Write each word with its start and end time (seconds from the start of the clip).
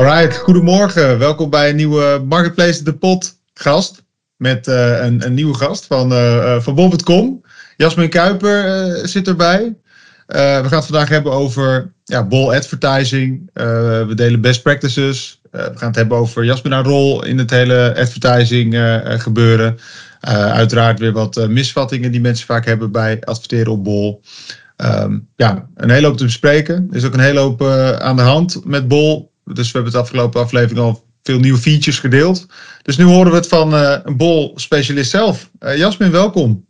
Alright, 0.00 0.36
goedemorgen. 0.36 1.18
Welkom 1.18 1.50
bij 1.50 1.70
een 1.70 1.76
nieuwe 1.76 2.24
Marketplace 2.28 2.84
de 2.84 2.94
Pot 2.94 3.36
gast. 3.54 4.02
Met 4.36 4.66
uh, 4.66 5.04
een, 5.04 5.24
een, 5.26 5.34
nieuwe 5.34 5.54
gast 5.54 5.86
van, 5.86 6.12
uh, 6.12 6.60
van 6.60 6.74
Bol.com. 6.74 7.42
Jasmin 7.76 8.08
Kuiper 8.08 9.08
zit 9.08 9.28
erbij. 9.28 9.76
we 10.26 10.64
gaan 10.64 10.78
het 10.78 10.84
vandaag 10.84 11.08
hebben 11.08 11.32
over 11.32 11.92
ja, 12.04 12.24
Bol 12.24 12.54
advertising. 12.54 13.50
we 13.52 14.12
delen 14.14 14.40
best 14.40 14.62
practices. 14.62 15.40
we 15.50 15.72
gaan 15.74 15.88
het 15.88 15.96
hebben 15.96 16.18
over 16.18 16.44
Jasmin 16.44 16.72
haar 16.72 16.84
rol 16.84 17.24
in 17.24 17.38
het 17.38 17.50
hele 17.50 17.94
advertising 17.96 18.76
gebeuren. 19.04 19.78
uiteraard 20.20 20.98
weer 20.98 21.12
wat 21.12 21.48
misvattingen 21.48 22.12
die 22.12 22.20
mensen 22.20 22.46
vaak 22.46 22.64
hebben 22.64 22.92
bij 22.92 23.20
adverteren 23.20 23.72
op 23.72 23.84
Bol. 23.84 24.22
Um, 24.76 25.28
ja, 25.36 25.68
een 25.74 25.90
hele 25.90 26.06
hoop 26.06 26.16
te 26.16 26.24
bespreken. 26.24 26.86
Er 26.90 26.96
is 26.96 27.04
ook 27.04 27.14
een 27.14 27.20
hele 27.20 27.40
hoop 27.40 27.62
aan 27.98 28.16
de 28.16 28.22
hand 28.22 28.64
met 28.64 28.88
Bol. 28.88 29.29
Dus 29.44 29.66
we 29.66 29.72
hebben 29.72 29.92
het 29.92 30.02
afgelopen 30.02 30.40
aflevering 30.40 30.78
al 30.78 31.04
veel 31.22 31.38
nieuwe 31.38 31.58
features 31.58 31.98
gedeeld. 31.98 32.46
Dus 32.82 32.96
nu 32.96 33.04
horen 33.04 33.30
we 33.30 33.36
het 33.36 33.48
van 33.48 33.74
uh, 33.74 33.98
een 34.02 34.16
bol-specialist 34.16 35.10
zelf. 35.10 35.50
Uh, 35.60 35.76
Jasmin, 35.76 36.10
welkom. 36.10 36.66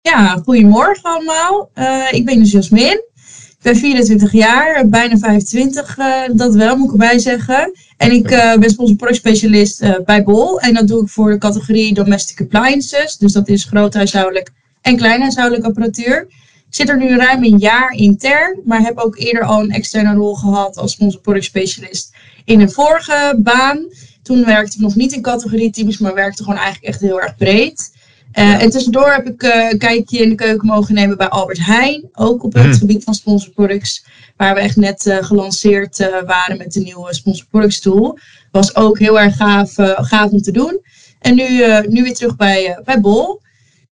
Ja, 0.00 0.40
goedemorgen 0.44 1.02
allemaal. 1.02 1.70
Uh, 1.74 2.06
ik 2.10 2.24
ben 2.24 2.38
dus 2.38 2.50
Jasmin. 2.50 3.06
Ik 3.48 3.64
ben 3.64 3.76
24 3.76 4.32
jaar, 4.32 4.88
bijna 4.88 5.16
25, 5.18 5.96
dat 6.32 6.54
wel 6.54 6.76
moet 6.76 6.86
ik 6.86 6.92
erbij 6.92 7.18
zeggen. 7.18 7.72
En 7.96 8.12
ik 8.12 8.28
ben 8.60 8.70
sponsor 8.70 8.96
product 8.96 9.18
specialist 9.18 10.04
bij 10.04 10.24
Bol. 10.24 10.60
En 10.60 10.74
dat 10.74 10.88
doe 10.88 11.02
ik 11.02 11.08
voor 11.08 11.30
de 11.30 11.38
categorie 11.38 11.94
domestic 11.94 12.40
appliances. 12.40 13.16
Dus 13.16 13.32
dat 13.32 13.48
is 13.48 13.64
groothuishoudelijk 13.64 14.50
en 14.80 14.96
kleinhuishoudelijk 14.96 15.66
apparatuur. 15.66 16.26
Ik 16.68 16.74
zit 16.74 16.88
er 16.88 16.98
nu 16.98 17.16
ruim 17.16 17.44
een 17.44 17.58
jaar 17.58 17.92
intern, 17.92 18.60
maar 18.64 18.80
heb 18.80 18.98
ook 18.98 19.18
eerder 19.18 19.42
al 19.42 19.60
een 19.60 19.70
externe 19.70 20.14
rol 20.14 20.34
gehad 20.34 20.76
als 20.76 20.92
sponsor 20.92 21.20
product 21.20 21.44
specialist 21.44 22.14
in 22.44 22.60
een 22.60 22.70
vorige 22.70 23.38
baan. 23.38 23.86
Toen 24.22 24.44
werkte 24.44 24.76
ik 24.76 24.82
nog 24.82 24.94
niet 24.94 25.12
in 25.12 25.22
categorie 25.22 25.70
teams, 25.70 25.98
maar 25.98 26.14
werkte 26.14 26.42
gewoon 26.42 26.58
eigenlijk 26.58 26.86
echt 26.86 27.00
heel 27.00 27.20
erg 27.20 27.36
breed. 27.36 27.96
Uh, 28.34 28.62
en 28.62 28.70
tussendoor 28.70 29.12
heb 29.12 29.26
ik 29.26 29.42
uh, 29.42 29.70
een 29.70 29.78
kijkje 29.78 30.18
in 30.18 30.28
de 30.28 30.34
keuken 30.34 30.66
mogen 30.66 30.94
nemen 30.94 31.16
bij 31.16 31.28
Albert 31.28 31.58
Heijn. 31.58 32.08
Ook 32.12 32.44
op 32.44 32.52
het 32.52 32.62
hmm. 32.62 32.72
gebied 32.72 33.04
van 33.04 33.14
sponsor 33.14 33.52
products. 33.52 34.06
Waar 34.36 34.54
we 34.54 34.60
echt 34.60 34.76
net 34.76 35.06
uh, 35.06 35.16
gelanceerd 35.16 36.10
waren 36.26 36.56
met 36.56 36.72
de 36.72 36.80
nieuwe 36.80 37.14
sponsor 37.14 37.46
products 37.46 37.80
tool. 37.80 38.18
Was 38.50 38.76
ook 38.76 38.98
heel 38.98 39.20
erg 39.20 39.36
gaaf, 39.36 39.74
gaaf 39.96 40.30
om 40.30 40.42
te 40.42 40.52
doen. 40.52 40.80
En 41.18 41.34
nu, 41.34 41.46
nu 41.88 42.02
weer 42.02 42.14
terug 42.14 42.36
bij, 42.36 42.80
bij 42.84 43.00
Bol. 43.00 43.40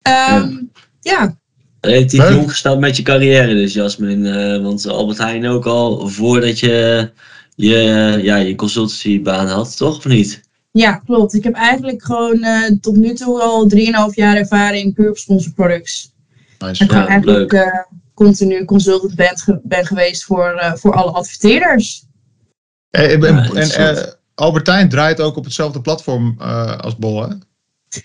Um, 0.02 0.70
ja. 1.00 1.12
ja. 1.12 1.40
Relatief 1.86 2.28
jong 2.28 2.50
gestart 2.50 2.78
met 2.78 2.96
je 2.96 3.02
carrière 3.02 3.54
dus, 3.54 3.72
Jasmin. 3.72 4.22
want 4.62 4.88
Albert 4.88 5.18
Heijn 5.18 5.46
ook 5.46 5.66
al 5.66 6.08
voordat 6.08 6.58
je 6.58 7.10
je, 7.54 8.18
ja, 8.22 8.36
je 8.36 8.54
consultancybaan 8.54 9.46
had, 9.46 9.76
toch? 9.76 9.96
Of 9.96 10.04
niet? 10.04 10.40
Ja, 10.70 10.92
klopt. 10.92 11.34
Ik 11.34 11.44
heb 11.44 11.54
eigenlijk 11.54 12.04
gewoon 12.04 12.38
uh, 12.38 12.70
tot 12.80 12.96
nu 12.96 13.14
toe 13.14 13.40
al 13.40 13.70
3,5 13.76 13.82
jaar 14.14 14.36
ervaring 14.36 14.94
puur 14.94 15.10
op 15.10 15.16
sponsor 15.16 15.52
products. 15.52 16.12
Nice. 16.58 16.84
Ik 16.84 16.90
ja, 16.90 17.06
eigenlijk 17.06 17.52
uh, 17.52 17.78
continu 18.14 18.64
consultant 18.64 19.14
ben, 19.14 19.60
ben 19.62 19.86
geweest 19.86 20.24
voor, 20.24 20.54
uh, 20.54 20.74
voor 20.74 20.94
alle 20.94 21.10
adverteerders. 21.10 22.04
En, 22.90 23.22
en 23.74 24.16
Albertijn 24.34 24.88
draait 24.88 25.20
ook 25.20 25.36
op 25.36 25.44
hetzelfde 25.44 25.80
platform 25.80 26.40
als 26.80 26.96
Bol, 26.96 27.28
hè? 27.28 27.34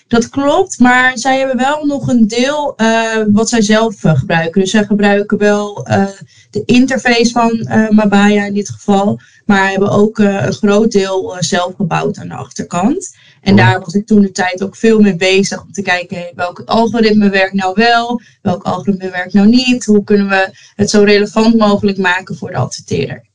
Dat 0.08 0.30
klopt, 0.30 0.80
maar 0.80 1.18
zij 1.18 1.38
hebben 1.38 1.58
wel 1.58 1.86
nog 1.86 2.08
een 2.08 2.28
deel 2.28 2.74
uh, 2.78 3.24
wat 3.32 3.50
zij 3.50 3.62
zelf 3.62 4.04
uh, 4.04 4.20
gebruiken. 4.20 4.62
Dus 4.62 4.72
zij 4.72 4.84
gebruiken 4.84 5.38
wel 5.38 5.88
uh, 5.90 6.06
de 6.50 6.64
interface 6.66 7.32
van 7.32 7.68
Mabaya 7.90 8.46
in 8.46 8.54
dit 8.54 8.70
geval, 8.70 9.20
maar 9.46 9.70
hebben 9.70 9.90
ook 9.90 10.18
een 10.18 10.54
groot 10.54 10.92
deel 10.92 11.36
zelf 11.40 11.76
gebouwd 11.76 12.18
aan 12.18 12.28
de 12.28 12.34
achterkant. 12.34 13.16
En 13.42 13.52
oh. 13.52 13.60
daar 13.60 13.80
was 13.80 13.94
ik 13.94 14.06
toen 14.06 14.22
de 14.22 14.32
tijd 14.32 14.64
ook 14.64 14.76
veel 14.76 15.00
mee 15.00 15.16
bezig 15.16 15.62
om 15.62 15.72
te 15.72 15.82
kijken 15.82 16.18
hey, 16.18 16.32
welk 16.36 16.62
algoritme 16.66 17.30
werkt 17.30 17.54
nou 17.54 17.74
wel, 17.76 18.22
welk 18.42 18.64
algoritme 18.64 19.10
werkt 19.10 19.34
nou 19.34 19.48
niet, 19.48 19.86
hoe 19.86 20.04
kunnen 20.04 20.30
we 20.30 20.50
het 20.76 20.90
zo 20.90 21.04
relevant 21.04 21.58
mogelijk 21.58 21.98
maken 21.98 22.36
voor 22.36 22.52
de 22.52 22.58
adverteerder. 22.58 23.26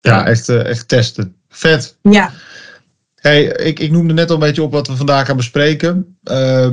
Ja, 0.00 0.26
echt, 0.26 0.48
echt 0.48 0.88
testen. 0.88 1.36
Vet. 1.48 1.96
Ja. 2.02 2.32
Hey, 3.24 3.44
ik, 3.44 3.78
ik 3.78 3.90
noemde 3.90 4.12
net 4.12 4.28
al 4.28 4.34
een 4.34 4.40
beetje 4.40 4.62
op 4.62 4.72
wat 4.72 4.86
we 4.86 4.96
vandaag 4.96 5.26
gaan 5.26 5.36
bespreken. 5.36 6.18
Uh, 6.24 6.70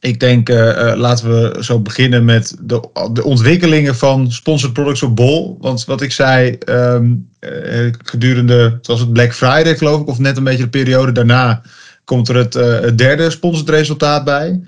ik 0.00 0.20
denk, 0.20 0.48
uh, 0.48 0.56
uh, 0.56 0.92
laten 0.96 1.30
we 1.30 1.64
zo 1.64 1.80
beginnen 1.80 2.24
met 2.24 2.56
de, 2.60 2.88
de 3.12 3.24
ontwikkelingen 3.24 3.96
van 3.96 4.32
sponsored 4.32 4.74
products 4.74 5.02
op 5.02 5.16
Bol. 5.16 5.56
Want 5.60 5.84
wat 5.84 6.02
ik 6.02 6.12
zei, 6.12 6.58
um, 6.68 7.28
uh, 7.40 7.92
gedurende, 8.04 8.78
zoals 8.80 9.00
het 9.00 9.12
Black 9.12 9.34
Friday 9.34 9.76
geloof 9.76 10.00
ik, 10.00 10.06
of 10.06 10.18
net 10.18 10.36
een 10.36 10.44
beetje 10.44 10.62
de 10.62 10.68
periode 10.68 11.12
daarna, 11.12 11.62
komt 12.04 12.28
er 12.28 12.36
het, 12.36 12.54
het 12.54 12.98
derde 12.98 13.30
sponsored 13.30 13.68
resultaat 13.68 14.24
bij. 14.24 14.60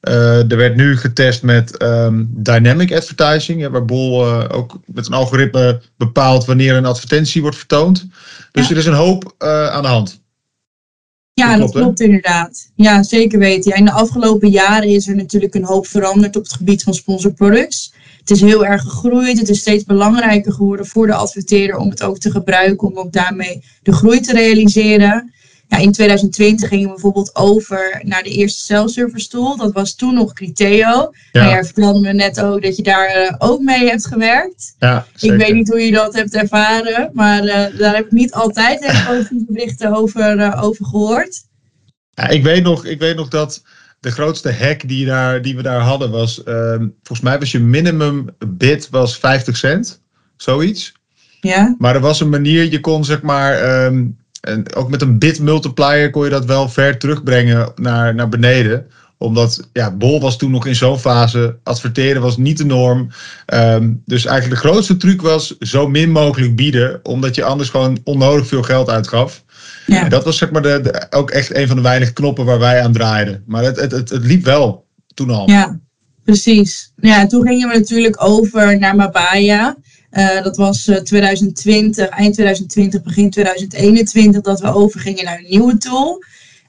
er 0.00 0.56
werd 0.56 0.76
nu 0.76 0.96
getest 0.96 1.42
met 1.42 1.82
um, 1.82 2.30
dynamic 2.34 2.92
advertising, 2.92 3.68
waar 3.68 3.84
Bol 3.84 4.26
ook 4.48 4.80
met 4.86 5.06
een 5.06 5.12
algoritme 5.12 5.80
bepaalt 5.96 6.44
wanneer 6.44 6.76
een 6.76 6.86
advertentie 6.86 7.42
wordt 7.42 7.56
vertoond. 7.56 8.06
Dus 8.52 8.68
ja. 8.68 8.70
er 8.70 8.80
is 8.80 8.86
een 8.86 8.92
hoop 8.92 9.34
aan 9.38 9.82
de 9.82 9.88
hand. 9.88 10.24
Ja, 11.40 11.56
dat 11.56 11.70
klopt, 11.70 12.00
inderdaad. 12.00 12.70
Ja, 12.74 13.02
zeker 13.02 13.38
weten. 13.38 13.70
Ja, 13.70 13.76
in 13.76 13.84
de 13.84 13.90
afgelopen 13.90 14.50
jaren 14.50 14.88
is 14.88 15.08
er 15.08 15.16
natuurlijk 15.16 15.54
een 15.54 15.64
hoop 15.64 15.86
veranderd 15.86 16.36
op 16.36 16.42
het 16.42 16.52
gebied 16.52 16.82
van 16.82 16.94
sponsor 16.94 17.32
products. 17.32 17.92
Het 18.18 18.30
is 18.30 18.40
heel 18.40 18.66
erg 18.66 18.82
gegroeid. 18.82 19.38
Het 19.38 19.48
is 19.48 19.58
steeds 19.58 19.84
belangrijker 19.84 20.52
geworden 20.52 20.86
voor 20.86 21.06
de 21.06 21.14
adverteerder 21.14 21.76
om 21.76 21.90
het 21.90 22.02
ook 22.02 22.18
te 22.18 22.30
gebruiken, 22.30 22.88
om 22.88 22.98
ook 22.98 23.12
daarmee 23.12 23.62
de 23.82 23.92
groei 23.92 24.20
te 24.20 24.32
realiseren. 24.32 25.32
Ja, 25.68 25.76
in 25.76 25.92
2020 25.92 26.68
gingen 26.68 26.86
we 26.86 26.92
bijvoorbeeld 26.92 27.36
over 27.36 28.00
naar 28.04 28.22
de 28.22 28.30
eerste 28.30 28.60
self-service 28.60 29.28
tool. 29.28 29.56
Dat 29.56 29.72
was 29.72 29.94
toen 29.94 30.14
nog 30.14 30.32
Criteo. 30.32 31.10
Ja. 31.32 31.44
Maar 31.44 31.64
vertelde 31.64 32.00
me 32.00 32.12
net 32.12 32.40
ook 32.40 32.62
dat 32.62 32.76
je 32.76 32.82
daar 32.82 33.16
uh, 33.16 33.34
ook 33.38 33.60
mee 33.60 33.88
hebt 33.88 34.06
gewerkt. 34.06 34.74
Ja, 34.78 35.06
ik 35.20 35.32
weet 35.32 35.54
niet 35.54 35.68
hoe 35.68 35.80
je 35.80 35.92
dat 35.92 36.14
hebt 36.14 36.34
ervaren, 36.34 37.10
maar 37.12 37.44
uh, 37.44 37.78
daar 37.78 37.94
heb 37.94 38.04
ik 38.04 38.12
niet 38.12 38.32
altijd 38.32 38.80
positieve 39.08 39.44
berichten 39.48 39.94
over, 39.94 40.38
uh, 40.38 40.62
over 40.62 40.86
gehoord. 40.86 41.44
Ja, 42.10 42.28
ik, 42.28 42.42
weet 42.42 42.62
nog, 42.62 42.84
ik 42.84 42.98
weet 42.98 43.16
nog 43.16 43.28
dat 43.28 43.62
de 44.00 44.10
grootste 44.10 44.52
hack 44.52 44.88
die, 44.88 45.06
daar, 45.06 45.42
die 45.42 45.56
we 45.56 45.62
daar 45.62 45.80
hadden 45.80 46.10
was, 46.10 46.42
ehm, 46.42 46.88
volgens 47.02 47.28
mij 47.28 47.38
was 47.38 47.52
je 47.52 47.58
minimum 47.58 48.26
bid 48.46 48.88
was 48.90 49.18
50 49.18 49.56
cent, 49.56 50.02
zoiets. 50.36 50.92
Ja. 51.40 51.74
Maar 51.78 51.94
er 51.94 52.00
was 52.00 52.20
een 52.20 52.28
manier, 52.28 52.70
je 52.70 52.80
kon 52.80 53.04
zeg 53.04 53.22
maar... 53.22 53.84
Um, 53.84 54.24
en 54.46 54.74
ook 54.74 54.90
met 54.90 55.02
een 55.02 55.18
bit 55.18 55.40
multiplier 55.40 56.10
kon 56.10 56.24
je 56.24 56.30
dat 56.30 56.44
wel 56.44 56.68
ver 56.68 56.98
terugbrengen 56.98 57.72
naar, 57.74 58.14
naar 58.14 58.28
beneden 58.28 58.86
omdat 59.18 59.68
ja, 59.72 59.90
Bol 59.96 60.20
was 60.20 60.36
toen 60.36 60.50
nog 60.50 60.66
in 60.66 60.74
zo'n 60.74 60.98
fase. 60.98 61.58
Adverteren 61.62 62.22
was 62.22 62.36
niet 62.36 62.58
de 62.58 62.64
norm. 62.64 63.08
Um, 63.54 64.02
dus 64.04 64.24
eigenlijk 64.24 64.62
de 64.62 64.68
grootste 64.68 64.96
truc 64.96 65.22
was 65.22 65.58
zo 65.58 65.88
min 65.88 66.10
mogelijk 66.10 66.56
bieden. 66.56 67.00
Omdat 67.02 67.34
je 67.34 67.44
anders 67.44 67.68
gewoon 67.68 67.98
onnodig 68.04 68.46
veel 68.46 68.62
geld 68.62 68.88
uitgaf. 68.88 69.44
Ja. 69.86 70.04
En 70.04 70.10
dat 70.10 70.24
was 70.24 70.38
zeg 70.38 70.50
maar 70.50 70.62
de, 70.62 70.80
de, 70.80 71.06
ook 71.10 71.30
echt 71.30 71.54
een 71.54 71.66
van 71.66 71.76
de 71.76 71.82
weinige 71.82 72.12
knoppen 72.12 72.44
waar 72.44 72.58
wij 72.58 72.82
aan 72.82 72.92
draaiden. 72.92 73.42
Maar 73.46 73.64
het, 73.64 73.80
het, 73.80 73.92
het, 73.92 74.08
het 74.08 74.24
liep 74.24 74.44
wel 74.44 74.86
toen 75.14 75.30
al. 75.30 75.50
Ja, 75.50 75.78
precies. 76.24 76.92
Ja, 76.96 77.26
toen 77.26 77.46
gingen 77.46 77.68
we 77.68 77.78
natuurlijk 77.78 78.22
over 78.22 78.78
naar 78.78 78.96
Mabaya. 78.96 79.76
Uh, 80.16 80.42
dat 80.42 80.56
was 80.56 80.90
2020, 81.02 82.08
eh, 82.08 82.18
eind 82.18 82.34
2020, 82.34 83.02
begin 83.02 83.30
2021, 83.30 84.40
dat 84.42 84.60
we 84.60 84.74
overgingen 84.74 85.24
naar 85.24 85.38
een 85.38 85.50
nieuwe 85.50 85.78
tool. 85.78 86.22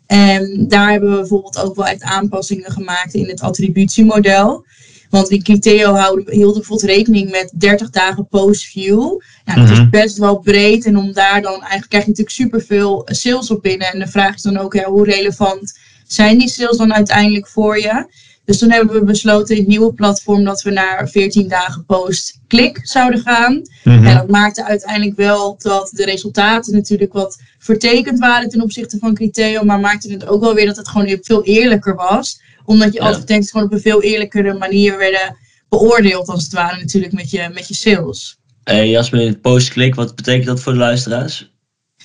En 0.06 0.68
daar 0.68 0.91
hebben 0.91 1.09
we 1.09 1.16
bijvoorbeeld 1.18 1.59
ook 1.59 1.75
wel 1.75 1.85
echt 1.85 2.02
aanpassingen 2.02 2.72
gemaakt 2.72 3.13
in 3.13 3.28
het 3.28 3.41
attributiemodel. 3.41 4.66
Want 5.09 5.29
in 5.29 5.44
Criteo 5.44 5.94
houden, 5.94 6.34
hielden 6.34 6.53
bijvoorbeeld 6.53 6.90
rekening 6.90 7.32
met 7.32 7.52
30 7.55 7.90
dagen 7.90 8.28
post-view. 8.28 9.20
Nou, 9.46 9.59
dat 9.61 9.70
is 9.70 9.79
mhm. 9.79 9.90
best 9.90 10.17
wel 10.17 10.40
breed. 10.40 10.85
En 10.85 10.97
om 10.97 11.14
daar 11.14 11.41
dan 11.41 11.59
eigenlijk 11.59 11.90
krijg 11.90 12.03
je 12.03 12.09
natuurlijk 12.09 12.35
superveel 12.35 13.02
sales 13.05 13.52
op 13.52 13.61
binnen. 13.61 13.91
En 13.91 14.00
de 14.00 14.08
vraag 14.08 14.35
is 14.35 14.41
dan 14.41 14.58
ook, 14.58 14.73
ja, 14.73 14.90
hoe 14.90 15.05
relevant 15.05 15.79
zijn 16.08 16.38
die 16.38 16.50
sales 16.50 16.78
dan 16.78 16.93
uiteindelijk 16.93 17.47
voor 17.47 17.79
je? 17.79 18.05
Dus 18.47 18.58
toen 18.58 18.72
hebben 18.72 18.94
we 18.96 19.03
besloten 19.03 19.55
in 19.55 19.61
het 19.61 19.70
nieuwe 19.70 19.94
platform 19.94 20.44
dat 20.44 20.61
we 20.61 20.72
naar 20.72 21.09
14 21.09 21.47
dagen 21.47 21.85
post-klik 21.85 22.79
zouden 22.84 23.20
gaan. 23.20 23.61
Mhm. 23.84 24.05
En 24.05 24.16
dat 24.16 24.28
maakte 24.28 24.66
uiteindelijk 24.66 25.17
wel 25.17 25.55
dat 25.59 25.90
de 25.94 26.05
resultaten 26.05 26.73
natuurlijk 26.73 27.14
wat 27.14 27.41
vertekend 27.59 28.20
waren 28.20 28.49
ten 28.49 28.61
opzichte 28.61 28.97
van 28.97 29.14
Criteo. 29.14 29.64
Maar 29.64 29.79
maakte 29.79 30.11
het 30.11 30.28
ook 30.28 30.41
wel 30.41 30.53
weer 30.53 30.66
dat 30.66 30.78
het 30.78 30.88
gewoon 30.88 31.17
veel 31.22 31.44
eerlijker 31.44 31.96
was. 31.96 32.41
Omdat 32.66 32.94
je 32.94 32.99
ja. 32.99 33.08
advertenties 33.08 33.52
gewoon 33.52 33.66
op 33.66 33.73
een 33.73 33.82
veel 33.82 34.02
eerlijkere 34.02 34.53
manier 34.53 34.97
werden 34.97 35.38
beoordeeld 35.70 36.28
als 36.28 36.43
het 36.43 36.53
ware 36.53 36.78
natuurlijk 36.78 37.14
met 37.14 37.32
je, 37.32 37.50
met 37.53 37.67
je 37.67 37.76
sales. 37.76 38.38
Hey 38.64 38.90
Jasmin, 38.90 39.40
post-klik, 39.40 39.96
wat 39.96 40.16
betekent 40.16 40.46
dat 40.46 40.61
voor 40.61 40.73
de 40.73 40.79
luisteraars? 40.79 41.52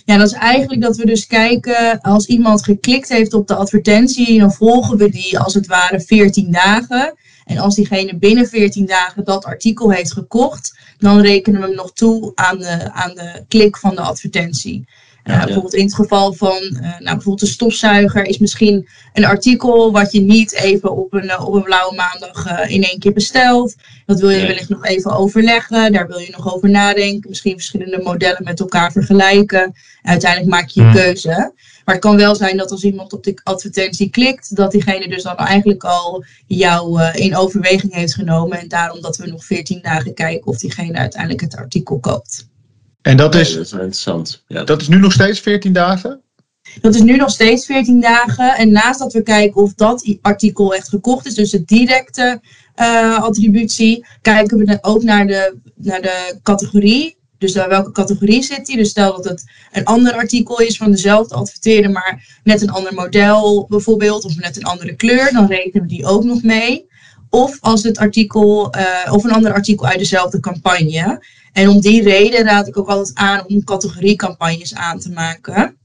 Ja, 0.04 0.16
dat 0.16 0.26
is 0.26 0.32
eigenlijk 0.32 0.80
dat 0.80 0.96
we 0.96 1.06
dus 1.06 1.26
kijken, 1.26 2.00
als 2.00 2.26
iemand 2.26 2.64
geklikt 2.64 3.08
heeft 3.08 3.34
op 3.34 3.46
de 3.46 3.54
advertentie, 3.54 4.38
dan 4.38 4.52
volgen 4.52 4.96
we 4.96 5.08
die 5.08 5.38
als 5.38 5.54
het 5.54 5.66
ware 5.66 6.00
14 6.00 6.52
dagen. 6.52 7.14
En 7.44 7.58
als 7.58 7.74
diegene 7.74 8.18
binnen 8.18 8.48
14 8.48 8.86
dagen 8.86 9.24
dat 9.24 9.44
artikel 9.44 9.90
heeft 9.90 10.12
gekocht, 10.12 10.78
dan 10.98 11.20
rekenen 11.20 11.60
we 11.60 11.66
hem 11.66 11.76
nog 11.76 11.92
toe 11.92 12.32
aan 12.34 12.58
de, 12.58 12.92
aan 12.92 13.14
de 13.14 13.44
klik 13.48 13.76
van 13.76 13.94
de 13.94 14.00
advertentie. 14.00 14.84
Uh, 15.24 15.44
bijvoorbeeld 15.44 15.74
in 15.74 15.84
het 15.84 15.94
geval 15.94 16.32
van 16.32 16.58
uh, 16.62 16.80
nou, 16.80 17.02
bijvoorbeeld 17.02 17.40
de 17.40 17.46
stofzuiger 17.46 18.24
is 18.24 18.38
misschien 18.38 18.88
een 19.12 19.24
artikel 19.24 19.92
wat 19.92 20.12
je 20.12 20.20
niet 20.20 20.52
even 20.52 20.96
op 20.96 21.12
een, 21.12 21.38
op 21.38 21.54
een 21.54 21.62
blauwe 21.62 21.94
maandag 21.94 22.68
in 22.68 22.82
één 22.82 22.98
keer 22.98 23.12
bestelt. 23.12 23.74
Dat 24.06 24.20
wil 24.20 24.30
je 24.30 24.36
nee. 24.36 24.46
wellicht 24.46 24.68
nog 24.68 24.84
even 24.84 25.16
overleggen. 25.16 25.92
Daar 25.92 26.06
wil 26.06 26.18
je 26.18 26.30
nog 26.30 26.54
over 26.54 26.70
nadenken. 26.70 27.28
Misschien 27.28 27.52
verschillende 27.52 28.00
modellen 28.02 28.44
met 28.44 28.60
elkaar 28.60 28.92
vergelijken. 28.92 29.74
Uiteindelijk 30.02 30.50
maak 30.50 30.68
je 30.68 30.80
je 30.80 30.86
Hmm. 30.86 30.96
keuze. 30.96 31.52
Maar 31.84 31.94
het 31.94 32.04
kan 32.04 32.16
wel 32.16 32.34
zijn 32.34 32.56
dat 32.56 32.70
als 32.70 32.84
iemand 32.84 33.12
op 33.12 33.24
de 33.24 33.40
advertentie 33.42 34.10
klikt, 34.10 34.56
dat 34.56 34.70
diegene 34.70 35.08
dus 35.08 35.22
dan 35.22 35.36
eigenlijk 35.36 35.84
al 35.84 36.24
jou 36.46 37.02
in 37.12 37.36
overweging 37.36 37.94
heeft 37.94 38.14
genomen. 38.14 38.60
En 38.60 38.68
daarom 38.68 39.00
dat 39.00 39.16
we 39.16 39.26
nog 39.26 39.44
14 39.44 39.82
dagen 39.82 40.14
kijken 40.14 40.46
of 40.46 40.58
diegene 40.58 40.98
uiteindelijk 40.98 41.40
het 41.40 41.56
artikel 41.56 41.98
koopt. 41.98 42.50
En 43.02 43.16
dat 43.16 43.34
Ja, 43.34 43.40
is, 43.40 43.54
dat 43.54 43.64
is 43.64 43.72
wel 43.72 43.80
interessant. 43.80 44.44
Ja. 44.46 44.64
dat 44.64 44.80
is 44.80 44.88
nu 44.88 44.98
nog 44.98 45.12
steeds 45.12 45.40
14 45.40 45.72
dagen? 45.72 46.20
Dat 46.80 46.94
is 46.94 47.00
nu 47.00 47.16
nog 47.16 47.30
steeds 47.30 47.66
14 47.66 48.00
dagen. 48.00 48.54
En 48.56 48.72
naast 48.72 48.98
dat 48.98 49.12
we 49.12 49.22
kijken 49.22 49.62
of 49.62 49.74
dat 49.74 50.16
artikel 50.20 50.74
echt 50.74 50.88
gekocht 50.88 51.26
is, 51.26 51.34
dus 51.34 51.50
de 51.50 51.64
directe 51.64 52.40
eh, 52.74 53.22
attributie, 53.22 54.06
kijken 54.22 54.58
we 54.58 54.64
dan 54.64 54.78
ook 54.80 55.02
naar 55.02 55.26
de, 55.26 55.56
naar 55.76 56.02
de 56.02 56.38
categorie. 56.42 57.20
Dus 57.38 57.54
naar 57.54 57.68
welke 57.68 57.92
categorie 57.92 58.42
zit 58.42 58.66
die? 58.66 58.76
Dus 58.76 58.90
stel 58.90 59.12
dat 59.14 59.24
het 59.24 59.44
een 59.72 59.84
ander 59.84 60.12
artikel 60.12 60.60
is 60.60 60.76
van 60.76 60.90
dezelfde 60.90 61.34
adverteerder, 61.34 61.90
maar 61.90 62.40
net 62.44 62.62
een 62.62 62.70
ander 62.70 62.94
model 62.94 63.66
bijvoorbeeld, 63.68 64.24
of 64.24 64.36
net 64.36 64.56
een 64.56 64.64
andere 64.64 64.94
kleur, 64.94 65.32
dan 65.32 65.46
rekenen 65.46 65.82
we 65.82 65.88
die 65.88 66.06
ook 66.06 66.24
nog 66.24 66.42
mee. 66.42 66.86
Of 67.34 67.58
als 67.60 67.82
het 67.82 67.98
artikel, 67.98 68.70
eh, 68.70 69.12
of 69.12 69.24
een 69.24 69.32
ander 69.32 69.52
artikel 69.52 69.86
uit 69.86 69.98
dezelfde 69.98 70.40
campagne. 70.40 71.24
En 71.52 71.68
om 71.68 71.80
die 71.80 72.02
reden 72.02 72.44
raad 72.44 72.66
ik 72.66 72.78
ook 72.78 72.88
altijd 72.88 73.16
aan 73.16 73.46
om 73.46 73.64
categoriecampagnes 73.64 74.74
aan 74.74 74.98
te 74.98 75.10
maken 75.10 75.76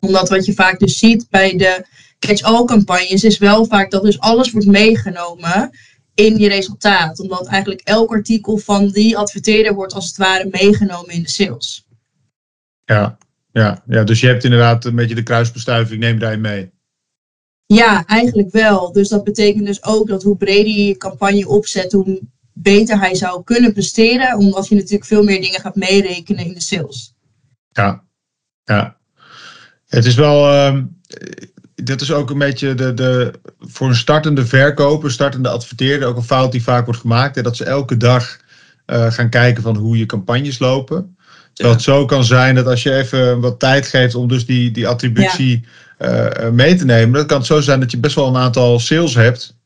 omdat 0.00 0.28
wat 0.28 0.46
je 0.46 0.54
vaak 0.54 0.78
dus 0.78 0.98
ziet 0.98 1.26
bij 1.30 1.56
de 1.56 1.86
catch-all 2.18 2.64
campagnes 2.64 3.24
is 3.24 3.38
wel 3.38 3.66
vaak 3.66 3.90
dat 3.90 4.02
dus 4.02 4.20
alles 4.20 4.50
wordt 4.50 4.66
meegenomen 4.66 5.70
in 6.14 6.38
je 6.38 6.48
resultaat. 6.48 7.20
Omdat 7.20 7.46
eigenlijk 7.46 7.80
elk 7.84 8.10
artikel 8.10 8.58
van 8.58 8.88
die 8.88 9.16
adverteerder 9.16 9.74
wordt 9.74 9.92
als 9.92 10.06
het 10.06 10.16
ware 10.16 10.48
meegenomen 10.50 11.14
in 11.14 11.22
de 11.22 11.28
sales. 11.28 11.86
Ja, 12.84 13.18
ja, 13.52 13.82
ja, 13.86 14.04
dus 14.04 14.20
je 14.20 14.26
hebt 14.26 14.44
inderdaad 14.44 14.84
een 14.84 14.94
beetje 14.94 15.14
de 15.14 15.22
kruisbestuiving, 15.22 16.00
neem 16.00 16.18
daarin 16.18 16.40
mee. 16.40 16.70
Ja, 17.74 18.06
eigenlijk 18.06 18.50
wel. 18.50 18.92
Dus 18.92 19.08
dat 19.08 19.24
betekent 19.24 19.66
dus 19.66 19.84
ook 19.84 20.08
dat 20.08 20.22
hoe 20.22 20.36
breder 20.36 20.72
je 20.72 20.84
je 20.84 20.96
campagne 20.96 21.48
opzet, 21.48 21.92
hoe 21.92 22.20
beter 22.52 22.98
hij 22.98 23.14
zou 23.14 23.44
kunnen 23.44 23.72
presteren. 23.72 24.36
Omdat 24.36 24.68
je 24.68 24.74
natuurlijk 24.74 25.04
veel 25.04 25.22
meer 25.22 25.40
dingen 25.40 25.60
gaat 25.60 25.76
meerekenen 25.76 26.44
in 26.44 26.54
de 26.54 26.60
sales. 26.60 27.14
Ja, 27.70 28.04
ja. 28.64 28.96
Het 29.88 30.04
is 30.04 30.14
wel, 30.14 30.50
ehm, 30.50 30.84
dat 31.74 32.00
is 32.00 32.12
ook 32.12 32.30
een 32.30 32.38
beetje 32.38 32.74
de, 32.74 32.94
de, 32.94 33.32
voor 33.58 33.88
een 33.88 33.94
startende 33.94 34.46
verkoper, 34.46 35.10
startende 35.10 35.48
adverteerder, 35.48 36.08
ook 36.08 36.16
een 36.16 36.22
fout 36.22 36.52
die 36.52 36.62
vaak 36.62 36.84
wordt 36.84 37.00
gemaakt. 37.00 37.34
Hè, 37.34 37.42
dat 37.42 37.56
ze 37.56 37.64
elke 37.64 37.96
dag 37.96 38.40
eh, 38.86 39.12
gaan 39.12 39.30
kijken 39.30 39.62
van 39.62 39.76
hoe 39.76 39.98
je 39.98 40.06
campagnes 40.06 40.58
lopen. 40.58 41.16
Terwijl 41.52 41.76
het 41.76 41.84
zo 41.84 42.04
kan 42.04 42.24
zijn 42.24 42.54
dat 42.54 42.66
als 42.66 42.82
je 42.82 42.94
even 42.94 43.40
wat 43.40 43.58
tijd 43.58 43.86
geeft 43.86 44.14
om 44.14 44.28
dus 44.28 44.46
die, 44.46 44.70
die 44.70 44.88
attributie 44.88 45.64
mee 46.52 46.74
te 46.74 46.84
nemen, 46.84 47.12
dan 47.12 47.26
kan 47.26 47.38
het 47.38 47.46
zo 47.46 47.60
zijn 47.60 47.80
dat 47.80 47.90
je 47.90 47.98
best 47.98 48.14
wel 48.14 48.26
een 48.28 48.36
aantal 48.36 48.78
sales 48.80 49.14
hebt. 49.14 49.56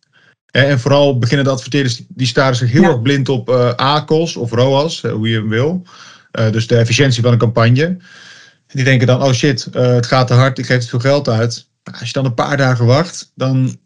Hè, 0.47 0.61
en 0.63 0.81
vooral 0.81 1.19
beginnende 1.19 1.51
adverteerders, 1.51 2.03
die 2.09 2.27
staren 2.27 2.57
zich 2.57 2.71
heel 2.73 2.83
Ja. 2.83 2.89
erg 2.89 3.03
blind 3.03 3.29
op 3.29 3.49
eh 3.51 3.71
ACOS 3.77 4.37
of 4.37 4.51
ROAS, 4.53 5.03
eh, 5.03 5.13
hoe 5.13 5.29
je 5.29 5.37
hem 5.37 5.49
wil. 5.49 5.83
Eh, 6.31 6.51
dus 6.51 6.67
de 6.67 6.77
efficiëntie 6.77 7.23
van 7.23 7.33
een 7.33 7.39
campagne. 7.39 7.85
En 7.85 8.79
die 8.79 8.85
denken 8.85 9.07
dan, 9.07 9.23
oh 9.23 9.33
shit, 9.33 9.67
eh, 9.73 9.87
het 9.87 10.07
gaat 10.07 10.27
te 10.27 10.35
hard, 10.35 10.59
ik 10.59 10.67
geef 10.67 10.83
te 10.83 10.89
veel 10.89 10.99
geld 10.99 11.29
uit. 11.29 11.67
Maar 11.85 11.99
als 11.99 12.07
je 12.07 12.13
dan 12.13 12.25
een 12.25 12.35
paar 12.35 12.57
dagen 12.57 12.87
wacht, 12.87 13.33
dan 13.35 13.77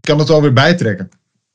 kan 0.00 0.18
het 0.18 0.28
wel 0.28 0.42
weer 0.42 0.52
bijtrekken. 0.52 1.08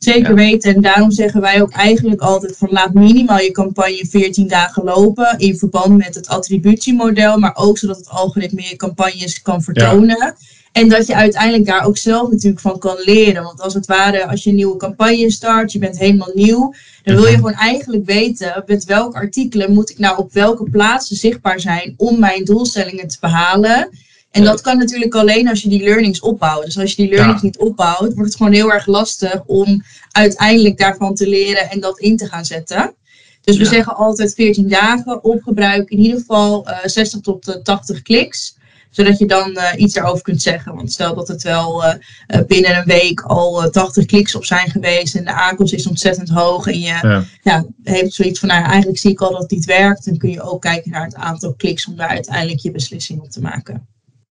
Zeker 0.03 0.29
Ja. 0.29 0.33
weten. 0.35 0.75
En 0.75 0.81
daarom 0.81 1.11
zeggen 1.11 1.41
wij 1.41 1.61
ook 1.61 1.71
eigenlijk 1.71 2.21
altijd 2.21 2.57
van 2.57 2.67
laat 2.71 2.93
minimaal 2.93 3.39
je 3.39 3.51
campagne 3.51 4.07
14 4.09 4.47
dagen 4.47 4.83
lopen. 4.83 5.35
In 5.39 5.57
verband 5.57 5.97
met 5.97 6.15
het 6.15 6.27
attributiemodel. 6.27 7.37
Maar 7.37 7.55
ook 7.55 7.77
zodat 7.77 7.97
het 7.97 8.09
algoritme 8.09 8.61
je 8.69 8.75
campagnes 8.75 9.41
kan 9.41 9.61
vertonen. 9.61 10.35
En 10.71 10.89
dat 10.89 11.07
je 11.07 11.15
uiteindelijk 11.15 11.65
daar 11.65 11.85
ook 11.85 11.97
zelf 11.97 12.29
natuurlijk 12.31 12.61
van 12.61 12.79
kan 12.79 12.95
leren. 13.05 13.43
Want 13.43 13.61
als 13.61 13.73
het 13.73 13.85
ware, 13.85 14.27
als 14.27 14.43
je 14.43 14.49
een 14.49 14.55
nieuwe 14.55 14.77
campagne 14.77 15.31
start, 15.31 15.71
je 15.71 15.79
bent 15.79 15.97
helemaal 15.97 16.31
nieuw. 16.33 16.73
Dan 17.03 17.15
wil 17.15 17.23
je 17.25 17.29
Mhm. 17.29 17.39
gewoon 17.39 17.53
eigenlijk 17.53 18.05
weten 18.05 18.63
met 18.65 18.85
welke 18.85 19.17
artikelen 19.17 19.73
moet 19.73 19.89
ik 19.89 19.99
nou 19.99 20.17
op 20.17 20.33
welke 20.33 20.69
plaatsen 20.69 21.15
zichtbaar 21.15 21.59
zijn 21.59 21.93
om 21.97 22.19
mijn 22.19 22.43
doelstellingen 22.45 23.07
te 23.07 23.17
behalen. 23.19 23.89
En 24.31 24.43
Ja. 24.43 24.49
dat 24.49 24.61
kan 24.61 24.77
natuurlijk 24.77 25.15
alleen 25.15 25.47
als 25.49 25.61
je 25.61 25.69
die 25.69 25.83
learnings 25.83 26.19
opbouwt. 26.19 26.65
Dus 26.65 26.77
als 26.77 26.89
je 26.93 26.95
die 27.01 27.11
learnings 27.11 27.41
Ja. 27.41 27.47
niet 27.47 27.57
opbouwt, 27.57 27.99
wordt 28.13 28.17
het 28.29 28.35
gewoon 28.35 28.53
heel 28.53 28.71
erg 28.71 28.85
lastig 28.85 29.43
om 29.45 29.83
uiteindelijk 30.11 30.77
daarvan 30.77 31.15
te 31.15 31.27
leren 31.27 31.69
en 31.69 31.79
dat 31.79 31.99
in 31.99 32.17
te 32.17 32.27
gaan 32.27 32.45
zetten. 32.45 32.93
Dus 33.41 33.57
we 33.57 33.63
Ja. 33.63 33.69
zeggen 33.69 33.95
altijd 33.95 34.33
14 34.33 34.67
dagen 34.69 35.23
op 35.23 35.41
gebruik, 35.43 35.89
in 35.89 35.99
ieder 35.99 36.19
geval 36.19 36.67
eh, 36.67 36.77
60 36.83 37.19
tot 37.21 37.47
eh, 37.47 37.55
80 37.55 38.01
kliks. 38.01 38.59
Zodat 38.89 39.17
je 39.17 39.25
dan 39.27 39.53
eh, 39.55 39.79
iets 39.81 39.93
daarover 39.93 40.23
kunt 40.23 40.41
zeggen. 40.41 40.75
Want 40.75 40.91
stel 40.91 41.15
dat 41.15 41.27
het 41.27 41.43
wel 41.43 41.83
eh, 41.83 41.93
eh, 42.27 42.45
binnen 42.47 42.77
een 42.77 42.85
week 42.85 43.21
al 43.21 43.63
eh, 43.63 43.69
80 43.69 44.05
kliks 44.05 44.35
op 44.35 44.45
zijn 44.45 44.69
geweest 44.69 45.15
en 45.15 45.23
de 45.23 45.33
aankomst 45.33 45.73
is 45.73 45.87
ontzettend 45.87 46.29
hoog 46.29 46.67
en 46.67 46.79
je 46.79 46.85
Ja. 46.85 47.23
ja, 47.43 47.65
heeft 47.83 48.13
zoiets 48.13 48.39
van, 48.39 48.47
nou, 48.49 48.63
eigenlijk 48.65 48.99
zie 48.99 49.11
ik 49.11 49.21
al 49.21 49.31
dat 49.31 49.41
het 49.41 49.51
niet 49.51 49.65
werkt. 49.65 50.05
Dan 50.05 50.17
kun 50.17 50.29
je 50.29 50.41
ook 50.41 50.61
kijken 50.61 50.91
naar 50.91 51.03
het 51.05 51.15
aantal 51.15 51.53
kliks 51.53 51.87
om 51.87 51.95
daar 51.95 52.07
uiteindelijk 52.09 52.59
je 52.59 52.71
beslissing 52.71 53.19
op 53.21 53.29
te 53.31 53.41
maken. 53.41 53.87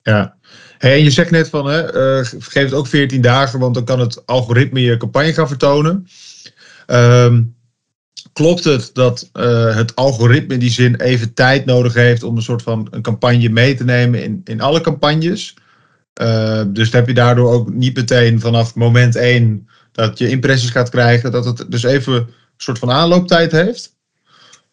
Ja. 0.02 0.36
Hey, 0.78 0.92
en 0.92 1.02
je 1.04 1.10
zegt 1.10 1.30
net 1.30 1.48
van, 1.48 1.66
hè, 1.66 1.80
eh, 1.80 2.26
geef 2.38 2.64
het 2.64 2.72
ook 2.72 2.86
14 2.86 3.20
dagen, 3.20 3.58
want 3.58 3.74
dan 3.74 3.84
kan 3.84 4.00
het 4.00 4.26
algoritme 4.26 4.80
je 4.80 4.96
campagne 4.96 5.32
gaan 5.32 5.48
vertonen. 5.48 6.06
Ehm, 6.86 7.42
klopt 8.32 8.64
het 8.64 8.90
dat 8.92 9.30
eh, 9.32 9.76
het 9.76 9.96
algoritme 9.96 10.54
in 10.54 10.60
die 10.60 10.70
zin 10.70 11.00
even 11.00 11.34
tijd 11.34 11.64
nodig 11.64 11.94
heeft 11.94 12.22
om 12.22 12.36
een 12.36 12.42
soort 12.42 12.62
van 12.62 12.86
een 12.90 13.02
campagne 13.02 13.48
mee 13.48 13.74
te 13.74 13.84
nemen 13.84 14.22
in, 14.22 14.40
in 14.44 14.60
alle 14.60 14.80
campagnes? 14.80 15.54
Eh, 16.12 16.62
dus 16.68 16.92
heb 16.92 17.06
je 17.06 17.14
daardoor 17.14 17.52
ook 17.52 17.72
niet 17.72 17.96
meteen 17.96 18.40
vanaf 18.40 18.74
moment 18.74 19.16
1 19.16 19.68
dat 19.92 20.18
je 20.18 20.28
impressies 20.28 20.70
gaat 20.70 20.88
krijgen, 20.88 21.32
dat 21.32 21.44
het 21.44 21.64
dus 21.68 21.82
even 21.82 22.14
een 22.14 22.26
soort 22.56 22.78
van 22.78 22.90
aanlooptijd 22.90 23.52
heeft? 23.52 23.96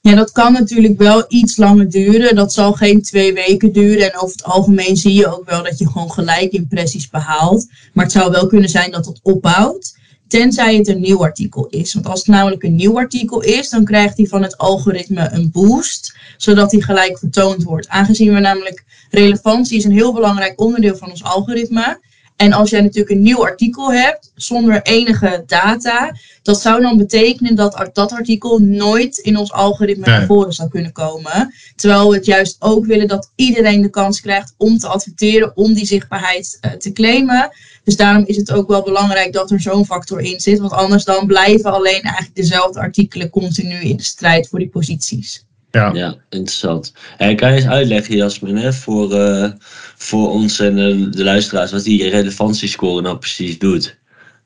Ja, 0.02 0.16
dat 0.16 0.32
kan 0.32 0.54
natuurlijk 0.54 0.98
wel 0.98 1.26
iets 1.28 1.58
langer 1.58 1.90
duren. 1.90 2.36
Dat 2.36 2.54
zal 2.54 2.74
geen 2.74 3.02
twee 3.02 3.34
weken 3.34 3.72
duren. 3.72 4.12
En 4.12 4.20
over 4.20 4.36
het 4.36 4.44
algemeen 4.44 4.98
zie 4.98 5.14
je 5.14 5.38
ook 5.38 5.50
wel 5.50 5.64
dat 5.64 5.78
je 5.78 5.90
gewoon 5.90 6.12
gelijk 6.12 6.52
impressies 6.52 7.10
behaalt. 7.10 7.68
Maar 7.94 8.06
het 8.06 8.14
zou 8.14 8.32
wel 8.32 8.48
kunnen 8.48 8.70
zijn 8.70 8.92
dat 8.92 9.06
het 9.06 9.20
opbouwt. 9.24 9.98
Tenzij 10.28 10.76
het 10.76 10.88
een 10.88 11.02
nieuw 11.02 11.24
artikel 11.24 11.68
is. 11.68 11.94
Want 11.94 12.08
als 12.08 12.20
het 12.20 12.28
namelijk 12.28 12.64
een 12.64 12.76
nieuw 12.76 12.98
artikel 12.98 13.42
is, 13.42 13.70
dan 13.70 13.86
krijgt 13.86 14.18
hij 14.18 14.26
van 14.26 14.42
het 14.42 14.58
algoritme 14.58 15.30
een 15.32 15.52
boost. 15.52 16.16
Zodat 16.38 16.72
hij 16.72 16.82
gelijk 16.82 17.18
vertoond 17.18 17.64
wordt. 17.64 17.88
Aangezien 17.88 18.34
we 18.34 18.40
namelijk 18.40 18.84
relevantie 19.10 19.78
is 19.78 19.84
een 19.84 19.92
heel 19.92 20.14
belangrijk 20.14 20.62
onderdeel 20.62 20.96
van 20.96 21.10
ons 21.10 21.24
algoritme. 21.24 22.00
En 22.40 22.54
als 22.54 22.70
jij 22.70 22.82
natuurlijk 22.82 23.10
een 23.10 23.22
nieuw 23.22 23.46
artikel 23.46 23.92
hebt, 23.94 24.32
zonder 24.36 24.82
enige 24.82 25.44
data, 25.48 26.16
dat 26.42 26.62
zou 26.62 26.82
dan 26.82 26.98
betekenen 26.98 27.56
dat 27.56 27.90
dat 27.94 28.12
artikel 28.12 28.60
nooit 28.60 29.18
in 29.18 29.38
ons 29.38 29.52
algoritme 29.52 30.06
Nee. 30.06 30.18
naar 30.18 30.26
voren 30.26 30.54
zou 30.54 30.70
kunnen 30.70 30.92
komen. 30.92 31.54
Terwijl 31.76 32.10
we 32.10 32.16
het 32.16 32.26
juist 32.26 32.56
ook 32.60 32.86
willen 32.86 33.08
dat 33.08 33.32
iedereen 33.36 33.82
de 33.82 33.90
kans 33.90 34.22
krijgt 34.22 34.54
om 34.58 34.78
te 34.78 34.88
adverteren, 34.88 35.58
om 35.58 35.74
die 35.74 35.86
zichtbaarheid 35.86 36.58
eh, 36.62 36.72
te 36.72 36.92
claimen. 36.92 37.50
Dus 37.84 37.96
daarom 37.96 38.24
is 38.26 38.36
het 38.36 38.52
ook 38.52 38.68
wel 38.68 38.84
belangrijk 38.84 39.34
dat 39.34 39.52
er 39.52 39.62
zo'n 39.62 39.86
factor 39.86 40.22
in 40.22 40.40
zit. 40.40 40.60
Want 40.60 40.72
anders 40.72 41.04
dan 41.04 41.28
blijven 41.28 41.72
alleen 41.72 42.02
eigenlijk 42.02 42.36
dezelfde 42.36 42.80
artikelen 42.80 43.30
continu 43.30 43.76
in 43.76 43.98
de 43.98 44.04
strijd 44.04 44.48
voor 44.48 44.60
die 44.60 44.70
posities. 44.70 45.46
Ja. 45.72 45.94
Ja, 45.94 46.16
interessant. 46.30 46.94
En 47.18 47.36
kan 47.36 47.50
je 47.50 47.56
eens 47.56 47.68
uitleggen, 47.68 48.16
Jasmin, 48.16 48.58
hè, 48.58 48.74
voor, 48.74 49.14
eh, 49.14 49.50
voor 49.96 50.30
ons 50.30 50.60
en 50.60 50.78
eh, 50.78 51.12
de 51.12 51.24
luisteraars, 51.24 51.72
wat 51.72 51.84
die 51.84 52.10
relevantiescore 52.10 53.02
nou 53.02 53.18
precies 53.18 53.58
doet? 53.60 53.98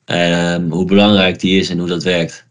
Ehm, 0.04 0.70
hoe 0.70 0.84
belangrijk 0.84 1.40
die 1.40 1.60
is 1.60 1.70
en 1.70 1.78
hoe 1.78 1.88
dat 1.88 2.02
werkt. 2.02 2.46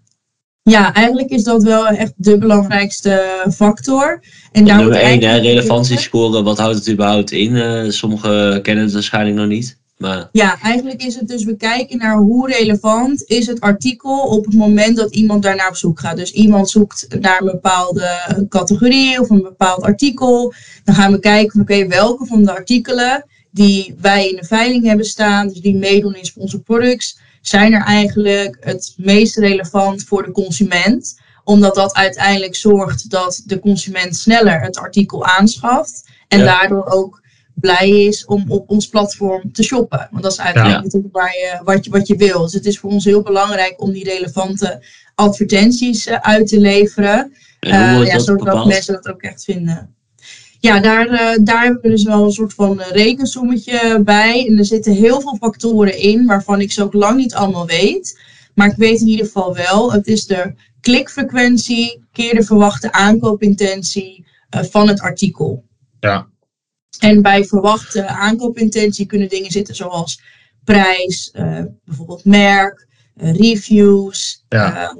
Ja, 0.61 0.93
eigenlijk 0.93 1.29
is 1.29 1.43
dat 1.43 1.63
wel 1.63 1.87
echt 1.87 2.13
de 2.15 2.37
belangrijkste 2.37 3.45
factor. 3.53 4.23
En 4.51 4.63
Nummer 4.63 4.83
wordt 4.83 4.99
1, 4.99 5.03
hè, 5.03 5.09
eigenlijk- 5.09 5.43
relevantiescore, 5.43 6.43
wat 6.43 6.57
houdt 6.57 6.75
het 6.77 6.89
überhaupt 6.89 7.31
in? 7.31 7.55
Eh, 7.55 7.89
sommigen 7.89 8.61
kennen 8.61 8.83
het 8.83 8.93
waarschijnlijk 8.93 9.35
nog 9.35 9.47
niet. 9.47 9.81
Maar 9.97 10.29
Ja, 10.31 10.59
eigenlijk 10.61 11.03
is 11.03 11.15
het 11.15 11.27
dus, 11.27 11.43
we 11.43 11.55
kijken 11.55 11.97
naar 11.97 12.17
hoe 12.17 12.51
relevant 12.51 13.23
is 13.23 13.47
het 13.47 13.59
artikel 13.59 14.19
op 14.19 14.45
het 14.45 14.53
moment 14.53 14.97
dat 14.97 15.15
iemand 15.15 15.43
daarnaar 15.43 15.67
op 15.69 15.75
zoek 15.75 15.99
gaat. 15.99 16.17
Dus 16.17 16.31
iemand 16.31 16.69
zoekt 16.69 17.07
naar 17.19 17.39
een 17.39 17.51
bepaalde 17.51 18.45
categorie 18.49 19.19
of 19.19 19.29
een 19.29 19.41
bepaald 19.41 19.81
artikel. 19.83 20.53
Dan 20.83 20.95
gaan 20.95 21.11
we 21.11 21.19
kijken 21.19 21.51
van 21.51 21.61
oké, 21.61 21.87
welke 21.87 22.25
van 22.25 22.43
de 22.43 22.51
artikelen 22.51 23.25
die 23.51 23.95
wij 24.01 24.29
in 24.29 24.35
de 24.35 24.43
veiling 24.45 24.85
hebben 24.85 25.05
staan, 25.05 25.47
dus 25.47 25.61
die 25.61 25.75
meedoen 25.75 26.15
in 26.15 26.25
sponsor 26.25 26.59
products, 26.59 27.17
zijn 27.41 27.73
er 27.73 27.81
eigenlijk 27.83 28.57
het 28.59 28.93
meest 28.97 29.37
relevant 29.37 30.03
voor 30.03 30.23
de 30.23 30.31
consument. 30.31 31.19
Omdat 31.43 31.75
dat 31.75 31.93
uiteindelijk 31.93 32.55
zorgt 32.55 33.09
dat 33.09 33.41
de 33.45 33.59
consument 33.59 34.15
sneller 34.15 34.61
het 34.61 34.77
artikel 34.77 35.25
aanschaft. 35.25 36.09
En 36.27 36.39
Ja. 36.39 36.45
daardoor 36.45 36.85
ook 36.85 37.22
blij 37.53 37.89
is 37.89 38.25
om 38.25 38.43
op 38.47 38.69
ons 38.69 38.87
platform 38.87 39.51
te 39.51 39.63
shoppen. 39.63 40.07
Want 40.11 40.23
dat 40.23 40.31
is 40.31 40.37
eigenlijk 40.37 40.75
Ja. 40.75 40.81
natuurlijk 40.81 41.13
waar 41.15 41.33
je, 41.33 41.61
wat, 41.63 41.85
je, 41.85 41.91
wat 41.91 42.07
je 42.07 42.15
wil. 42.15 42.41
Dus 42.41 42.53
het 42.53 42.65
is 42.65 42.79
voor 42.79 42.89
ons 42.89 43.05
heel 43.05 43.21
belangrijk 43.21 43.81
om 43.81 43.91
die 43.91 44.03
relevante 44.03 44.83
advertenties 45.15 46.05
eh, 46.05 46.17
uit 46.21 46.47
te 46.47 46.59
leveren. 46.59 47.33
Eh, 47.59 47.71
ja, 47.71 48.13
dat 48.13 48.23
zodat 48.23 48.45
bepaald? 48.45 48.67
mensen 48.67 48.93
dat 48.93 49.07
ook 49.07 49.21
echt 49.21 49.43
vinden. 49.43 49.95
Ja, 50.59 50.79
daar, 50.79 51.07
eh, 51.07 51.37
daar 51.43 51.63
hebben 51.63 51.81
we 51.81 51.89
dus 51.89 52.03
wel 52.03 52.23
een 52.23 52.31
soort 52.31 52.53
van 52.53 52.81
rekensommetje 52.81 54.01
bij. 54.03 54.47
En 54.47 54.57
er 54.57 54.65
zitten 54.65 54.93
heel 54.93 55.21
veel 55.21 55.37
factoren 55.39 55.97
in, 55.97 56.25
waarvan 56.25 56.61
ik 56.61 56.71
ze 56.71 56.83
ook 56.83 56.93
lang 56.93 57.17
niet 57.17 57.33
allemaal 57.33 57.65
weet. 57.65 58.19
Maar 58.55 58.67
ik 58.69 58.77
weet 58.77 59.01
in 59.01 59.07
ieder 59.07 59.25
geval 59.25 59.55
wel, 59.55 59.91
het 59.91 60.07
is 60.07 60.25
de 60.25 60.53
klikfrequentie 60.81 62.03
keer 62.11 62.35
de 62.35 62.43
verwachte 62.43 62.91
aankoopintentie 62.91 64.25
eh, 64.49 64.63
van 64.63 64.87
het 64.87 64.99
artikel. 65.01 65.63
Ja. 65.99 66.27
En 66.99 67.21
bij 67.21 67.45
verwachte 67.45 68.07
aankoopintentie 68.07 69.05
kunnen 69.05 69.29
dingen 69.29 69.51
zitten 69.51 69.75
zoals 69.75 70.21
prijs, 70.63 71.29
eh, 71.33 71.61
bijvoorbeeld 71.85 72.25
merk, 72.25 72.87
eh, 73.15 73.33
reviews. 73.35 74.43
Ja. 74.49 74.75
eh, 74.83 74.95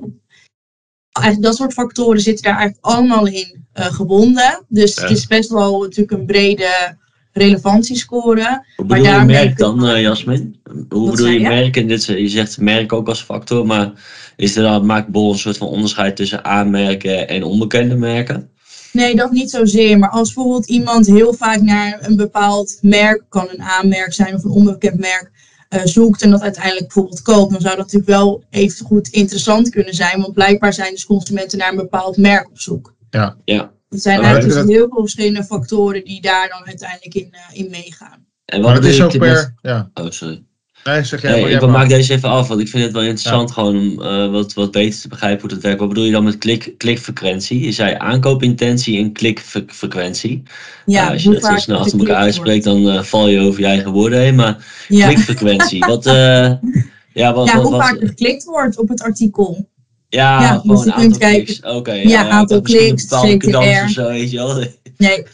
eigenlijk 1.12 1.42
dat 1.42 1.56
soort 1.56 1.74
factoren 1.74 2.22
zitten 2.22 2.44
daar 2.44 2.58
eigenlijk 2.58 2.86
allemaal 2.86 3.28
in 3.28 3.62
eh, 3.74 3.86
gebonden. 3.86 4.66
Dus 4.68 4.96
Ja. 4.96 5.02
het 5.02 5.12
is 5.12 5.28
best 5.28 5.50
wel 5.50 5.82
natuurlijk 5.82 6.12
een 6.12 6.26
brede 6.26 6.98
relevantiescore. 7.32 8.44
Hoe 8.76 8.86
maar 8.86 8.98
bedoel 8.98 9.04
je 9.04 9.10
daarmee 9.12 9.36
merk 9.36 9.58
dan, 9.58 9.88
eh, 9.88 10.02
Jasmin? 10.02 10.62
Hoe 10.90 11.02
Wat 11.06 11.12
bedoel 11.12 11.28
je 11.28 11.40
je? 11.40 11.48
merk? 11.48 11.78
En 11.78 11.88
dit, 11.88 12.06
je 12.06 12.28
zegt 12.30 12.58
merk 12.60 12.94
ook 12.94 13.08
als 13.08 13.22
factor, 13.24 13.66
maar 13.66 13.92
is 14.36 14.56
er 14.56 14.64
dan, 14.64 14.86
maakt 14.86 15.08
Bol 15.08 15.32
een 15.32 15.38
soort 15.38 15.58
van 15.58 15.68
onderscheid 15.68 16.16
tussen 16.16 16.46
aanmerken 16.46 17.28
en 17.28 17.44
onbekende 17.44 17.96
merken? 17.96 18.50
Nee, 18.94 19.16
dat 19.16 19.32
niet 19.32 19.50
zozeer. 19.50 20.00
Maar 20.00 20.10
als 20.10 20.34
bijvoorbeeld 20.34 20.68
iemand 20.68 21.08
heel 21.08 21.34
vaak 21.34 21.62
naar 21.62 21.98
een 22.02 22.16
bepaald 22.16 22.78
merk, 22.82 23.24
kan 23.30 23.48
een 23.50 23.62
aanmerk 23.62 24.14
zijn 24.14 24.36
of 24.36 24.44
een 24.44 24.52
onbekend 24.52 25.00
merk, 25.00 25.32
eh, 25.70 25.82
zoekt 25.84 26.22
en 26.22 26.30
dat 26.30 26.42
uiteindelijk 26.42 26.84
bijvoorbeeld 26.86 27.22
koopt, 27.22 27.52
dan 27.52 27.62
zou 27.62 27.76
dat 27.76 27.86
natuurlijk 27.86 28.12
wel 28.12 28.44
even 28.50 28.86
goed 28.86 29.08
interessant 29.08 29.70
kunnen 29.70 29.94
zijn. 29.94 30.22
Want 30.22 30.34
blijkbaar 30.34 30.74
zijn 30.74 30.92
dus 30.92 31.06
consumenten 31.06 31.58
naar 31.58 31.70
een 31.70 31.76
bepaald 31.76 32.18
merk 32.18 32.48
op 32.50 32.60
zoek. 32.60 32.96
Ja. 33.10 33.38
Ja. 33.46 33.72
Er 33.90 34.00
zijn 34.00 34.22
Maar 34.22 34.30
eigenlijk 34.34 34.60
dat- 34.60 34.70
heel 34.76 34.88
veel 34.90 35.00
verschillende 35.02 35.44
factoren 35.44 36.04
die 36.04 36.22
daar 36.22 36.50
dan 36.50 36.66
uiteindelijk 36.68 37.14
in, 37.14 37.28
eh, 37.32 37.40
in 37.60 37.70
meegaan. 37.72 38.26
En 38.46 38.62
Maar 38.62 38.74
wat 38.74 38.84
het 38.84 38.94
is 38.94 39.02
ook 39.02 39.12
met- 39.12 39.20
per... 39.20 39.54
Ja. 39.62 39.90
Oh, 39.94 40.10
sorry. 40.10 40.44
Nee, 40.84 41.04
zeg 41.04 41.22
jij 41.22 41.32
Nee, 41.32 41.42
maar. 41.42 41.50
ik 41.52 41.60
jij 41.60 41.70
maar. 41.70 41.78
maak 41.80 41.90
deze 41.90 42.14
even 42.14 42.30
af, 42.30 42.48
want 42.48 42.60
ik 42.60 42.68
vind 42.68 42.84
het 42.84 42.92
wel 42.94 43.02
interessant 43.02 43.52
gewoon 43.52 43.78
om 43.78 44.02
eh, 44.02 44.32
wat, 44.32 44.54
wat 44.54 44.72
beter 44.72 45.02
te 45.02 45.08
begrijpen 45.08 45.40
hoe 45.42 45.50
dat 45.50 45.62
werkt. 45.62 45.80
Wat 45.80 45.88
bedoel 45.88 46.04
je 46.04 46.12
dan 46.12 46.24
met 46.24 46.38
klik, 46.38 46.74
klikfrequentie? 46.78 47.66
Je 47.66 47.72
zei 47.72 47.96
aankoopintentie 47.98 48.98
en 49.00 49.12
klikfrequentie. 49.12 50.44
Ja, 50.86 51.06
Eh, 51.06 51.12
als 51.12 51.24
je 51.24 51.30
dat 51.30 51.42
zo 51.42 51.48
vaak 51.48 51.60
snel 51.60 51.76
er 51.76 51.82
achter 51.82 52.00
elkaar 52.00 52.16
uitspreekt, 52.16 52.64
dan 52.64 52.90
eh, 52.90 53.02
val 53.04 53.28
je 53.28 53.40
over 53.40 53.60
je 53.60 53.66
eigen 53.66 53.92
woorden 53.92 54.20
heen. 54.20 54.36
Maar 54.36 54.66
Ja. 54.88 55.06
klikfrequentie, 55.08 55.80
wat, 55.94 56.06
eh, 56.06 56.14
ja, 56.14 56.54
wat, 56.54 56.68
ja, 57.14 57.34
wat, 57.34 57.52
hoe 57.54 57.72
wat- 57.72 57.82
vaak 57.82 58.02
er 58.02 58.08
geklikt 58.08 58.44
wordt 58.44 58.78
op 58.78 58.88
het 58.90 59.02
artikel. 59.02 59.68
ja, 60.10 60.42
ja, 60.42 60.58
gewoon 60.58 60.84
dus 60.84 60.94
aantal 60.94 61.18
kliks. 61.18 61.60
Oké, 61.62 61.92
ja, 61.94 62.02
Ja, 62.02 62.10
ja, 62.10 62.26
ik 62.26 62.32
aantal 62.32 62.62
kliks, 62.62 63.06
CTR. 63.06 63.56
of 63.58 63.90
zo, 63.90 64.08
weet 64.08 64.32
je 64.32 64.38
wel. 64.38 64.64
Nee. 65.04 65.24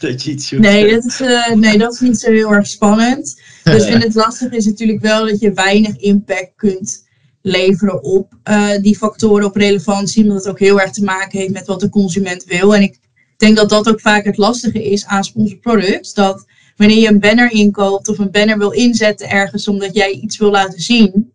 Nee, 0.60 0.90
dat 0.90 1.04
is, 1.04 1.20
eh, 1.20 1.52
nee, 1.52 1.78
dat 1.78 1.92
is 1.92 2.00
niet 2.00 2.18
zo 2.18 2.30
heel 2.30 2.52
erg 2.52 2.66
spannend. 2.66 3.40
Dus 3.64 3.84
en 3.84 4.00
het 4.00 4.14
lastige 4.14 4.56
is 4.56 4.64
natuurlijk 4.64 5.00
wel 5.00 5.26
dat 5.26 5.40
je 5.40 5.52
weinig 5.52 5.96
impact 5.96 6.52
kunt 6.56 7.08
leveren 7.42 8.02
op 8.02 8.32
eh, 8.42 8.70
die 8.80 8.96
factoren 8.96 9.46
op 9.46 9.56
relevantie. 9.56 10.22
Omdat 10.22 10.36
het 10.36 10.48
ook 10.48 10.58
heel 10.58 10.80
erg 10.80 10.90
te 10.90 11.04
maken 11.04 11.38
heeft 11.38 11.52
met 11.52 11.66
wat 11.66 11.80
de 11.80 11.88
consument 11.88 12.44
wil. 12.44 12.74
En 12.74 12.82
ik 12.82 12.98
denk 13.36 13.56
dat 13.56 13.68
dat 13.68 13.88
ook 13.88 14.00
vaak 14.00 14.24
het 14.24 14.36
lastige 14.36 14.90
is 14.90 15.06
aan 15.06 15.24
sponsored 15.24 15.60
products. 15.60 16.14
Dat 16.14 16.44
wanneer 16.76 16.98
je 16.98 17.08
een 17.08 17.20
banner 17.20 17.50
inkoopt 17.50 18.08
of 18.08 18.18
een 18.18 18.30
banner 18.30 18.58
wil 18.58 18.70
inzetten 18.70 19.30
ergens 19.30 19.68
omdat 19.68 19.94
jij 19.94 20.10
iets 20.10 20.38
wil 20.38 20.50
laten 20.50 20.80
zien. 20.80 21.32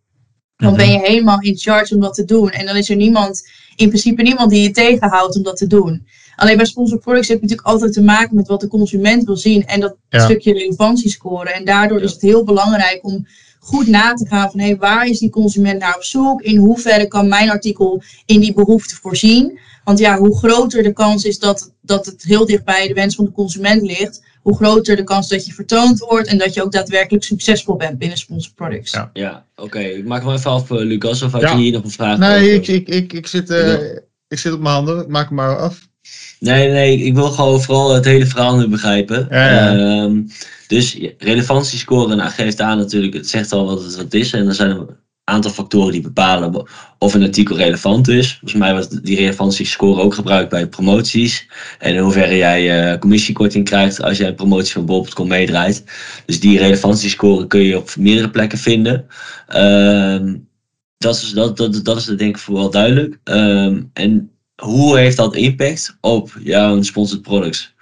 Dan 0.57 0.75
ben 0.75 0.91
je 0.91 0.99
helemaal 0.99 1.41
in 1.41 1.57
charge 1.57 1.95
om 1.95 2.01
dat 2.01 2.13
te 2.13 2.25
doen. 2.25 2.49
En 2.49 2.65
dan 2.65 2.75
is 2.75 2.89
er 2.89 2.95
niemand, 2.95 3.49
in 3.75 3.87
principe 3.87 4.21
niemand 4.21 4.49
die 4.49 4.61
je 4.61 4.71
tegenhoudt 4.71 5.35
om 5.35 5.43
dat 5.43 5.57
te 5.57 5.67
doen. 5.67 6.05
Alleen 6.35 6.57
bij 6.57 6.65
sponsored 6.65 7.03
products 7.03 7.27
heb 7.27 7.37
je 7.37 7.43
natuurlijk 7.43 7.67
altijd 7.73 7.93
te 7.93 8.01
maken 8.03 8.35
met 8.35 8.47
wat 8.47 8.61
de 8.61 8.67
consument 8.67 9.23
wil 9.23 9.37
zien 9.37 9.65
en 9.65 9.79
dat 9.79 9.95
Ja. 10.09 10.23
stukje 10.23 10.53
relevantiescore. 10.53 11.49
En 11.49 11.65
daardoor 11.65 12.01
is 12.01 12.11
het 12.11 12.21
heel 12.21 12.43
belangrijk 12.43 12.99
om 13.01 13.27
goed 13.59 13.87
na 13.87 14.13
te 14.13 14.27
gaan 14.27 14.51
van 14.51 14.59
hé, 14.59 14.75
waar 14.75 15.07
is 15.07 15.19
die 15.19 15.29
consument 15.29 15.79
naar 15.79 15.95
op 15.95 16.03
zoek? 16.03 16.41
In 16.41 16.57
hoeverre 16.57 17.07
kan 17.07 17.27
mijn 17.27 17.49
artikel 17.49 18.01
in 18.25 18.39
die 18.39 18.53
behoefte 18.53 18.95
voorzien? 18.95 19.59
Want 19.83 19.99
ja, 19.99 20.17
hoe 20.17 20.37
groter 20.37 20.83
de 20.83 20.93
kans 20.93 21.23
is 21.23 21.39
dat, 21.39 21.71
dat 21.81 22.05
het 22.05 22.23
heel 22.23 22.45
dicht 22.45 22.63
bij 22.63 22.87
de 22.87 22.93
wens 22.93 23.15
van 23.15 23.25
de 23.25 23.31
consument 23.31 23.81
ligt, 23.81 24.23
hoe 24.45 24.55
groter 24.55 24.95
de 24.95 25.03
kans 25.03 25.27
dat 25.27 25.45
je 25.45 25.53
vertoond 25.53 25.99
wordt 25.99 26.27
en 26.27 26.37
dat 26.37 26.53
je 26.53 26.63
ook 26.63 26.71
daadwerkelijk 26.71 27.23
succesvol 27.23 27.75
bent 27.75 27.97
binnen 27.97 28.17
sponsored 28.17 28.55
products. 28.55 28.91
Ja. 28.91 29.09
Ja, 29.13 29.45
oké. 29.55 29.79
Ik 29.79 30.05
maak 30.05 30.23
hem 30.23 30.31
even 30.33 30.51
af, 30.51 30.71
eh, 30.71 30.77
Lucas. 30.77 31.21
Of 31.21 31.31
had 31.31 31.41
Ja. 31.41 31.51
je 31.51 31.57
hier 31.57 31.71
nog 31.71 31.83
een 31.83 31.91
vraag? 31.91 32.17
Nee, 32.17 32.53
ik, 32.53 32.67
ik, 32.67 32.87
ik, 32.87 33.13
ik, 33.13 33.27
zit, 33.27 33.49
eh, 33.49 33.73
ik 34.27 34.39
zit 34.39 34.53
op 34.53 34.59
mijn 34.59 34.73
handen. 34.73 35.01
Ik 35.01 35.07
maak 35.07 35.27
hem 35.27 35.35
maar 35.35 35.57
af. 35.57 35.87
Nee, 36.39 36.71
nee, 36.71 36.97
ik 36.97 37.15
wil 37.15 37.29
gewoon 37.29 37.61
vooral 37.61 37.93
het 37.93 38.05
hele 38.05 38.25
verhaal 38.25 38.57
nu 38.57 38.67
begrijpen. 38.67 39.27
Ja, 39.29 39.51
ja. 39.51 39.77
Ehm, 39.77 40.21
dus 40.67 40.97
relevantiescore 41.17 42.15
nou, 42.15 42.29
geeft 42.29 42.61
aan 42.61 42.77
natuurlijk, 42.77 43.13
het 43.13 43.29
zegt 43.29 43.51
al 43.51 43.65
wat 43.65 43.83
het 43.83 43.95
wat 43.95 44.13
is. 44.13 44.33
En 44.33 44.47
er 44.47 44.53
zijn 44.53 44.69
een 44.69 44.89
aantal 45.23 45.51
factoren 45.51 45.91
die 45.91 46.01
bepalen 46.01 46.65
of 47.05 47.13
een 47.13 47.23
artikel 47.23 47.57
relevant 47.57 48.07
is. 48.07 48.31
Volgens 48.31 48.53
mij 48.53 48.71
wordt 48.71 49.05
die 49.05 49.15
relevantiescore 49.15 50.01
ook 50.01 50.13
gebruikt 50.13 50.49
bij 50.49 50.67
promoties. 50.67 51.47
En 51.79 51.93
in 51.93 52.01
hoeverre 52.01 52.37
jij 52.37 52.91
eh, 52.91 52.99
commissiekorting 52.99 53.65
krijgt 53.65 54.01
als 54.01 54.17
jij 54.17 54.27
een 54.27 54.35
promotie 54.35 54.73
van 54.73 54.85
bol.com 54.85 55.27
meedraait. 55.27 55.83
Dus 56.25 56.39
die 56.39 56.59
relevantiescore 56.59 57.47
kun 57.47 57.61
je 57.61 57.77
op 57.77 57.95
meerdere 57.95 58.29
plekken 58.29 58.57
vinden. 58.57 59.05
Ehm, 59.47 60.35
dat, 60.97 61.15
is, 61.15 61.31
dat, 61.31 61.57
dat, 61.57 61.79
dat 61.83 61.97
is 61.97 62.05
denk 62.05 62.21
ik 62.21 62.37
vooral 62.37 62.69
duidelijk. 62.69 63.19
Ehm, 63.23 63.81
en 63.93 64.31
hoe 64.55 64.97
heeft 64.97 65.17
dat 65.17 65.35
impact 65.35 65.97
op 66.01 66.37
jouw 66.43 66.81
sponsored 66.81 67.23
products? 67.23 67.73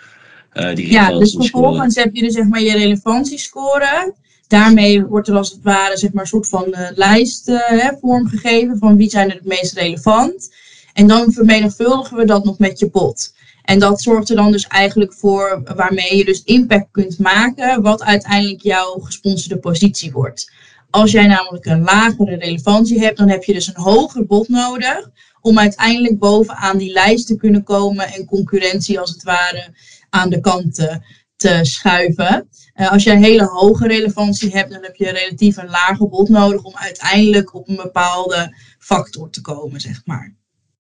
Eh, 0.50 0.76
die 0.76 0.92
Ja, 0.92 1.18
dus 1.18 1.36
vervolgens 1.36 1.96
heb 1.96 2.16
je 2.16 2.22
dus 2.22 2.34
zeg 2.34 2.48
maar 2.48 2.62
je 2.62 2.78
relevantiescore. 2.78 4.14
Daarmee 4.48 5.06
wordt 5.06 5.28
er 5.28 5.36
als 5.36 5.52
het 5.52 5.64
ware 5.64 5.98
zeg 5.98 6.14
maar 6.14 6.24
een 6.24 6.30
soort 6.30 6.48
van 6.48 6.74
eh, 6.74 6.90
lijst 6.96 7.46
hè, 7.46 7.90
vormgegeven 8.02 8.78
van 8.78 8.96
wie 8.96 9.10
zijn 9.10 9.30
er 9.30 9.36
het 9.36 9.46
meest 9.46 9.74
relevant. 9.74 10.54
En 10.94 11.08
dan 11.08 11.32
vermenigvuldigen 11.32 12.18
we 12.18 12.26
dat 12.26 12.46
nog 12.46 12.58
met 12.58 12.80
je 12.80 12.90
bot. 12.90 13.34
En 13.64 13.80
dat 13.80 14.02
zorgt 14.02 14.30
er 14.30 14.36
dan 14.36 14.52
dus 14.52 14.68
eigenlijk 14.68 15.14
voor 15.14 15.62
waarmee 15.76 16.18
je 16.18 16.26
dus 16.26 16.44
impact 16.44 16.88
kunt 16.92 17.20
maken, 17.20 17.82
wat 17.82 18.04
uiteindelijk 18.04 18.62
jouw 18.62 19.00
gesponsorde 19.00 19.60
positie 19.60 20.12
wordt. 20.12 20.52
Als 20.90 21.12
jij 21.12 21.28
namelijk 21.28 21.66
een 21.66 21.84
lagere 21.84 22.36
relevantie 22.36 23.00
hebt, 23.00 23.18
dan 23.18 23.30
heb 23.30 23.44
je 23.44 23.54
dus 23.54 23.68
een 23.68 23.82
hoger 23.82 24.26
bod 24.26 24.48
nodig 24.48 25.10
om 25.42 25.60
uiteindelijk 25.60 26.20
bovenaan 26.20 26.78
die 26.78 26.92
lijst 26.92 27.28
te 27.28 27.36
kunnen 27.36 27.64
komen 27.64 28.08
en 28.08 28.26
concurrentie 28.26 29.00
als 29.00 29.10
het 29.10 29.24
ware 29.24 29.74
aan 30.10 30.30
de 30.30 30.40
kant 30.40 30.76
te, 30.76 31.00
te 31.44 31.60
schuiven. 31.62 32.48
Eh, 32.74 32.92
als 32.92 33.04
je 33.04 33.12
een 33.12 33.24
hele 33.24 33.46
hoge 33.46 33.88
relevantie 33.88 34.52
hebt, 34.52 34.72
dan 34.72 34.84
heb 34.84 34.96
je 34.96 35.12
relatief 35.12 35.58
een 35.58 35.70
lager 35.70 36.10
bod 36.10 36.30
nodig 36.30 36.64
om 36.64 36.74
uiteindelijk 36.76 37.54
op 37.54 37.70
een 37.70 37.76
bepaalde 37.76 38.56
factor 38.80 39.30
te 39.30 39.42
komen, 39.42 39.80
zeg 39.80 40.02
maar. 40.06 40.36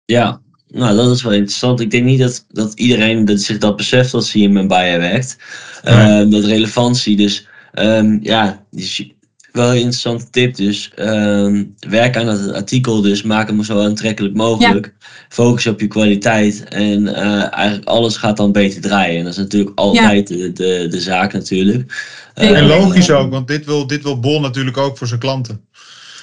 Ja, 0.04 0.40
nou 0.66 0.96
dat 0.96 1.16
is 1.16 1.22
wel 1.22 1.32
interessant. 1.32 1.80
Ik 1.80 1.90
denk 1.90 2.04
niet 2.04 2.18
dat, 2.18 2.44
dat 2.48 2.72
iedereen 2.74 3.24
dat 3.24 3.40
zich 3.40 3.58
dat 3.58 3.76
beseft 3.76 4.14
als 4.14 4.32
hij 4.32 4.42
in 4.42 4.52
mijn 4.52 4.68
buyer 4.68 4.98
werkt. 4.98 5.36
Ehm, 5.82 6.30
dat 6.30 6.44
relevantie, 6.44 7.16
dus 7.16 7.48
ehm, 7.72 8.18
ja, 8.20 8.64
dus 8.70 9.12
wel 9.52 9.70
een 9.70 9.76
interessante 9.76 10.30
tip. 10.30 10.56
Dus 10.56 10.90
ehm, 10.94 11.64
werk 11.88 12.16
aan 12.16 12.26
het 12.26 12.52
artikel, 12.52 13.00
dus 13.00 13.22
maak 13.22 13.46
hem 13.48 13.64
zo 13.64 13.80
aantrekkelijk 13.80 14.34
mogelijk. 14.34 14.92
Focus 15.28 15.66
op 15.66 15.80
je 15.80 15.86
kwaliteit 15.86 16.64
en 16.68 17.14
eh, 17.14 17.52
eigenlijk 17.52 17.88
alles 17.88 18.16
gaat 18.16 18.36
dan 18.36 18.52
beter 18.52 18.80
draaien. 18.80 19.18
En 19.18 19.24
dat 19.24 19.32
is 19.32 19.38
natuurlijk 19.38 19.78
altijd 19.78 20.28
de, 20.28 20.52
de, 20.52 20.86
de 20.90 21.00
zaak 21.00 21.32
natuurlijk. 21.32 21.92
Zeker. 22.34 22.54
En 22.54 22.60
Ehm, 22.62 22.66
logisch 22.66 23.10
ook, 23.10 23.30
want 23.30 23.48
dit 23.48 23.64
wil, 23.64 23.86
dit 23.86 24.02
wil 24.02 24.20
Bol 24.20 24.40
natuurlijk 24.40 24.76
ook 24.76 24.98
voor 24.98 25.06
zijn 25.06 25.20
klanten. 25.20 25.60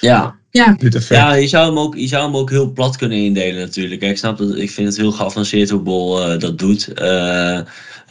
Ja, 0.00 0.34
Ja. 0.50 0.76
Ja, 1.08 1.34
je 1.34 1.48
zou, 1.48 1.66
hem 1.66 1.78
ook, 1.78 1.96
je 1.96 2.06
zou 2.06 2.24
hem 2.24 2.36
ook 2.36 2.50
heel 2.50 2.72
plat 2.72 2.96
kunnen 2.96 3.18
indelen 3.18 3.60
natuurlijk. 3.60 4.02
Ik 4.02 4.18
snap 4.18 4.38
dat, 4.38 4.56
ik 4.56 4.70
vind 4.70 4.88
het 4.88 4.96
heel 4.96 5.12
geavanceerd 5.12 5.70
hoe 5.70 5.80
Bol 5.80 6.22
eh, 6.22 6.38
dat 6.38 6.58
doet. 6.58 6.88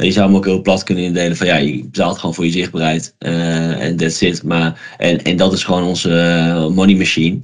Je 0.04 0.12
zou 0.12 0.26
hem 0.28 0.36
ook 0.36 0.46
heel 0.46 0.62
plat 0.62 0.84
kunnen 0.84 1.04
indelen 1.04 1.38
van 1.38 1.48
ja, 1.48 1.56
je 1.56 1.84
betaalt 1.84 2.18
gewoon 2.20 2.36
voor 2.36 2.46
je 2.46 2.52
zichtbaarheid. 2.52 3.16
eh, 3.18 3.82
En 3.86 3.96
that's 3.98 4.22
it. 4.22 4.44
Maar, 4.44 4.96
en, 4.98 5.24
en 5.24 5.38
dat 5.38 5.54
is 5.54 5.64
gewoon 5.64 5.84
onze 5.84 6.20
eh, 6.20 6.68
money 6.68 6.96
machine. 6.96 7.40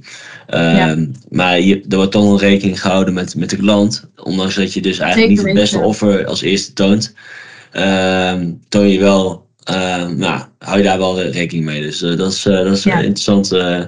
Ehm, 0.46 1.06
Maar 1.28 1.60
je, 1.60 1.84
er 1.88 1.96
wordt 1.96 2.12
dan 2.12 2.38
rekening 2.38 2.80
gehouden 2.80 3.14
met, 3.14 3.34
met 3.36 3.50
de 3.50 3.56
klant. 3.56 4.08
Ondanks 4.22 4.54
dat 4.54 4.72
je 4.72 4.80
dus 4.80 4.98
eigenlijk 4.98 5.30
Zeker 5.30 5.44
niet 5.44 5.54
het 5.54 5.62
beste 5.62 5.76
weten. 5.76 5.88
offer 5.90 6.26
als 6.26 6.42
eerste 6.42 6.72
toont. 6.72 7.14
ehm, 7.72 8.50
toon 8.68 8.88
je 8.88 8.98
wel, 8.98 9.46
ehm, 9.64 10.16
nou, 10.16 10.40
hou 10.58 10.76
je 10.78 10.84
daar 10.84 10.98
wel 10.98 11.22
rekening 11.22 11.64
mee. 11.66 11.80
Dus 11.82 12.02
eh, 12.02 12.16
dat 12.16 12.32
is, 12.32 12.46
eh, 12.46 12.52
dat 12.64 12.76
is 12.76 12.82
Ja. 12.82 12.92
een 12.98 13.04
interessante 13.04 13.58
eh, 13.58 13.84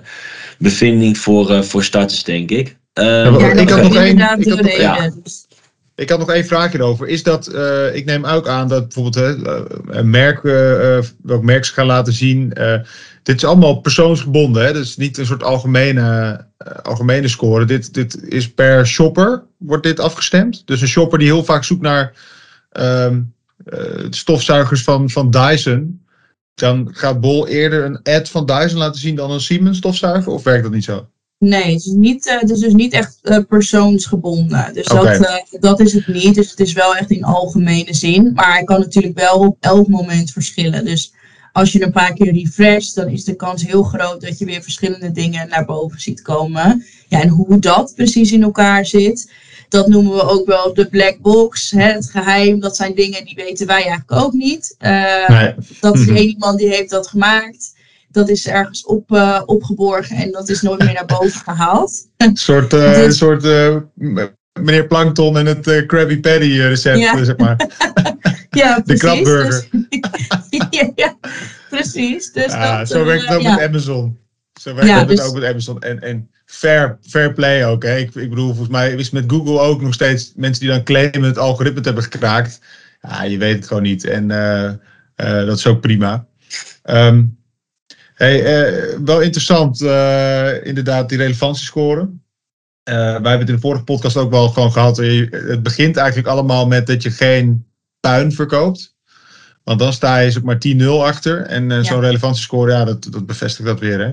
bevinding 0.59 1.19
voor, 1.19 1.51
eh, 1.51 1.63
voor 1.63 1.85
starters, 1.85 2.25
denk 2.25 2.51
ik. 2.51 2.77
Ehm, 2.93 3.07
Ja, 3.39 3.51
ik 3.53 3.57
dat 3.69 3.71
had 3.71 3.83
nog 3.83 3.97
één- 3.97 4.17
ja. 4.81 5.11
Ik 5.99 6.11
had 6.11 6.19
nog 6.19 6.31
één 6.31 6.45
vraagje 6.47 6.78
erover. 6.78 7.09
Is 7.09 7.23
dat, 7.23 7.47
eh, 7.47 7.95
ik 7.95 8.05
neem 8.05 8.25
ook 8.25 8.49
aan 8.49 8.69
dat 8.69 8.83
bijvoorbeeld 8.83 9.14
hè, 9.14 9.61
eh, 9.93 10.02
merk, 10.02 10.45
eh, 10.45 10.97
eh, 10.97 11.05
welk 11.23 11.43
merk 11.43 11.64
ze 11.64 11.73
gaan 11.73 11.87
laten 11.87 12.12
zien. 12.12 12.52
dit 13.23 13.37
is 13.37 13.45
allemaal 13.45 13.81
persoonsgebonden. 13.81 14.64
Hè? 14.64 14.73
Dus 14.73 14.97
niet 14.97 15.19
een 15.19 15.26
soort 15.26 15.43
algemene, 15.43 16.45
algemene 16.83 17.28
score. 17.28 17.64
Dit, 17.64 17.95
dit 17.95 18.23
is 18.23 18.55
per 18.55 18.87
shopper, 18.87 19.45
wordt 19.57 19.83
dit 19.83 20.00
afgestemd. 20.00 20.62
Dus 20.67 20.81
een 20.81 20.88
shopper 20.88 21.19
die 21.19 21.28
heel 21.28 21.45
vaak 21.45 21.64
zoekt 21.64 21.83
naar 21.83 22.12
ehm, 22.71 23.21
eh, 23.64 24.07
stofzuigers 24.11 24.83
van, 24.83 25.11
van 25.11 25.31
Dyson. 25.31 26.07
Dan 26.55 26.88
gaat 26.93 27.21
Bol 27.21 27.49
eerder 27.49 27.85
een 27.85 28.02
ad 28.02 28.28
van 28.28 28.47
Dyson 28.47 28.78
laten 28.78 29.00
zien 29.00 29.14
dan 29.14 29.31
een 29.31 29.40
Siemens 29.40 29.78
stofzuiger? 29.78 30.33
Of 30.33 30.43
werkt 30.43 30.62
dat 30.62 30.73
niet 30.73 30.85
zo? 30.85 31.09
Nee, 31.38 31.73
het 31.73 31.85
is, 31.85 31.92
niet, 31.92 32.26
eh, 32.26 32.40
het 32.40 32.50
is 32.50 32.59
dus 32.59 32.73
niet 32.73 32.92
echt 32.92 33.18
eh, 33.23 33.38
persoonsgebonden. 33.49 34.71
Dus 34.75 34.87
dat, 34.87 35.07
eh, 35.07 35.35
dat 35.61 35.80
is 35.80 35.92
het 35.92 36.07
niet. 36.07 36.35
Dus 36.35 36.50
het 36.50 36.61
is 36.61 36.73
wel 36.73 36.97
echt 36.97 37.11
in 37.11 37.25
algemene 37.25 37.95
zin. 37.95 38.33
Maar 38.35 38.52
hij 38.52 38.64
kan 38.64 38.80
natuurlijk 38.80 39.18
wel 39.18 39.38
op 39.38 39.57
elk 39.61 39.88
moment 39.88 40.30
verschillen. 40.30 40.85
Dus 40.85 41.12
als 41.52 41.73
je 41.73 41.83
een 41.83 41.92
paar 41.92 42.12
keer 42.12 42.33
refresht, 42.33 42.95
dan 42.95 43.09
is 43.09 43.25
de 43.25 43.35
kans 43.37 43.66
heel 43.66 43.83
groot 43.83 44.21
dat 44.21 44.38
je 44.38 44.45
weer 44.45 44.62
verschillende 44.62 45.12
dingen 45.12 45.49
naar 45.49 45.64
boven 45.64 46.00
ziet 46.00 46.23
komen. 46.23 46.85
Ja, 47.09 47.21
en 47.23 47.28
hoe 47.28 47.59
dat 47.59 47.92
precies 47.95 48.33
in 48.33 48.42
elkaar 48.42 48.87
zit, 48.87 49.33
dat 49.68 49.88
noemen 49.88 50.12
we 50.14 50.23
ook 50.23 50.47
wel 50.47 50.75
de 50.75 50.88
black 50.88 51.18
box. 51.21 51.71
Hè, 51.71 51.92
het 51.92 52.11
geheim, 52.11 52.61
dat 52.61 52.76
zijn 52.76 52.95
dingen 52.95 53.25
die 53.25 53.35
weten 53.35 53.66
wij 53.66 53.76
eigenlijk 53.83 54.12
ook 54.12 54.33
niet. 54.33 54.75
Nee. 54.78 55.54
dat 55.80 55.95
is 55.95 56.07
Mhm. 56.07 56.16
één 56.16 56.28
iemand 56.28 56.59
die 56.59 56.68
heeft 56.68 56.90
dat 56.90 57.07
gemaakt. 57.07 57.76
Dat 58.11 58.29
is 58.29 58.47
ergens 58.47 58.85
op, 58.85 59.12
eh, 59.12 59.43
opgeborgen 59.47 60.17
en 60.17 60.31
dat 60.33 60.49
is 60.49 60.62
nooit 60.62 60.85
meer 60.85 60.93
naar 60.93 61.07
boven 61.07 61.41
gehaald. 61.41 61.93
Een 62.17 62.37
soort, 62.37 62.73
eh, 62.73 63.03
een 63.05 63.12
soort 63.12 63.45
eh, 63.45 63.77
meneer 64.53 64.87
Plankton 64.87 65.38
en 65.38 65.47
het 65.47 65.87
Krabby 65.87 66.21
Patty 66.21 66.47
recept, 66.61 66.99
Ja. 66.99 67.25
zeg 67.25 67.37
maar. 67.37 67.57
Ja, 68.50 68.77
De 68.77 68.83
precies. 68.83 69.03
krabburger. 69.03 69.69
Dus, 69.71 69.87
ja, 70.71 70.91
ja, 70.95 71.17
precies. 71.71 72.33
Dus 72.33 72.53
Ah, 72.53 72.79
dat, 72.79 72.88
zo 72.88 73.05
werkt 73.05 73.27
het 73.27 73.37
ook 73.37 73.43
ja. 73.43 73.55
met 73.55 73.65
Amazon. 73.69 74.19
Zo 74.61 74.75
werkt 74.75 74.91
Ja, 74.91 74.99
het 74.99 75.09
dus- 75.09 75.21
ook 75.21 75.35
met 75.35 75.45
Amazon. 75.45 75.81
En, 75.83 76.00
en 76.03 76.31
fair, 76.47 76.99
fair 77.03 77.33
play 77.33 77.67
ook. 77.67 77.83
Hè. 77.83 77.97
Ik, 77.97 78.15
ik 78.15 78.29
bedoel, 78.29 78.47
volgens 78.49 78.69
mij 78.69 78.93
is 78.93 79.11
met 79.11 79.25
Google 79.27 79.59
ook 79.61 79.81
nog 79.83 79.95
steeds 79.95 80.33
mensen 80.37 80.61
die 80.61 80.71
dan 80.73 80.83
claimen 80.85 81.23
het 81.23 81.38
algoritme 81.38 81.81
te 81.81 81.87
hebben 81.87 82.05
gekraakt. 82.05 82.61
Ja, 83.00 83.23
je 83.23 83.38
weet 83.38 83.57
het 83.57 83.67
gewoon 83.67 83.83
niet. 83.83 84.05
En 84.05 84.29
dat 85.17 85.57
is 85.59 85.67
ook 85.67 85.81
prima. 85.81 86.27
Ehm, 86.83 87.25
hey, 88.19 88.45
eh, 88.45 88.99
wel 89.05 89.21
interessant, 89.21 89.83
eh, 89.83 90.67
inderdaad, 90.67 91.09
die 91.09 91.19
relevantiescore. 91.19 92.11
Eh 92.83 92.95
wij 92.95 93.13
hebben 93.13 93.39
het 93.39 93.49
in 93.49 93.55
de 93.55 93.61
vorige 93.61 93.85
podcast 93.85 94.17
ook 94.17 94.31
wel 94.31 94.49
gewoon 94.49 94.73
gehad. 94.73 94.99
Eh, 94.99 95.31
Het 95.31 95.63
begint 95.63 95.97
eigenlijk 95.97 96.29
allemaal 96.29 96.67
met 96.67 96.87
dat 96.87 97.03
je 97.03 97.11
geen 97.11 97.67
puin 98.01 98.33
verkoopt. 98.33 98.97
Want 99.65 99.79
dan 99.79 99.93
sta 99.93 100.19
je 100.19 100.31
zeg 100.31 100.43
maar 100.43 100.59
10-0 100.59 101.05
achter. 101.05 101.43
En 101.43 101.85
zo'n 101.85 102.01
relevantiescore, 102.01 102.73
ja, 102.73 102.85
dat, 102.85 103.07
dat 103.11 103.27
bevestigt 103.27 103.69
dat 103.69 103.81
weer. 103.81 104.01
Hè? 104.01 104.13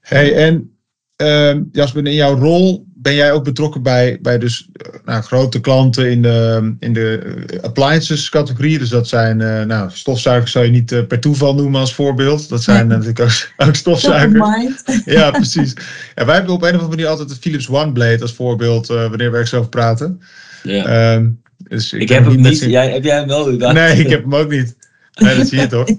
Hey, 0.00 0.34
en 0.34 0.76
ehm 1.16 1.62
Jasper, 1.72 2.06
in 2.06 2.14
jouw 2.14 2.34
rol 2.34 2.86
ben 3.04 3.14
jij 3.14 3.32
ook 3.32 3.44
betrokken 3.44 3.82
bij, 3.82 4.18
bij 4.22 4.38
dus, 4.38 4.68
eh, 4.72 4.88
nou, 5.04 5.22
grote 5.22 5.60
klanten 5.60 6.10
in 6.10 6.22
de, 6.22 6.74
in 6.80 6.92
de 6.92 7.18
eh, 7.46 7.62
appliances 7.62 8.28
categorie. 8.28 8.78
Dus 8.78 8.88
dat 8.88 9.08
zijn, 9.08 9.40
eh, 9.40 9.62
nou, 9.62 9.90
stofzuigers 9.92 10.52
zou 10.52 10.64
je 10.64 10.70
niet 10.70 11.08
per 11.08 11.20
toeval 11.20 11.54
noemen 11.54 11.80
als 11.80 11.94
voorbeeld. 11.94 12.48
Dat 12.48 12.62
zijn 12.62 12.86
Nee. 12.88 12.96
natuurlijk 12.98 13.20
ook, 13.20 13.66
ook 13.68 13.74
stofzuigers. 13.74 14.72
Ja, 15.04 15.30
precies. 15.30 15.72
Ja, 16.14 16.24
wij 16.24 16.34
hebben 16.34 16.54
op 16.54 16.60
een 16.62 16.66
of 16.66 16.72
andere 16.72 16.90
manier 16.90 17.06
altijd 17.06 17.28
de 17.28 17.36
Philips 17.40 17.68
OneBlade 17.68 18.20
als 18.20 18.32
voorbeeld 18.32 18.90
eh, 18.90 18.96
wanneer 19.08 19.30
we 19.30 19.36
ergens 19.36 19.54
over 19.54 19.68
praten. 19.70 20.20
Ja. 20.62 20.84
Ehm, 21.14 21.28
dus 21.68 21.92
ik 21.92 22.08
heb 22.08 22.24
hem 22.24 22.40
niet. 22.40 22.58
Jij, 22.58 22.90
heb 22.92 23.04
jij 23.04 23.16
hem 23.16 23.26
wel 23.28 23.52
überhaupt? 23.52 23.78
Nee, 23.78 23.98
ik 24.04 24.10
heb 24.10 24.22
hem 24.22 24.34
ook 24.34 24.50
niet. 24.50 24.76
Nee, 25.14 25.36
dat 25.36 25.46
zie 25.48 25.60
je 25.60 25.66
toch? 25.66 25.88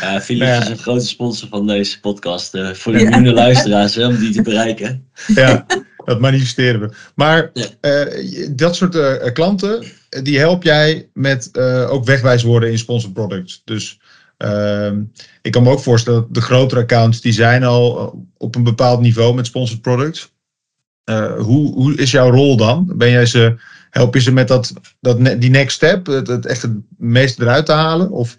Ja, 0.00 0.20
Philips 0.20 0.44
Nou 0.46 0.58
ja. 0.58 0.64
is 0.64 0.68
een 0.68 0.78
grote 0.78 1.06
sponsor 1.06 1.48
van 1.48 1.66
deze 1.66 2.00
podcast. 2.00 2.54
eh, 2.54 2.72
voor 2.72 2.92
de 2.92 2.98
Ja. 2.98 3.18
nieuwe 3.18 3.34
luisteraars, 3.36 3.94
hè, 3.94 4.06
om 4.06 4.18
die 4.18 4.32
te 4.32 4.42
bereiken. 4.42 5.04
Ja, 5.26 5.66
dat 6.08 6.20
manifesteren 6.20 6.80
we. 6.80 6.90
Maar 7.14 7.50
Ja. 7.52 7.66
eh, 7.80 8.48
dat 8.50 8.76
soort 8.76 8.94
eh, 8.94 9.32
klanten, 9.32 9.84
die 10.22 10.38
help 10.38 10.62
jij 10.62 11.08
met 11.12 11.50
eh, 11.50 11.90
ook 11.90 12.04
wegwijswoorden 12.04 12.70
in 12.70 12.78
sponsored 12.78 13.14
products. 13.14 13.62
Dus 13.64 14.00
ehm, 14.36 15.02
ik 15.42 15.52
kan 15.52 15.62
me 15.62 15.70
ook 15.70 15.80
voorstellen 15.80 16.20
dat 16.20 16.34
de 16.34 16.40
grotere 16.40 16.80
accounts, 16.80 17.20
die 17.20 17.32
zijn 17.32 17.64
al 17.64 18.14
op 18.36 18.54
een 18.54 18.62
bepaald 18.62 19.00
niveau 19.00 19.34
met 19.34 19.46
sponsored 19.46 19.82
products. 19.82 20.32
Hoe, 21.38 21.72
hoe 21.72 21.94
is 21.94 22.10
jouw 22.10 22.30
rol 22.30 22.56
dan? 22.56 22.92
Ben 22.96 23.10
jij 23.10 23.26
ze, 23.26 23.54
help 23.90 24.14
je 24.14 24.20
ze 24.20 24.32
met 24.32 24.48
dat, 24.48 24.72
dat, 25.00 25.40
die 25.40 25.50
next 25.50 25.76
step, 25.76 26.06
het, 26.06 26.26
het 26.26 26.46
echt 26.46 26.62
het 26.62 26.72
meeste 26.98 27.42
eruit 27.42 27.66
te 27.66 27.72
halen? 27.72 28.10
Of 28.10 28.38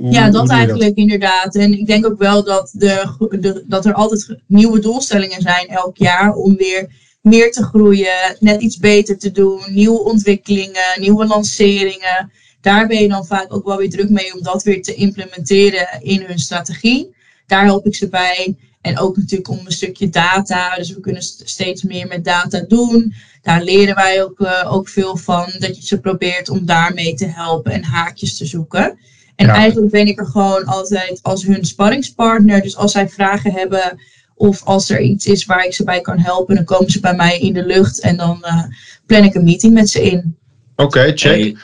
hoe- 0.00 0.10
Ja, 0.12 0.30
dat 0.30 0.48
eigenlijk 0.56 0.96
inderdaad. 0.96 1.54
En 1.54 1.72
ik 1.78 1.86
denk 1.86 2.06
ook 2.06 2.18
wel 2.18 2.44
dat, 2.44 2.70
de, 2.72 3.14
de, 3.40 3.64
dat 3.66 3.84
er 3.84 3.92
altijd 3.92 4.36
nieuwe 4.46 4.78
doelstellingen 4.78 5.40
zijn 5.40 5.66
elk 5.68 5.96
jaar 5.96 6.32
om 6.32 6.56
weer 6.56 6.86
meer 7.20 7.50
te 7.50 7.62
groeien, 7.62 8.36
net 8.38 8.60
iets 8.62 8.76
beter 8.78 9.18
te 9.18 9.30
doen, 9.30 9.60
nieuwe 9.68 10.04
ontwikkelingen, 10.04 11.00
nieuwe 11.00 11.26
lanceringen. 11.26 12.30
Daar 12.60 12.86
ben 12.86 13.00
je 13.02 13.08
dan 13.08 13.24
vaak 13.26 13.54
ook 13.54 13.64
wel 13.64 13.76
weer 13.76 13.90
druk 13.90 14.08
mee 14.08 14.34
om 14.34 14.42
dat 14.42 14.62
weer 14.62 14.82
te 14.82 14.94
implementeren 14.94 15.86
in 16.02 16.22
hun 16.26 16.38
strategie. 16.38 17.14
Daar 17.46 17.64
help 17.64 17.86
ik 17.86 17.94
ze 17.94 18.08
bij. 18.08 18.54
En 18.80 18.98
ook 18.98 19.16
natuurlijk 19.16 19.48
om 19.50 19.60
een 19.64 19.72
stukje 19.72 20.08
data. 20.08 20.76
Dus 20.76 20.90
we 20.94 21.00
kunnen 21.00 21.22
st- 21.22 21.42
steeds 21.44 21.82
meer 21.82 22.06
met 22.06 22.24
data 22.24 22.64
doen. 22.68 23.14
Daar 23.42 23.62
leren 23.62 23.94
wij 23.94 24.22
ook, 24.22 24.40
eh, 24.40 24.72
ook 24.72 24.88
veel 24.88 25.16
van. 25.16 25.46
Dat 25.58 25.76
je 25.76 25.86
ze 25.86 26.00
probeert 26.00 26.48
om 26.48 26.64
daarmee 26.66 27.14
te 27.14 27.26
helpen 27.26 27.72
en 27.72 27.84
haakjes 27.84 28.36
te 28.36 28.44
zoeken. 28.46 28.98
En 29.40 29.46
Ja. 29.46 29.54
eigenlijk 29.54 29.90
ben 29.90 30.06
ik 30.06 30.18
er 30.18 30.26
gewoon 30.26 30.64
altijd 30.64 31.18
als 31.22 31.44
hun 31.44 31.64
sparringspartner. 31.64 32.62
Dus 32.62 32.76
als 32.76 32.92
zij 32.92 33.08
vragen 33.08 33.52
hebben 33.52 33.98
of 34.34 34.62
als 34.64 34.90
er 34.90 35.00
iets 35.00 35.26
is 35.26 35.44
waar 35.44 35.64
ik 35.64 35.74
ze 35.74 35.84
bij 35.84 36.00
kan 36.00 36.18
helpen, 36.18 36.54
dan 36.54 36.64
komen 36.64 36.90
ze 36.90 37.00
bij 37.00 37.14
mij 37.14 37.38
in 37.38 37.52
de 37.52 37.64
lucht 37.64 38.00
en 38.00 38.16
dan 38.16 38.44
eh, 38.44 38.62
plan 39.06 39.24
ik 39.24 39.34
een 39.34 39.44
meeting 39.44 39.72
met 39.72 39.88
ze 39.90 40.02
in. 40.10 40.36
Oké, 40.76 41.12
check. 41.14 41.22
Hey, 41.22 41.56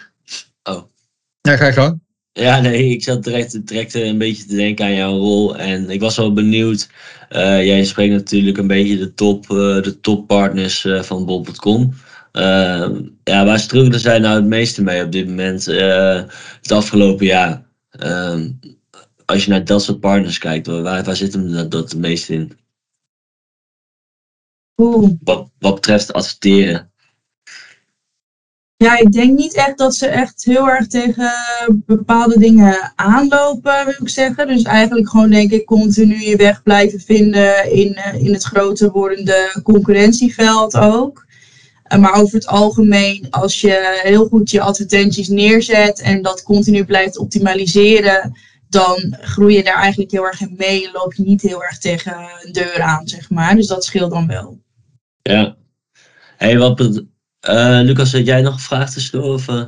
Ja, 1.43 1.57
ga 1.57 1.67
je 1.67 1.73
gang. 1.73 2.01
Ja, 2.33 2.61
nee, 2.61 2.89
ik 2.91 3.03
zat 3.03 3.25
direct, 3.25 3.67
direct 3.67 3.95
eh, 3.95 4.07
een 4.07 4.19
beetje 4.19 4.45
te 4.45 4.57
denken 4.57 4.85
aan 4.85 4.95
jouw 4.95 5.17
rol. 5.19 5.57
En 5.57 5.91
ik 5.91 6.01
was 6.01 6.17
wel 6.17 6.33
benieuwd. 6.33 6.89
eh, 7.29 7.65
jij 7.67 7.85
spreekt 7.85 8.13
natuurlijk 8.15 8.59
een 8.59 8.67
beetje 8.67 8.97
de 8.99 9.15
top, 9.15 9.43
eh, 9.51 9.57
de 9.83 9.99
toppartners 10.01 10.85
eh, 10.85 11.03
van 11.03 11.25
bol.com. 11.27 11.95
Ja, 13.25 13.45
waar 13.45 13.59
struggelen 13.59 14.01
zij 14.01 14.19
nou 14.19 14.35
het 14.37 14.45
meeste 14.45 14.83
mee 14.83 15.05
op 15.05 15.13
dit 15.13 15.27
moment? 15.29 15.67
eh, 15.69 16.21
het 16.63 16.73
afgelopen 16.73 17.27
jaar. 17.27 17.63
Ehm, 17.99 18.51
als 19.25 19.45
je 19.45 19.51
naar 19.51 19.65
dat 19.65 19.83
soort 19.83 20.01
partners 20.01 20.39
kijkt, 20.39 20.67
waar, 20.67 21.05
waar 21.05 21.17
zit 21.17 21.33
hem 21.33 21.51
dat, 21.51 21.71
dat 21.71 21.91
het 21.91 22.01
meest 22.01 22.29
in? 22.29 22.59
Oeh. 24.77 25.11
Wat, 25.25 25.51
wat 25.59 25.75
betreft 25.75 26.13
adverteren. 26.13 26.91
Ja, 28.79 28.99
ik 28.99 29.13
denk 29.13 29.39
niet 29.39 29.55
echt 29.55 29.79
dat 29.79 29.95
ze 29.95 30.07
echt 30.07 30.45
heel 30.45 30.69
erg 30.69 30.87
tegen 30.87 31.33
bepaalde 31.87 32.39
dingen 32.39 32.93
aanlopen, 32.97 33.85
wil 33.85 33.95
ik 33.99 34.09
zeggen. 34.09 34.47
Dus 34.47 34.63
eigenlijk 34.63 35.09
gewoon 35.09 35.31
denk 35.31 35.51
ik 35.51 35.65
continu 35.65 36.21
je 36.21 36.37
weg 36.37 36.63
blijven 36.63 37.01
vinden 37.01 37.73
in, 37.73 37.95
eh, 37.95 38.25
in 38.25 38.33
het 38.33 38.43
groter 38.43 38.91
wordende 38.91 39.61
concurrentieveld 39.63 40.77
ook. 40.77 41.26
Eh, 41.89 41.99
Maar 41.99 42.15
over 42.15 42.35
het 42.35 42.47
algemeen, 42.47 43.27
als 43.31 43.61
je 43.61 44.01
heel 44.03 44.27
goed 44.29 44.51
je 44.51 44.61
advertenties 44.61 45.29
neerzet 45.29 46.01
en 46.01 46.23
dat 46.23 46.43
continu 46.43 46.85
blijft 46.85 47.19
optimaliseren, 47.19 48.33
dan 48.69 49.17
groei 49.21 49.55
je 49.57 49.63
daar 49.65 49.79
eigenlijk 49.79 50.11
heel 50.11 50.25
erg 50.27 50.41
in 50.41 50.55
mee. 50.57 50.91
Loop 50.93 51.15
je 51.15 51.23
niet 51.23 51.43
heel 51.43 51.63
erg 51.63 51.79
tegen 51.79 52.13
een 52.43 52.53
deur 52.53 52.81
aan, 52.81 53.09
zeg 53.09 53.31
maar. 53.31 53.55
Dus 53.55 53.67
dat 53.67 53.85
scheelt 53.85 54.11
dan 54.11 54.27
wel. 54.27 54.61
Ja. 55.23 55.57
hey, 56.37 56.59
wat. 56.59 57.03
eh, 57.41 57.81
Lucas, 57.83 58.13
had 58.13 58.27
jij 58.27 58.41
nog 58.43 58.55
een 58.55 58.61
vraag 58.61 58.93
tussendoor? 58.93 59.33
Of, 59.35 59.49
eh, 59.49 59.65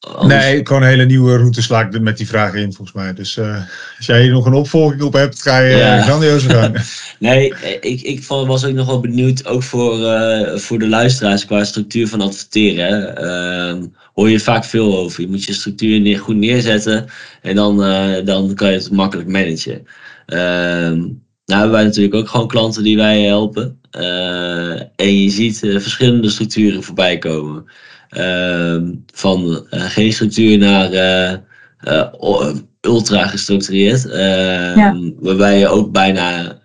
anders? 0.00 0.44
Nee, 0.44 0.66
gewoon 0.66 0.82
een 0.82 0.88
hele 0.88 1.04
nieuwe 1.04 1.36
route 1.36 1.62
sla 1.62 1.80
ik 1.80 2.00
met 2.00 2.16
die 2.16 2.26
vragen 2.26 2.60
in, 2.60 2.72
volgens 2.72 2.96
mij. 2.96 3.14
Dus 3.14 3.36
eh, 3.36 3.56
als 3.96 4.06
jij 4.06 4.22
hier 4.22 4.30
nog 4.30 4.46
een 4.46 4.52
opvolging 4.52 5.02
op 5.02 5.12
hebt, 5.12 5.42
ga 5.42 5.58
je 5.58 5.76
Ja. 5.76 5.96
ja. 5.96 6.02
grandioze 6.02 6.48
gang. 6.54 6.76
Nee, 7.18 7.54
ik, 7.80 8.00
ik 8.00 8.24
was 8.24 8.64
ook 8.64 8.72
nog 8.72 8.86
wel 8.86 9.00
benieuwd, 9.00 9.46
ook 9.46 9.62
voor, 9.62 10.04
eh, 10.06 10.56
voor 10.56 10.78
de 10.78 10.88
luisteraars 10.88 11.44
qua 11.44 11.64
structuur 11.64 12.08
van 12.08 12.20
adverteren. 12.20 13.16
Ehm, 13.16 13.86
hoor 14.14 14.30
je 14.30 14.40
vaak 14.40 14.64
veel 14.64 14.98
over. 14.98 15.20
Je 15.20 15.28
moet 15.28 15.44
je 15.44 15.52
structuur 15.52 16.00
neer, 16.00 16.18
goed 16.18 16.36
neerzetten 16.36 17.06
en 17.42 17.54
dan, 17.54 17.84
eh, 17.84 18.24
dan 18.24 18.54
kan 18.54 18.70
je 18.70 18.76
het 18.76 18.90
makkelijk 18.90 19.28
managen. 19.28 19.86
Ehm, 20.26 20.98
nou 21.44 21.60
hebben 21.60 21.70
wij 21.70 21.84
natuurlijk 21.84 22.14
ook 22.14 22.28
gewoon 22.28 22.48
klanten 22.48 22.82
die 22.82 22.96
wij 22.96 23.22
helpen. 23.22 23.80
Eh, 23.90 24.80
en 24.80 25.22
je 25.22 25.30
ziet 25.30 25.62
eh, 25.62 25.78
verschillende 25.78 26.30
structuren 26.30 26.82
voorbij 26.82 27.18
komen. 27.18 27.64
Ehm, 28.10 28.94
van 29.14 29.66
eh, 29.70 29.84
geen 29.84 30.12
structuur 30.12 30.58
naar 30.58 30.92
eh, 30.92 31.32
eh, 31.78 32.54
ultra 32.80 33.26
gestructureerd. 33.26 34.06
ehm, 34.06 34.78
Ja. 34.78 34.96
Waarbij 35.20 35.58
je 35.58 35.68
ook 35.68 35.92
bijna 35.92 36.58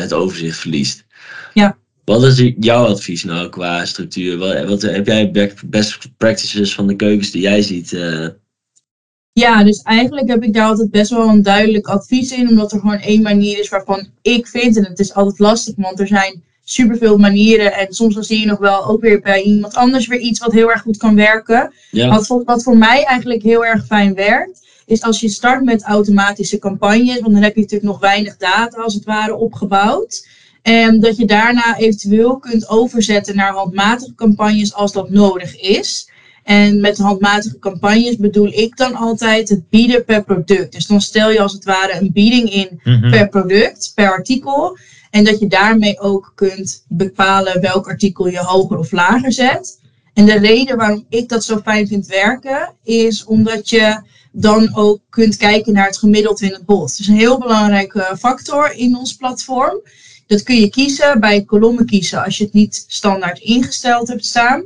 het 0.00 0.12
overzicht 0.12 0.58
verliest. 0.58 1.04
Ja. 1.54 1.76
Wat 2.04 2.20
Wat 2.20 2.38
is 2.38 2.52
jouw 2.58 2.86
advies 2.86 3.24
nou 3.24 3.48
qua 3.48 3.84
structuur? 3.84 4.38
Wat, 4.38 4.64
wat 4.64 4.82
heb 4.82 5.06
jij 5.06 5.54
best 5.66 6.08
practices 6.16 6.74
van 6.74 6.86
de 6.86 6.96
keukens 6.96 7.30
die 7.30 7.42
jij 7.42 7.62
ziet? 7.62 7.92
Uh... 7.92 8.28
Ja, 9.32 9.64
dus 9.64 9.82
eigenlijk 9.82 10.28
heb 10.28 10.42
ik 10.42 10.54
daar 10.54 10.66
altijd 10.66 10.90
best 10.90 11.10
wel 11.10 11.28
een 11.28 11.42
duidelijk 11.42 11.86
advies 11.86 12.32
in, 12.32 12.48
omdat 12.48 12.72
er 12.72 12.80
gewoon 12.80 12.98
één 12.98 13.22
manier 13.22 13.58
is 13.58 13.68
waarvan 13.68 14.08
ik 14.22 14.46
vind, 14.46 14.76
en 14.76 14.84
het 14.84 14.98
is 14.98 15.14
altijd 15.14 15.38
lastig, 15.38 15.74
want 15.76 16.00
er 16.00 16.06
zijn 16.06 16.42
superveel 16.64 17.16
manieren 17.16 17.72
en 17.72 17.92
soms 17.92 18.14
dan 18.14 18.24
zie 18.24 18.40
je 18.40 18.46
nog 18.46 18.58
wel 18.58 18.86
ook 18.86 19.00
weer 19.00 19.20
bij 19.20 19.42
iemand 19.42 19.74
anders 19.74 20.06
weer 20.06 20.18
iets 20.18 20.40
wat 20.40 20.52
heel 20.52 20.70
erg 20.70 20.82
goed 20.82 20.96
kan 20.96 21.14
werken. 21.14 21.72
Ja. 21.90 22.08
Wat, 22.08 22.42
wat 22.44 22.62
voor 22.62 22.76
mij 22.76 23.04
eigenlijk 23.04 23.42
heel 23.42 23.64
erg 23.64 23.86
fijn 23.86 24.14
werkt, 24.14 24.60
is 24.86 25.02
als 25.02 25.20
je 25.20 25.28
start 25.28 25.64
met 25.64 25.82
automatische 25.82 26.58
campagnes, 26.58 27.20
want 27.20 27.32
dan 27.32 27.42
heb 27.42 27.54
je 27.54 27.60
natuurlijk 27.60 27.90
nog 27.90 28.00
weinig 28.00 28.36
data 28.36 28.82
als 28.82 28.94
het 28.94 29.04
ware 29.04 29.34
opgebouwd. 29.34 30.26
En 30.62 31.00
dat 31.00 31.16
je 31.16 31.24
daarna 31.24 31.76
eventueel 31.76 32.38
kunt 32.38 32.68
overzetten 32.68 33.36
naar 33.36 33.52
handmatige 33.52 34.14
campagnes 34.14 34.74
als 34.74 34.92
dat 34.92 35.10
nodig 35.10 35.60
is. 35.60 36.10
En 36.42 36.80
met 36.80 36.98
handmatige 36.98 37.58
campagnes 37.58 38.16
bedoel 38.16 38.46
ik 38.46 38.76
dan 38.76 38.94
altijd 38.94 39.48
het 39.48 39.68
bieden 39.68 40.04
per 40.04 40.24
product. 40.24 40.72
Dus 40.72 40.86
dan 40.86 41.00
stel 41.00 41.30
je 41.30 41.40
als 41.40 41.52
het 41.52 41.64
ware 41.64 42.00
een 42.00 42.12
bieding 42.12 42.52
in 42.52 42.80
mhm. 42.84 43.10
per 43.10 43.28
product, 43.28 43.92
per 43.94 44.10
artikel. 44.12 44.78
En 45.12 45.24
dat 45.24 45.38
je 45.38 45.46
daarmee 45.46 46.00
ook 46.00 46.32
kunt 46.34 46.84
bepalen 46.88 47.60
welk 47.60 47.88
artikel 47.88 48.26
je 48.26 48.38
hoger 48.38 48.78
of 48.78 48.92
lager 48.92 49.32
zet. 49.32 49.80
En 50.14 50.24
de 50.24 50.38
reden 50.38 50.76
waarom 50.76 51.06
ik 51.08 51.28
dat 51.28 51.44
zo 51.44 51.58
fijn 51.58 51.86
vind 51.86 52.06
werken, 52.06 52.74
is 52.82 53.24
omdat 53.24 53.68
je 53.68 54.02
dan 54.32 54.74
ook 54.76 55.00
kunt 55.08 55.36
kijken 55.36 55.72
naar 55.72 55.86
het 55.86 55.98
gemiddeld 55.98 56.40
in 56.40 56.52
het 56.52 56.64
bot. 56.64 56.88
Dat 56.88 56.98
is 56.98 57.08
een 57.08 57.14
heel 57.14 57.38
belangrijke 57.38 58.16
factor 58.18 58.72
in 58.72 58.96
ons 58.96 59.16
platform. 59.16 59.80
Dat 60.26 60.42
kun 60.42 60.60
je 60.60 60.70
kiezen 60.70 61.20
bij 61.20 61.44
kolommen 61.44 61.86
kiezen 61.86 62.24
als 62.24 62.38
je 62.38 62.44
het 62.44 62.52
niet 62.52 62.84
standaard 62.88 63.38
ingesteld 63.38 64.08
hebt 64.08 64.26
staan. 64.26 64.62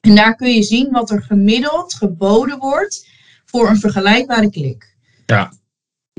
En 0.00 0.14
daar 0.14 0.36
kun 0.36 0.54
je 0.54 0.62
zien 0.62 0.90
wat 0.90 1.10
er 1.10 1.22
gemiddeld 1.22 1.94
geboden 1.94 2.58
wordt 2.58 3.06
voor 3.44 3.68
een 3.68 3.80
vergelijkbare 3.80 4.50
klik. 4.50 4.96
Ja. 5.26 5.52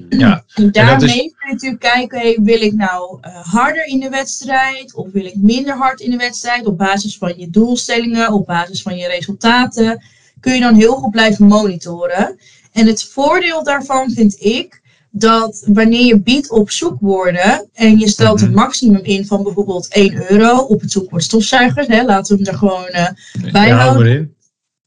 Ja. 0.09 0.43
En 0.53 0.71
daarmee 0.71 1.17
kun 1.17 1.47
je 1.47 1.53
natuurlijk 1.53 1.81
kijken, 1.81 2.19
hey, 2.19 2.39
wil 2.41 2.62
ik 2.62 2.73
nou 2.73 3.19
uh, 3.21 3.35
harder 3.35 3.85
in 3.85 3.99
de 3.99 4.09
wedstrijd 4.09 4.93
of 4.93 5.12
wil 5.12 5.25
ik 5.25 5.35
minder 5.35 5.77
hard 5.77 5.99
in 5.99 6.12
de 6.12 6.17
wedstrijd 6.17 6.65
op 6.65 6.77
basis 6.77 7.17
van 7.17 7.33
je 7.38 7.49
doelstellingen, 7.49 8.33
op 8.33 8.45
basis 8.45 8.81
van 8.81 8.97
je 8.97 9.07
resultaten. 9.07 10.03
Kun 10.39 10.53
je 10.53 10.59
dan 10.59 10.75
heel 10.75 10.95
goed 10.95 11.12
blijven 11.12 11.45
monitoren. 11.45 12.38
En 12.71 12.88
het 12.88 13.03
voordeel 13.03 13.63
daarvan 13.63 14.12
vind 14.12 14.43
ik 14.43 14.81
dat 15.12 15.63
wanneer 15.67 16.05
je 16.05 16.19
biedt 16.19 16.51
op 16.51 16.71
zoekwoorden 16.71 17.69
en 17.73 17.99
je 17.99 18.07
stelt 18.07 18.41
een 18.41 18.47
mhm. 18.47 18.59
maximum 18.59 19.03
in 19.03 19.25
van 19.25 19.43
bijvoorbeeld 19.43 19.88
1 19.88 20.31
euro 20.31 20.57
op 20.57 20.81
het 20.81 20.91
zoekwoord 20.91 21.23
stofzuigers, 21.23 21.88
hè, 21.88 22.03
laten 22.03 22.38
we 22.38 22.43
hem 22.43 22.53
er 22.53 22.59
gewoon 22.59 22.88
uh, 22.91 23.51
bij 23.51 23.69
houden. 23.69 24.33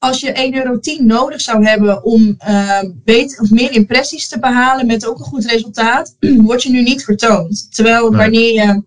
Als 0.03 0.21
je 0.21 0.51
1,10 0.53 0.57
euro 0.57 0.79
nodig 0.99 1.41
zou 1.41 1.65
hebben 1.65 2.05
om 2.05 2.37
uh, 2.49 2.79
beter 3.05 3.41
of 3.41 3.51
meer 3.51 3.73
impressies 3.73 4.29
te 4.29 4.38
behalen 4.38 4.87
met 4.87 5.07
ook 5.07 5.19
een 5.19 5.25
goed 5.25 5.45
resultaat, 5.45 6.17
word 6.49 6.62
je 6.62 6.71
nu 6.71 6.83
niet 6.83 7.05
vertoond. 7.05 7.75
Terwijl 7.75 8.12
wanneer 8.12 8.53
je 8.53 8.83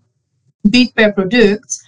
biedt 0.60 0.92
per 0.92 1.12
product, 1.12 1.84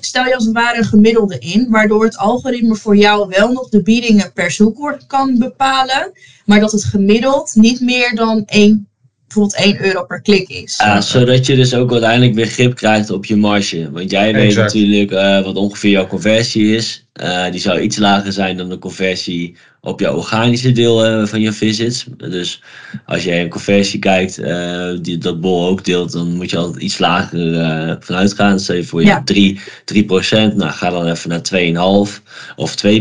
stel 0.00 0.24
je 0.24 0.34
als 0.34 0.44
het 0.44 0.54
ware 0.54 0.78
een 0.78 0.84
gemiddelde 0.84 1.38
in, 1.38 1.70
waardoor 1.70 2.04
het 2.04 2.16
algoritme 2.16 2.74
voor 2.74 2.96
jou 2.96 3.28
wel 3.28 3.52
nog 3.52 3.68
de 3.68 3.82
biedingen 3.82 4.32
per 4.32 4.50
zoekwoord 4.50 5.06
kan 5.06 5.38
bepalen, 5.38 6.12
maar 6.44 6.60
dat 6.60 6.72
het 6.72 6.84
gemiddeld 6.84 7.54
niet 7.54 7.80
meer 7.80 8.14
dan 8.14 8.42
1 8.46 8.88
bijvoorbeeld 9.26 9.80
1 9.80 9.86
euro 9.86 10.04
per 10.04 10.22
klik 10.22 10.48
is. 10.48 10.76
Ja, 10.78 11.00
zodat 11.00 11.46
je 11.46 11.56
dus 11.56 11.74
ook 11.74 11.92
uiteindelijk 11.92 12.34
weer 12.34 12.46
grip 12.46 12.74
krijgt 12.74 13.10
op 13.10 13.24
je 13.24 13.36
marge. 13.36 13.90
Want 13.90 14.10
jij 14.10 14.32
weet 14.32 14.56
natuurlijk 14.56 15.10
uh, 15.10 15.44
wat 15.44 15.56
ongeveer 15.56 15.90
jouw 15.90 16.06
conversie 16.06 16.76
is. 16.76 17.05
Uh, 17.22 17.50
die 17.50 17.60
zou 17.60 17.80
iets 17.80 17.96
lager 17.96 18.32
zijn 18.32 18.56
dan 18.56 18.68
de 18.68 18.78
conversie 18.78 19.56
op 19.80 20.00
je 20.00 20.14
organische 20.14 20.72
deel 20.72 21.20
uh, 21.20 21.26
van 21.26 21.40
je 21.40 21.52
visits. 21.52 22.06
Dus 22.16 22.62
als 23.06 23.24
jij 23.24 23.42
een 23.42 23.48
conversie 23.48 23.98
kijkt, 23.98 24.38
uh, 24.38 24.90
die 25.02 25.18
dat 25.18 25.40
Bol 25.40 25.66
ook 25.66 25.84
deelt, 25.84 26.12
dan 26.12 26.34
moet 26.34 26.50
je 26.50 26.56
altijd 26.56 26.82
iets 26.82 26.98
lager 26.98 27.98
vanuit 28.00 28.34
gaan. 28.34 28.60
Stel 28.60 28.76
je 28.76 28.84
voor 28.84 29.00
je 29.00 29.06
ja. 29.06 29.22
3, 29.24 29.60
3%, 29.94 30.06
nou 30.30 30.70
ga 30.70 30.90
dan 30.90 31.06
even 31.06 31.28
naar 31.30 32.06
2,5 32.08 32.22
of 32.56 32.74
2%. 32.86 32.98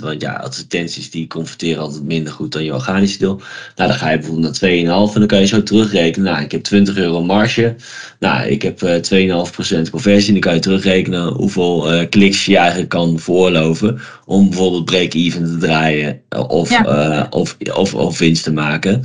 Want 0.00 0.20
ja, 0.20 0.32
advertenties 0.32 1.10
die 1.10 1.26
converteren 1.26 1.82
altijd 1.82 2.02
minder 2.02 2.32
goed 2.32 2.52
dan 2.52 2.64
je 2.64 2.74
organische 2.74 3.18
deel. 3.18 3.40
Nou, 3.76 3.88
dan 3.90 3.98
ga 3.98 4.10
je 4.10 4.18
bijvoorbeeld 4.18 4.60
naar 4.60 4.70
2,5 4.70 5.14
en 5.14 5.18
dan 5.18 5.26
kan 5.26 5.40
je 5.40 5.46
zo 5.46 5.62
terugrekenen. 5.62 6.32
Nou, 6.32 6.44
ik 6.44 6.52
heb 6.52 6.62
20 6.62 6.96
euro 6.96 7.24
marge. 7.24 7.74
Nou, 8.18 8.48
ik 8.48 8.62
heb 8.62 8.80
2,5% 8.80 9.90
conversie. 9.90 10.26
En 10.26 10.32
dan 10.32 10.40
kan 10.40 10.54
je 10.54 10.60
terugrekenen 10.60 11.32
hoeveel 11.32 12.06
kliks 12.08 12.44
je 12.44 12.56
eigenlijk 12.56 12.88
kan 12.88 13.18
veroorloven 13.48 14.00
om 14.24 14.48
bijvoorbeeld 14.48 14.84
break-even 14.84 15.44
te 15.44 15.56
draaien 15.56 16.22
of, 16.48 16.70
eh, 16.70 17.24
of, 17.30 17.56
of, 17.74 17.94
of 17.94 18.18
winst 18.18 18.44
te 18.44 18.52
maken. 18.52 19.04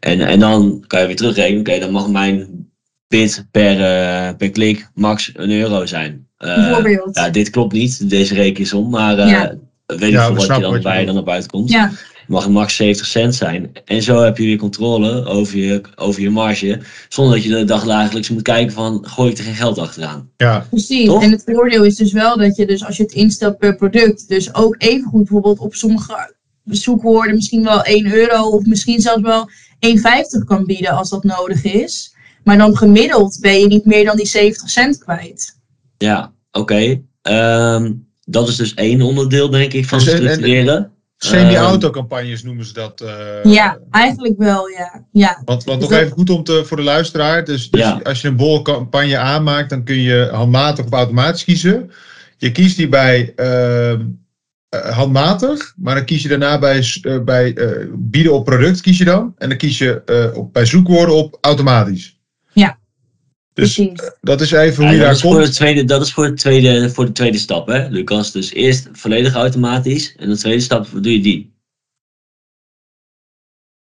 En, 0.00 0.20
en 0.20 0.40
dan 0.40 0.84
kan 0.86 1.00
je 1.00 1.06
weer 1.06 1.16
terugrekenen, 1.16 1.60
oké, 1.60 1.78
dan 1.78 1.90
mag 1.90 2.08
mijn 2.08 2.68
bid 3.08 3.46
per, 3.50 3.78
uh, 3.78 4.36
per 4.36 4.50
klik 4.50 4.88
max 4.94 5.30
een 5.34 5.50
euro 5.50 5.86
zijn. 5.86 6.26
Uh, 6.38 6.96
ja, 7.12 7.30
dit 7.30 7.50
klopt 7.50 7.72
niet, 7.72 8.10
deze 8.10 8.34
rekensom, 8.34 8.90
maar 8.90 9.16
ja. 9.16 9.54
weet 9.86 10.12
ik 10.12 10.18
veel 10.18 10.34
wat 10.34 10.46
je 10.46 10.60
dan, 10.60 10.82
waar 10.82 11.00
je 11.00 11.06
dan 11.06 11.18
op 11.18 11.28
uitkomt. 11.28 11.70
Ja 11.70 11.90
mag 12.26 12.48
max 12.48 12.76
70 12.76 13.06
cent 13.06 13.34
zijn. 13.34 13.72
En 13.84 14.02
zo 14.02 14.22
heb 14.22 14.38
je 14.38 14.44
weer 14.44 14.56
controle 14.56 15.24
over 15.24 15.58
je, 15.58 15.80
over 15.96 16.22
je 16.22 16.30
marge. 16.30 16.80
Zonder 17.08 17.34
dat 17.34 17.44
je 17.44 17.50
de 17.50 17.64
dag 17.64 17.84
dagelijks 17.84 18.30
moet 18.30 18.42
kijken 18.42 18.72
van 18.72 19.06
gooi 19.06 19.30
ik 19.30 19.38
er 19.38 19.44
geen 19.44 19.54
geld 19.54 19.78
achteraan. 19.78 20.30
Ja. 20.36 20.66
Precies. 20.70 21.08
En 21.08 21.30
het 21.30 21.42
voordeel 21.46 21.84
is 21.84 21.96
dus 21.96 22.12
wel 22.12 22.36
dat 22.36 22.56
je 22.56 22.66
dus 22.66 22.84
als 22.84 22.96
je 22.96 23.02
het 23.02 23.12
instelt 23.12 23.58
per 23.58 23.76
product. 23.76 24.28
Dus 24.28 24.54
ook 24.54 24.74
even 24.78 25.08
goed 25.08 25.18
bijvoorbeeld 25.18 25.58
op 25.58 25.74
sommige 25.74 26.34
zoekwoorden 26.64 27.34
misschien 27.34 27.64
wel 27.64 27.82
1 27.82 28.14
euro. 28.14 28.42
Of 28.42 28.64
misschien 28.64 29.00
zelfs 29.00 29.22
wel 29.22 29.48
1,50 29.78 30.44
kan 30.46 30.64
bieden 30.64 30.90
als 30.90 31.10
dat 31.10 31.24
nodig 31.24 31.64
is. 31.64 32.14
Maar 32.44 32.58
dan 32.58 32.76
gemiddeld 32.76 33.38
ben 33.40 33.60
je 33.60 33.66
niet 33.66 33.84
meer 33.84 34.04
dan 34.04 34.16
die 34.16 34.26
70 34.26 34.70
cent 34.70 34.98
kwijt. 34.98 35.58
Ja, 35.98 36.32
oké. 36.52 37.02
Ehm, 37.22 37.92
dat 38.24 38.48
is 38.48 38.56
dus 38.56 38.74
één 38.74 39.02
onderdeel, 39.02 39.50
denk 39.50 39.72
ik, 39.72 39.86
van 39.86 39.98
dus, 39.98 40.08
structureren. 40.08 40.92
Semi-autocampagnes 41.24 42.42
noemen 42.42 42.64
ze 42.64 42.72
dat. 42.72 43.02
Uh, 43.02 43.52
ja, 43.52 43.78
eigenlijk 43.90 44.34
wel, 44.38 44.68
ja. 44.68 45.04
ja. 45.12 45.42
Want, 45.44 45.64
want 45.64 45.80
dus 45.80 45.88
nog 45.88 45.98
even 45.98 46.12
goed 46.12 46.30
om 46.30 46.44
te, 46.44 46.64
voor 46.64 46.76
de 46.76 46.82
luisteraar. 46.82 47.44
Dus, 47.44 47.70
dus 47.70 48.02
als 48.02 48.20
je 48.20 48.28
een 48.28 48.36
bolcampagne 48.36 49.18
aanmaakt, 49.18 49.70
dan 49.70 49.84
kun 49.84 50.00
je 50.00 50.28
handmatig 50.32 50.84
of 50.84 50.92
automatisch 50.92 51.44
kiezen. 51.44 51.90
Je 52.36 52.52
kiest 52.52 52.76
die 52.76 52.88
bij 52.88 53.32
uh, 53.36 53.94
handmatig, 54.92 55.74
maar 55.76 55.94
dan 55.94 56.04
kies 56.04 56.22
je 56.22 56.28
daarna 56.28 56.58
bij, 56.58 56.84
uh, 57.02 57.22
bij 57.22 57.56
bieden 57.94 58.32
op 58.32 58.44
product 58.44 58.80
kies 58.80 58.98
je 58.98 59.04
dan. 59.04 59.34
En 59.38 59.48
dan 59.48 59.58
kies 59.58 59.78
je 59.78 60.32
op, 60.34 60.52
bij 60.52 60.66
zoekwoorden 60.66 61.14
op 61.14 61.38
automatisch. 61.40 62.13
Ja. 63.54 63.62
Dus 63.62 63.74
Precies. 63.74 64.12
dat 64.20 64.40
is 64.40 64.50
even 64.50 64.84
hoe 64.84 64.92
je 64.92 64.98
daar 64.98 65.08
komt. 65.08 65.20
Voor 65.20 65.40
de 65.40 65.48
tweede, 65.48 65.84
dat 65.84 66.02
is 66.02 66.12
voor, 66.12 66.24
het 66.24 66.36
tweede, 66.36 66.90
voor 66.90 67.04
de 67.06 67.12
tweede 67.12 67.38
stap, 67.38 67.66
hè, 67.66 67.88
Lucas. 67.88 68.32
Dus 68.32 68.52
eerst 68.52 68.88
volledig 68.92 69.34
automatisch. 69.34 70.14
En 70.16 70.28
de 70.28 70.36
tweede 70.36 70.60
stap 70.60 70.86
doe 70.92 71.12
je 71.12 71.20
die. 71.20 71.52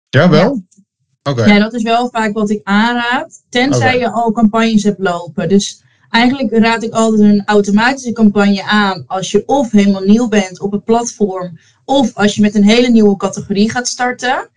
Ja, 0.09 0.29
wel? 0.29 0.63
Oké. 1.23 1.45
Ja, 1.45 1.59
dat 1.59 1.73
is 1.73 1.83
wel 1.83 2.09
vaak 2.09 2.33
wat 2.33 2.49
ik 2.49 2.59
aanraad. 2.63 3.43
Tenzij 3.49 3.99
je 3.99 4.11
al 4.11 4.31
campagnes 4.31 4.83
hebt 4.83 4.99
lopen. 4.99 5.49
Dus 5.49 5.81
eigenlijk 6.09 6.57
raad 6.57 6.83
ik 6.83 6.93
altijd 6.93 7.21
een 7.21 7.45
automatische 7.45 8.11
campagne 8.11 8.63
aan. 8.63 9.03
Als 9.07 9.31
je 9.31 9.43
of 9.45 9.71
helemaal 9.71 10.03
nieuw 10.03 10.27
bent 10.27 10.59
op 10.59 10.71
het 10.71 10.83
platform. 10.83 11.59
Of 11.85 12.13
als 12.13 12.35
je 12.35 12.41
met 12.41 12.55
een 12.55 12.63
hele 12.63 12.89
nieuwe 12.89 13.17
categorie 13.17 13.71
gaat 13.71 13.87
starten. 13.87 14.49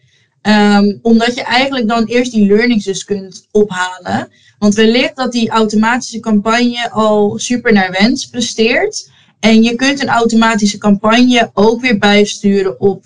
Um, 0.49 0.99
omdat 1.03 1.35
je 1.35 1.43
eigenlijk 1.43 1.89
dan 1.89 2.05
eerst 2.05 2.33
die 2.33 2.47
learnings 2.47 2.85
dus 2.85 3.05
kunt 3.05 3.47
ophalen. 3.51 4.29
Want 4.59 4.75
wellicht 4.75 5.17
dat 5.17 5.33
die 5.33 5.51
automatische 5.51 6.21
campagne 6.21 6.91
al 6.91 7.39
super 7.39 7.73
naar 7.73 7.97
wens 7.99 8.27
presteert. 8.27 9.11
En 9.41 9.63
je 9.63 9.75
kunt 9.75 10.01
een 10.01 10.09
automatische 10.09 10.79
campagne 10.79 11.51
ook 11.55 11.81
weer 11.81 11.99
bijsturen 11.99 12.81
op 12.81 13.05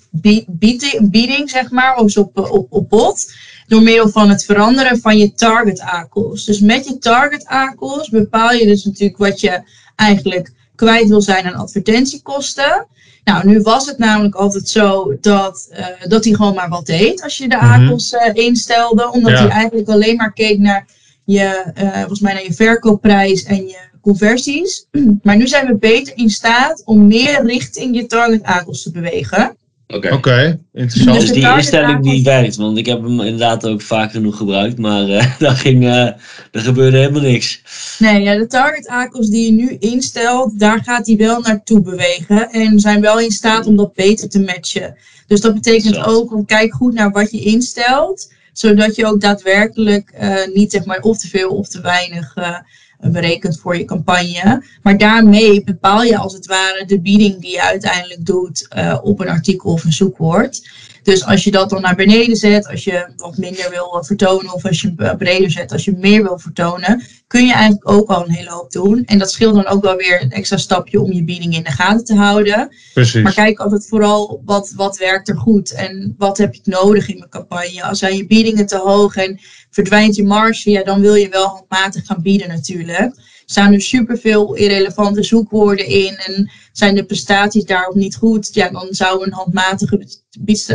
bieding, 1.01 1.51
zeg 1.51 1.71
maar, 1.71 1.97
of 1.97 2.17
op, 2.17 2.39
op, 2.51 2.67
op 2.71 2.89
bot. 2.89 3.33
Door 3.67 3.83
middel 3.83 4.09
van 4.09 4.29
het 4.29 4.45
veranderen 4.45 5.01
van 5.01 5.19
je 5.19 5.35
target 5.35 5.81
ACOS. 5.81 6.45
Dus 6.45 6.61
met 6.61 6.87
je 6.89 6.99
target 6.99 7.47
ACOS 7.47 8.09
bepaal 8.09 8.53
je 8.53 8.67
dus 8.67 8.85
natuurlijk 8.85 9.19
wat 9.19 9.41
je 9.41 9.63
eigenlijk 9.97 10.53
kwijt 10.75 11.09
wil 11.09 11.23
zijn 11.23 11.45
aan 11.47 11.55
advertentiekosten. 11.55 12.87
Nou, 13.25 13.49
nu 13.49 13.61
was 13.61 13.87
het 13.87 13.99
namelijk 13.99 14.35
altijd 14.35 14.69
zo 14.69 15.17
dat, 15.21 15.69
uh, 15.73 15.87
dat 16.09 16.25
hij 16.25 16.35
gewoon 16.35 16.55
maar 16.55 16.69
wat 16.69 16.87
deed 16.87 17.23
als 17.23 17.39
je 17.39 17.49
de 17.49 17.57
mhm. 17.57 17.65
ACOS 17.65 18.13
uh, 18.13 18.21
instelde. 18.33 19.11
Omdat 19.13 19.39
hij 19.39 19.49
eigenlijk 19.49 19.89
alleen 19.89 20.17
maar 20.17 20.33
keek 20.33 20.59
naar 20.59 20.87
je, 21.25 21.73
uh, 21.79 21.99
volgens 21.99 22.21
mij 22.21 22.33
naar 22.33 22.45
je 22.45 22.53
verkoopprijs 22.53 23.45
en 23.45 23.67
je 23.67 23.79
conversies. 24.01 24.87
Maar 25.23 25.37
nu 25.37 25.49
zijn 25.49 25.67
we 25.67 25.77
beter 25.77 26.17
in 26.17 26.31
staat 26.31 26.83
om 26.85 27.07
meer 27.07 27.45
richting 27.45 27.97
je 27.97 28.07
target 28.07 28.43
ACOS 28.43 28.83
te 28.83 28.91
bewegen. 28.91 29.57
Oké. 29.93 30.13
Oké, 30.13 30.61
interessant. 30.73 31.21
Dus 31.21 31.33
die 31.33 31.49
instelling 31.49 32.03
die 32.03 32.23
werkt, 32.23 32.57
want 32.57 32.79
ik 32.79 32.87
heb 32.87 33.03
hem 33.03 33.21
inderdaad 33.21 33.67
ook 33.67 33.83
vaak 33.83 34.11
genoeg 34.11 34.37
gebruikt, 34.37 34.79
maar 34.79 35.09
eh 35.09 35.27
daar, 35.39 35.57
ging, 35.57 35.85
eh 35.85 36.09
daar 36.51 36.63
gebeurde 36.63 36.97
helemaal 36.97 37.23
niks. 37.23 37.63
Nee, 37.99 38.23
ja, 38.23 38.37
de 38.37 38.47
target 38.47 38.89
ACOS 38.89 39.29
die 39.29 39.45
je 39.45 39.53
nu 39.53 39.77
instelt, 39.79 40.59
daar 40.59 40.83
gaat 40.85 41.07
hij 41.07 41.17
wel 41.17 41.41
naartoe 41.41 41.81
bewegen. 41.81 42.51
En 42.51 42.81
zijn 42.81 43.01
wel 43.01 43.21
in 43.21 43.31
staat 43.31 43.67
om 43.67 43.77
dat 43.77 43.95
beter 43.95 44.29
te 44.29 44.41
matchen. 44.41 44.97
Dus 45.27 45.41
dat 45.41 45.55
betekent 45.55 45.95
Zo. 45.95 46.03
ook, 46.03 46.35
om 46.35 46.45
kijk 46.45 46.73
goed 46.73 46.95
naar 46.95 47.11
wat 47.11 47.31
je 47.31 47.41
instelt. 47.41 48.33
Zodat 48.53 48.97
je 48.97 49.07
ook 49.07 49.21
daadwerkelijk 49.21 50.11
eh, 50.11 50.47
niet 50.53 50.71
zeg 50.71 50.85
maar 50.85 51.01
of 51.01 51.19
te 51.19 51.29
veel 51.29 51.51
of 51.51 51.69
te 51.69 51.81
weinig 51.81 52.33
eh, 52.35 52.57
berekent 53.01 53.61
voor 53.61 53.77
je 53.77 53.85
campagne. 53.85 54.65
Maar 54.83 54.99
daarmee 54.99 55.65
bepaal 55.65 56.03
je 56.03 56.17
als 56.17 56.33
het 56.33 56.47
ware 56.47 56.85
de 56.87 57.01
bieding 57.01 57.41
die 57.41 57.51
je 57.51 57.63
uiteindelijk 57.63 58.27
doet 58.27 58.67
eh, 58.69 58.99
op 59.03 59.21
een 59.21 59.29
artikel 59.29 59.73
of 59.73 59.85
een 59.85 59.93
zoekwoord. 59.93 60.61
Dus 61.03 61.25
als 61.25 61.45
je 61.45 61.51
dat 61.51 61.71
dan 61.71 61.81
naar 61.81 61.95
beneden 61.95 62.37
zet, 62.37 62.69
als 62.69 62.85
je 62.85 63.13
wat 63.17 63.37
minder 63.37 63.71
wil 63.71 63.99
eh, 63.99 64.05
vertonen 64.05 64.55
of 64.55 64.67
als 64.67 64.81
je 64.81 64.93
eh, 64.97 65.17
breder 65.17 65.51
zet, 65.51 65.73
als 65.73 65.85
je 65.85 65.97
meer 65.97 66.23
wil 66.23 66.39
vertonen, 66.39 67.03
kun 67.27 67.47
je 67.47 67.53
eigenlijk 67.53 67.91
ook 67.91 68.09
al 68.09 68.25
een 68.25 68.35
hele 68.35 68.51
hoop 68.51 68.71
doen. 68.71 69.05
En 69.05 69.19
dat 69.19 69.31
scheelt 69.31 69.55
dan 69.55 69.67
ook 69.67 69.83
wel 69.83 69.97
weer 69.97 70.23
een 70.23 70.31
extra 70.31 70.57
stapje 70.57 71.01
om 71.01 71.13
je 71.13 71.25
bieding 71.25 71.55
in 71.55 71.63
de 71.63 71.71
gaten 71.71 72.05
te 72.05 72.15
houden. 72.15 72.75
Precies. 72.93 73.23
Maar 73.23 73.35
kijk 73.35 73.59
altijd 73.59 73.87
vooral 73.89 74.43
wat, 74.45 74.73
wat 74.77 74.97
werkt 74.97 75.29
er 75.29 75.37
goed 75.37 75.73
en 75.73 76.15
wat 76.19 76.39
heb 76.39 76.55
je 76.55 76.61
nodig 76.65 77.09
in 77.09 77.19
mijn 77.19 77.31
campagne. 77.31 77.83
Als 77.83 77.99
zijn 77.99 78.17
je 78.17 78.27
biedingen 78.27 78.67
te 78.67 78.79
hoog 78.79 79.17
en 79.17 79.41
verdwijnt 79.71 80.15
je 80.17 80.25
marge, 80.25 80.71
ja, 80.71 80.83
dan 80.83 81.01
wil 81.01 81.15
je 81.15 81.29
wel 81.29 81.47
handmatig 81.47 82.07
gaan 82.07 82.23
bieden 82.23 82.49
natuurlijk. 82.49 83.15
Staan 83.45 83.73
er 83.73 83.81
superveel 83.81 84.55
irrelevante 84.55 85.23
zoekwoorden 85.23 85.87
in 85.87 86.17
en 86.17 86.51
zijn 86.73 86.95
de 86.95 87.05
prestaties 87.05 87.65
daarop 87.65 87.95
niet 87.95 88.17
goed, 88.17 88.55
ja, 88.55 88.69
dan 88.69 88.87
zou 88.91 89.25
een 89.25 89.33
handmatige 89.33 90.07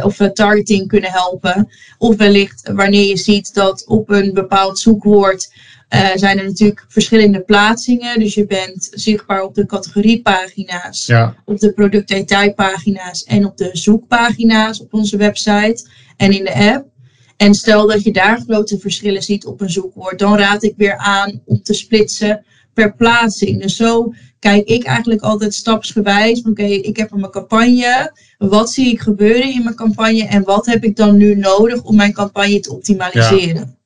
of 0.03 0.19
eh, 0.19 0.27
targeting 0.27 0.87
kunnen 0.87 1.11
helpen. 1.11 1.69
Of 1.97 2.15
wellicht 2.15 2.71
wanneer 2.73 3.07
je 3.07 3.17
ziet 3.17 3.53
dat 3.53 3.85
op 3.85 4.09
een 4.09 4.33
bepaald 4.33 4.79
zoekwoord 4.79 5.53
eh, 5.89 6.09
zijn 6.15 6.37
er 6.37 6.45
natuurlijk 6.45 6.85
verschillende 6.87 7.39
plaatsingen. 7.39 8.19
Dus 8.19 8.33
je 8.33 8.45
bent 8.45 8.87
zichtbaar 8.91 9.41
op 9.41 9.55
de 9.55 9.65
categoriepagina's 9.65 11.05
Ja, 11.05 11.35
op 11.45 11.59
de 11.59 11.73
productdetailpagina's 11.73 13.23
en 13.23 13.45
op 13.45 13.57
de 13.57 13.69
zoekpagina's 13.73 14.79
op 14.79 14.93
onze 14.93 15.17
website 15.17 15.87
en 16.17 16.31
in 16.31 16.43
de 16.43 16.53
app. 16.53 16.93
En 17.37 17.53
stel 17.53 17.87
dat 17.87 18.03
je 18.03 18.11
daar 18.11 18.41
grote 18.47 18.79
verschillen 18.79 19.23
ziet 19.23 19.45
op 19.45 19.61
een 19.61 19.69
zoekwoord, 19.69 20.19
dan 20.19 20.37
raad 20.37 20.63
ik 20.63 20.73
weer 20.77 20.97
aan 20.97 21.41
om 21.45 21.61
te 21.63 21.73
splitsen 21.73 22.45
per 22.73 22.95
plaatsing. 22.95 23.61
Dus 23.61 23.75
zo 23.75 24.13
kijk 24.39 24.67
ik 24.67 24.83
eigenlijk 24.83 25.21
altijd 25.21 25.53
stapsgewijs. 25.53 26.41
Oké, 26.41 26.63
ik 26.63 26.97
heb 26.97 27.11
mijn 27.11 27.31
campagne. 27.31 28.11
Wat 28.37 28.71
zie 28.71 28.91
ik 28.91 28.99
gebeuren 28.99 29.53
in 29.53 29.63
mijn 29.63 29.75
campagne? 29.75 30.27
En 30.27 30.43
wat 30.43 30.65
heb 30.65 30.83
ik 30.83 30.95
dan 30.95 31.17
nu 31.17 31.35
nodig 31.35 31.83
om 31.83 31.95
mijn 31.95 32.13
campagne 32.13 32.59
te 32.59 32.73
optimaliseren? 32.73 33.77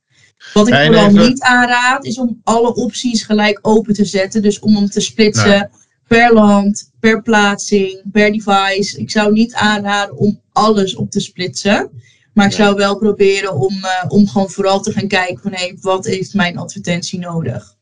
Wat 0.54 0.68
ik 0.68 0.74
vooral 0.74 1.08
even- 1.08 1.28
niet 1.28 1.42
aanraad, 1.42 2.06
is 2.06 2.18
om 2.18 2.40
alle 2.44 2.74
opties 2.74 3.24
gelijk 3.24 3.60
open 3.62 3.94
te 3.94 4.06
zetten. 4.06 4.42
Dus 4.42 4.60
om 4.60 4.76
hem 4.76 4.90
te 4.90 5.00
splitsen 5.00 5.70
per 6.08 6.34
land, 6.34 6.92
per 7.00 7.22
plaatsing, 7.22 8.02
per 8.12 8.32
device. 8.32 9.00
Ik 9.00 9.12
zou 9.12 9.32
niet 9.32 9.54
aanraden 9.54 10.18
om 10.18 10.42
alles 10.52 10.96
op 10.96 11.12
te 11.12 11.20
splitsen. 11.20 11.90
Maar 12.34 12.46
ik 12.46 12.52
zou 12.52 12.76
wel 12.76 12.98
proberen 12.98 13.54
om, 13.56 13.74
eh, 13.84 14.06
om 14.08 14.28
gewoon 14.28 14.50
vooral 14.50 14.82
te 14.82 14.92
gaan 14.92 15.08
kijken 15.08 15.42
van 15.42 15.52
hey, 15.54 15.78
wat 15.82 16.06
heeft 16.06 16.34
mijn 16.34 16.58
advertentie 16.58 17.20
nodig. 17.20 17.78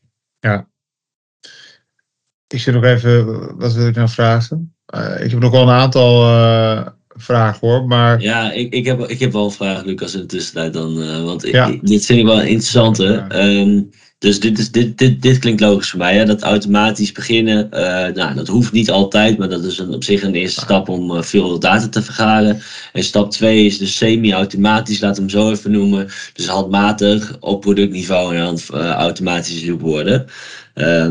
ik 2.48 2.60
zit 2.60 2.74
nog 2.74 2.84
even, 2.84 3.26
wat 3.58 3.72
wil 3.72 3.86
ik 3.86 3.94
nou 3.94 4.08
vragen? 4.08 4.74
Eh, 4.86 5.24
ik 5.24 5.30
heb 5.30 5.40
nog 5.40 5.50
wel 5.50 5.62
een 5.62 5.68
aantal 5.68 6.22
eh, 6.22 6.86
vragen 7.08 7.68
hoor, 7.68 7.86
maar 7.86 8.20
Ja, 8.20 8.52
ik, 8.52 8.72
ik, 8.72 8.84
heb, 8.86 9.00
ik 9.00 9.18
heb 9.18 9.32
wel 9.32 9.44
een 9.44 9.50
vraag, 9.50 9.82
Lucas, 9.84 10.14
in 10.14 10.20
de 10.20 10.26
tussentijd 10.26 10.72
dan. 10.72 11.02
eh, 11.02 11.24
want 11.24 11.44
ik- 11.44 11.52
Ja. 11.52 11.66
ik- 11.66 11.86
dit 11.86 12.04
vind 12.04 12.18
ik 12.18 12.24
wel 12.24 12.40
een 12.40 12.46
interessante. 12.48 13.04
Ja. 13.04 13.28
Ehm, 13.28 13.82
dus 14.18 14.40
dit, 14.40 14.58
is, 14.58 14.70
dit, 14.70 14.98
dit, 14.98 15.22
dit 15.22 15.38
klinkt 15.38 15.60
logisch 15.60 15.90
voor 15.90 15.98
mij. 15.98 16.16
Hè? 16.16 16.24
Dat 16.24 16.42
automatisch 16.42 17.12
beginnen, 17.12 17.70
eh, 17.70 18.14
nou, 18.14 18.34
dat 18.34 18.48
hoeft 18.48 18.72
niet 18.72 18.90
altijd, 18.90 19.38
maar 19.38 19.48
dat 19.48 19.64
is 19.64 19.78
een, 19.78 19.94
op 19.94 20.04
zich 20.04 20.22
een 20.22 20.34
eerste 20.34 20.60
stap 20.60 20.88
om 20.88 21.16
eh, 21.16 21.22
veel 21.22 21.58
data 21.58 21.88
te 21.88 22.02
vergaren. 22.02 22.60
En 22.92 23.04
stap 23.04 23.30
2 23.30 23.64
is 23.64 23.78
dus 23.78 23.96
semi-automatisch, 23.96 25.00
laat 25.00 25.16
hem 25.16 25.28
zo 25.28 25.50
even 25.50 25.70
noemen. 25.70 26.08
Dus 26.32 26.46
handmatig 26.46 27.36
op 27.40 27.60
productniveau 27.60 28.36
en 28.36 28.44
dan 28.44 28.58
eh, 28.80 28.90
automatische 28.90 29.64
zoekwoorden. 29.64 30.26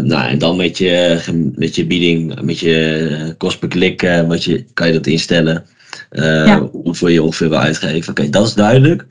Nou, 0.03 0.27
en 0.27 0.37
dan 0.37 0.57
met 0.57 0.77
je, 0.77 1.19
met 1.55 1.75
je 1.75 1.85
bieding, 1.85 2.41
met 2.41 2.59
je 2.59 3.35
kost 3.37 3.59
per 3.59 3.67
klik, 3.67 4.01
wat 4.27 4.43
je, 4.43 4.65
kan 4.73 4.87
je 4.87 4.93
dat 4.93 5.07
instellen. 5.07 5.65
Ja. 6.09 6.59
Hoeveel 6.71 7.07
je 7.07 7.23
ongeveer 7.23 7.49
wil 7.49 7.57
uitgeven. 7.57 8.09
Oké, 8.09 8.29
dat 8.29 8.47
is 8.47 8.53
duidelijk. 8.53 9.05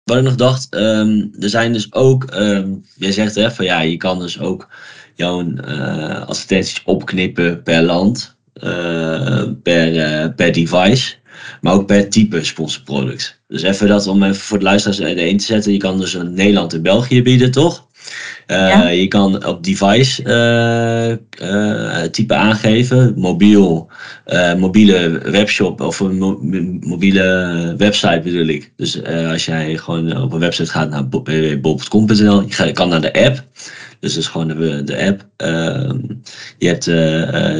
Wat 0.04 0.16
ik 0.16 0.22
nog 0.22 0.34
dacht, 0.34 0.66
ehm, 0.70 1.26
er 1.40 1.48
zijn 1.48 1.72
dus 1.72 1.92
ook, 1.92 2.24
ehm, 2.24 2.68
jij 2.96 3.12
zegt 3.12 3.34
hè, 3.34 3.50
van 3.50 3.64
ja, 3.64 3.80
je 3.80 3.96
kan 3.96 4.18
dus 4.18 4.38
ook 4.40 4.68
jouw 5.14 5.54
eh, 5.54 6.26
advertenties 6.26 6.82
opknippen 6.84 7.62
per 7.62 7.82
land, 7.82 8.36
eh, 8.52 9.42
per, 9.62 9.98
eh, 9.98 10.34
per 10.36 10.52
device, 10.52 11.14
maar 11.60 11.72
ook 11.72 11.86
per 11.86 12.08
type 12.08 12.44
sponsorproduct. 12.44 13.40
Dus 13.48 13.62
even 13.62 13.88
dat 13.88 14.06
om 14.06 14.22
even 14.22 14.36
voor 14.36 14.58
de 14.58 14.64
luisteraars 14.64 14.98
erin 14.98 15.38
te 15.38 15.44
zetten, 15.44 15.72
je 15.72 15.78
kan 15.78 15.98
dus 15.98 16.14
Nederland 16.14 16.72
en 16.72 16.82
België 16.82 17.22
bieden, 17.22 17.50
toch? 17.50 17.86
Eh, 18.46 18.56
Ja. 18.68 18.88
Je 18.88 19.08
kan 19.08 19.46
op 19.46 19.64
device 19.64 20.22
eh, 20.22 21.10
eh, 21.12 22.02
type 22.10 22.34
aangeven, 22.34 23.12
mobiel, 23.16 23.88
mobiele 24.56 25.18
webshop 25.30 25.80
of 25.80 26.00
een 26.00 26.18
mo- 26.18 26.38
mobiele 26.80 27.74
website 27.76 28.20
bedoel 28.24 28.46
ik. 28.46 28.72
Dus 28.76 29.04
als 29.04 29.44
jij 29.44 29.76
gewoon 29.76 30.22
op 30.22 30.32
een 30.32 30.38
website 30.38 30.70
gaat 30.70 30.90
naar 30.90 31.08
bo- 31.08 31.22
www.bol.com.nl, 31.22 32.44
je 32.48 32.72
kan 32.72 32.88
naar 32.88 33.00
de 33.00 33.12
app. 33.12 33.42
Dus 34.00 34.14
dat 34.14 34.22
is 34.22 34.28
gewoon 34.28 34.48
de, 34.48 34.82
de 34.84 35.06
app. 35.06 35.26
Ehm, 35.36 35.98
je 36.58 36.66
hebt 36.66 36.84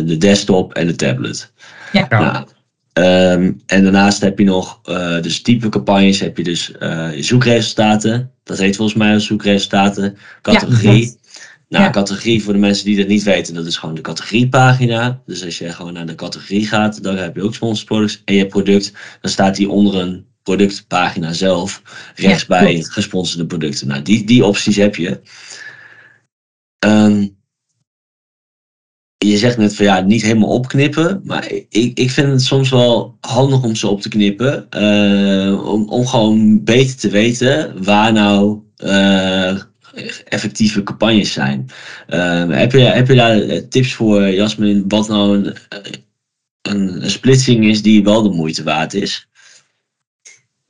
de 0.06 0.16
desktop 0.18 0.72
en 0.72 0.86
de 0.86 0.94
tablet. 0.94 1.52
Ja. 1.92 2.06
Ja. 2.10 2.18
Nou, 2.32 2.46
ehm, 2.94 3.52
en 3.66 3.82
daarnaast 3.82 4.20
heb 4.20 4.38
je 4.38 4.44
nog, 4.44 4.80
eh, 4.84 5.20
dus 5.22 5.42
type 5.42 5.68
campagnes, 5.68 6.20
heb 6.20 6.36
je 6.36 6.42
dus 6.44 6.72
eh, 6.72 7.08
zoekresultaten. 7.18 8.30
Dat 8.44 8.58
heet 8.58 8.76
volgens 8.76 8.98
mij 8.98 9.18
zoekresultaten. 9.18 10.16
Categorie. 10.42 11.16
Nou, 11.68 11.84
Ja. 11.84 11.90
categorie 11.90 12.42
voor 12.42 12.52
de 12.52 12.58
mensen 12.58 12.84
die 12.84 12.96
dat 12.96 13.06
niet 13.06 13.22
weten, 13.22 13.54
dat 13.54 13.66
is 13.66 13.76
gewoon 13.76 13.94
de 13.94 14.00
categoriepagina. 14.00 15.22
Dus 15.26 15.44
als 15.44 15.58
je 15.58 15.72
gewoon 15.72 15.92
naar 15.92 16.06
de 16.06 16.14
categorie 16.14 16.66
gaat, 16.66 17.02
dan 17.02 17.16
heb 17.16 17.36
je 17.36 17.42
ook 17.42 17.54
sponsor 17.54 17.86
products 17.86 18.22
en 18.24 18.34
je 18.34 18.46
product. 18.46 18.92
Dan 19.20 19.30
staat 19.30 19.56
die 19.56 19.68
onder 19.68 19.94
een 19.94 20.26
productpagina 20.42 21.32
zelf, 21.32 21.82
rechts 22.14 22.44
Ja, 22.48 22.48
bij 22.48 22.82
gesponsorde 22.82 23.46
producten. 23.46 23.86
Nou, 23.88 24.02
die, 24.02 24.24
die 24.26 24.44
opties 24.44 24.76
heb 24.76 24.96
je. 24.96 25.20
Ehm, 26.78 27.23
je 29.30 29.38
zegt 29.38 29.56
net 29.56 29.76
van 29.76 29.84
ja, 29.84 30.00
niet 30.00 30.22
helemaal 30.22 30.48
opknippen. 30.48 31.20
Maar 31.24 31.50
ik, 31.68 31.98
ik 31.98 32.10
vind 32.10 32.28
het 32.28 32.42
soms 32.42 32.70
wel 32.70 33.16
handig 33.20 33.62
om 33.62 33.76
ze 33.76 33.88
op 33.88 34.00
te 34.00 34.08
knippen. 34.08 34.70
eh, 34.70 35.64
om, 35.66 35.88
om 35.88 36.06
gewoon 36.06 36.64
beter 36.64 36.96
te 36.96 37.08
weten 37.08 37.84
waar 37.84 38.12
nou 38.12 38.62
eh, 38.76 39.56
effectieve 40.28 40.82
campagnes 40.82 41.32
zijn. 41.32 41.66
Eh, 42.06 42.48
heb, 42.48 42.72
je, 42.72 42.78
heb 42.78 43.08
je 43.08 43.14
daar 43.14 43.68
tips 43.68 43.94
voor, 43.94 44.30
Jasmin, 44.30 44.84
wat 44.88 45.08
nou 45.08 45.36
een, 45.36 45.54
een, 46.62 47.02
een 47.02 47.10
splitsing 47.10 47.64
is 47.64 47.82
die 47.82 48.04
wel 48.04 48.22
de 48.22 48.30
moeite 48.30 48.62
waard 48.62 48.94
is? 48.94 49.28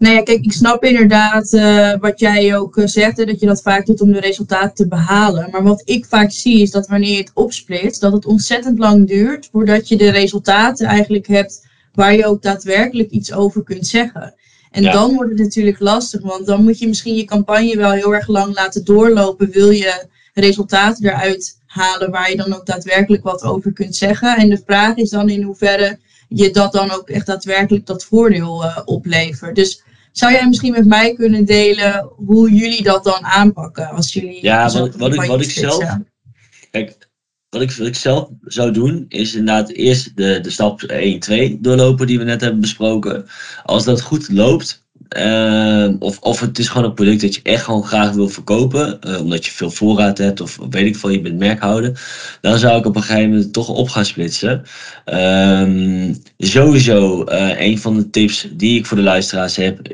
Nou 0.05 0.17
ja, 0.17 0.23
kijk, 0.23 0.45
ik 0.45 0.53
snap 0.53 0.85
inderdaad 0.85 1.53
eh, 1.53 1.93
wat 2.01 2.21
jij 2.21 2.57
ook 2.57 2.77
eh, 2.77 2.87
zegt, 2.87 3.17
hè, 3.17 3.25
dat 3.25 3.41
je 3.41 3.47
dat 3.47 3.63
vaak 3.63 3.87
doet 3.87 4.01
om 4.01 4.13
de 4.13 4.21
resultaten 4.21 4.75
te 4.75 4.89
behalen. 4.89 5.49
Maar 5.51 5.63
wat 5.63 5.83
ik 5.85 6.07
vaak 6.07 6.31
zie 6.31 6.61
is 6.61 6.71
dat 6.71 6.87
wanneer 6.87 7.11
je 7.11 7.17
het 7.17 7.31
opsplitst, 7.35 8.01
dat 8.01 8.13
het 8.13 8.27
ontzettend 8.27 8.79
lang 8.79 9.07
duurt 9.09 9.49
voordat 9.53 9.89
je 9.89 9.97
de 9.97 10.11
resultaten 10.11 10.87
eigenlijk 10.87 11.27
hebt 11.27 11.67
waar 11.95 12.15
je 12.15 12.27
ook 12.27 12.43
daadwerkelijk 12.43 13.11
iets 13.11 13.33
over 13.33 13.63
kunt 13.63 13.87
zeggen. 13.87 14.35
En 14.71 14.83
Ja. 14.83 14.93
dan 14.93 15.15
wordt 15.15 15.31
het 15.31 15.39
natuurlijk 15.39 15.81
lastig, 15.81 16.23
want 16.23 16.47
dan 16.47 16.65
moet 16.65 16.79
je 16.79 16.89
misschien 16.89 17.15
je 17.15 17.25
campagne 17.25 17.77
wel 17.77 17.93
heel 17.93 18.15
erg 18.15 18.29
lang 18.29 18.55
laten 18.55 18.85
doorlopen. 18.85 19.51
Wil 19.51 19.71
je 19.71 20.07
resultaten 20.35 21.05
eruit 21.05 21.59
halen 21.67 22.11
waar 22.11 22.31
je 22.31 22.37
dan 22.37 22.55
ook 22.55 22.67
daadwerkelijk 22.67 23.23
wat 23.23 23.43
over 23.43 23.73
kunt 23.73 23.97
zeggen? 23.97 24.37
En 24.37 24.49
de 24.49 24.63
vraag 24.67 24.97
is 24.97 25.11
dan 25.11 25.29
in 25.29 25.43
hoeverre 25.43 25.99
je 26.29 26.51
dat 26.51 26.73
dan 26.73 26.91
ook 26.91 27.09
echt 27.09 27.27
daadwerkelijk 27.27 27.87
dat 27.87 28.05
voordeel 28.05 28.65
eh, 28.65 28.79
oplevert. 28.85 29.55
Dus 29.55 29.83
zou 30.15 30.33
jij 30.33 30.47
misschien 30.49 30.73
met 30.73 30.87
mij 30.87 31.15
kunnen 31.15 31.45
delen 31.45 32.09
hoe 32.17 32.51
jullie 32.53 32.83
dat 32.83 33.05
dan 33.05 33.25
aanpakken 33.25 33.89
als 33.91 34.13
jullie 34.13 34.39
Ja, 34.43 34.63
wat- 34.71 34.95
wat 34.97 35.15
ik- 35.15 35.21
wat 35.29 35.41
ik 35.41 35.51
zelf- 35.51 35.97
Kijk, 36.71 36.97
wat 37.49 37.63
ik, 37.63 37.73
wat 37.73 37.87
ik 37.87 37.97
zelf 37.97 38.29
zou 38.45 38.71
doen, 38.71 39.05
is 39.09 39.35
inderdaad 39.35 39.69
eerst 39.71 40.17
de, 40.17 40.39
de 40.43 40.51
stap 40.51 40.83
1, 40.83 41.21
2 41.21 41.59
doorlopen 41.61 42.07
die 42.07 42.19
we 42.19 42.25
net 42.25 42.41
hebben 42.41 42.61
besproken. 42.61 43.27
Als 43.65 43.85
dat 43.85 44.01
goed 44.01 44.29
loopt, 44.33 44.83
ehm, 45.09 45.97
of, 45.99 46.19
of 46.19 46.41
het 46.41 46.59
is 46.59 46.69
gewoon 46.69 46.87
een 46.87 46.95
product 46.95 47.21
dat 47.21 47.35
je 47.35 47.41
echt 47.43 47.65
gewoon 47.65 47.85
graag 47.85 48.13
wil 48.13 48.29
verkopen, 48.29 49.01
eh, 49.01 49.21
omdat 49.21 49.45
je 49.45 49.51
veel 49.51 49.71
voorraad 49.71 50.19
hebt 50.19 50.41
of 50.41 50.59
weet 50.71 50.87
ik 50.87 50.97
veel, 50.97 51.11
je 51.11 51.21
bent 51.21 51.39
merkhouder, 51.39 52.01
dan 52.41 52.59
zou 52.59 52.79
ik 52.79 52.87
op 52.87 52.97
een 52.97 53.03
gegeven 53.03 53.31
moment 53.31 53.53
toch 53.53 53.69
op 53.69 53.89
gaan 53.89 54.05
splitsen. 54.05 54.63
Ehm, 55.05 56.15
sowieso, 56.39 57.25
eh, 57.25 57.61
een 57.61 57.79
van 57.79 57.97
de 57.97 58.11
tips 58.11 58.49
die 58.53 58.79
ik 58.79 58.87
voor 58.87 58.97
de 58.97 59.03
luisteraars 59.03 59.57
heb, 59.57 59.93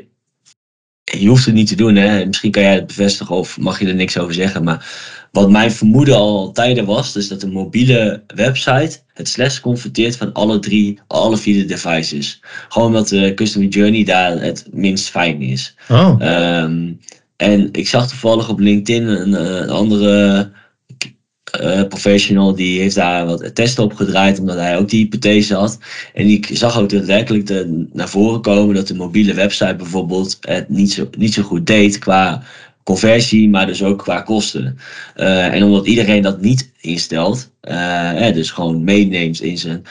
je 1.19 1.27
hoeft 1.27 1.45
het 1.45 1.53
niet 1.53 1.67
te 1.67 1.75
doen, 1.75 1.95
hè? 1.95 2.25
misschien 2.25 2.51
kan 2.51 2.61
jij 2.61 2.73
het 2.73 2.87
bevestigen 2.87 3.35
of 3.35 3.59
mag 3.59 3.79
je 3.79 3.87
er 3.87 3.95
niks 3.95 4.17
over 4.17 4.33
zeggen, 4.33 4.63
maar 4.63 4.85
wat 5.31 5.49
mijn 5.49 5.71
vermoeden 5.71 6.15
al 6.15 6.51
tijden 6.51 6.85
was, 6.85 7.13
dus 7.13 7.27
dat 7.27 7.43
een 7.43 7.51
mobiele 7.51 8.23
website 8.35 8.99
het 9.13 9.27
slechts 9.27 9.59
converteert 9.59 10.17
van 10.17 10.33
alle 10.33 10.59
drie, 10.59 10.99
alle 11.07 11.37
vier 11.37 11.55
de 11.55 11.65
devices. 11.65 12.41
Gewoon 12.69 12.87
omdat 12.87 13.07
de 13.07 13.33
customer 13.33 13.69
journey 13.69 14.03
daar 14.03 14.41
het 14.41 14.67
minst 14.71 15.09
fijn 15.09 15.41
is. 15.41 15.75
Oh. 15.89 16.15
Ehm, 16.19 16.91
en 17.35 17.69
ik 17.71 17.87
zag 17.87 18.07
toevallig 18.07 18.49
op 18.49 18.59
LinkedIn 18.59 19.07
een, 19.07 19.35
eh, 19.35 19.55
een 19.55 19.69
andere 19.69 20.51
uh, 21.59 21.87
professional 21.87 22.55
die 22.55 22.79
heeft 22.79 22.95
daar 22.95 23.25
wat 23.25 23.55
testen 23.55 23.83
op 23.83 23.93
gedraaid, 23.93 24.39
omdat 24.39 24.55
hij 24.55 24.77
ook 24.77 24.89
die 24.89 24.99
hypothese 24.99 25.55
had. 25.55 25.79
En 26.13 26.27
ik 26.27 26.49
zag 26.53 26.79
ook 26.79 26.89
daadwerkelijk 26.89 27.65
naar 27.93 28.09
voren 28.09 28.41
komen 28.41 28.75
dat 28.75 28.87
de 28.87 28.95
mobiele 28.95 29.33
website 29.33 29.75
bijvoorbeeld 29.75 30.37
het 30.41 30.69
niet 30.69 30.91
zo, 30.91 31.09
niet 31.17 31.33
zo 31.33 31.43
goed 31.43 31.67
deed 31.67 31.99
qua 31.99 32.43
conversie, 32.83 33.49
maar 33.49 33.65
dus 33.65 33.83
ook 33.83 33.99
qua 33.99 34.21
kosten. 34.21 34.77
Uh, 35.15 35.53
en 35.53 35.63
omdat 35.63 35.85
iedereen 35.85 36.21
dat 36.21 36.41
niet 36.41 36.71
instelt, 36.81 37.49
uh, 37.63 38.33
dus 38.33 38.51
gewoon 38.51 38.83
meeneemt 38.83 39.41
in 39.41 39.57
zijn, 39.57 39.85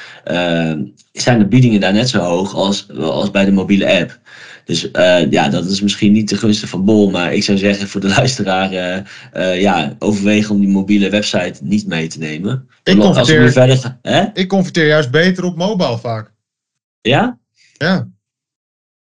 zijn 1.12 1.38
de 1.38 1.46
biedingen 1.46 1.80
daar 1.80 1.92
net 1.92 2.08
zo 2.08 2.18
hoog 2.18 2.54
als, 2.54 2.86
als 2.98 3.30
bij 3.30 3.44
de 3.44 3.52
mobiele 3.52 4.00
app. 4.00 4.18
Dus 4.70 4.88
ja, 5.30 5.48
dat 5.48 5.66
is 5.66 5.80
misschien 5.80 6.12
niet 6.12 6.28
de 6.28 6.36
gunste 6.36 6.68
van 6.68 6.84
Bol, 6.84 7.10
maar 7.10 7.34
ik 7.34 7.42
zou 7.42 7.58
zeggen 7.58 7.88
voor 7.88 8.00
de 8.00 8.08
luisteraar, 8.18 8.72
ja, 9.58 9.96
overwegen 9.98 10.54
om 10.54 10.60
die 10.60 10.68
mobiele 10.68 11.10
website 11.10 11.54
niet 11.62 11.86
mee 11.86 12.06
te 12.06 12.18
nemen. 12.18 12.68
Ik 12.82 12.98
converteer, 12.98 13.52
verder, 13.52 13.98
hè? 14.02 14.24
ik 14.34 14.48
converteer 14.48 14.86
juist 14.86 15.10
beter 15.10 15.44
op 15.44 15.56
mobile 15.56 15.98
vaak. 15.98 16.32
Ja? 17.00 17.38
Ja. 17.76 18.08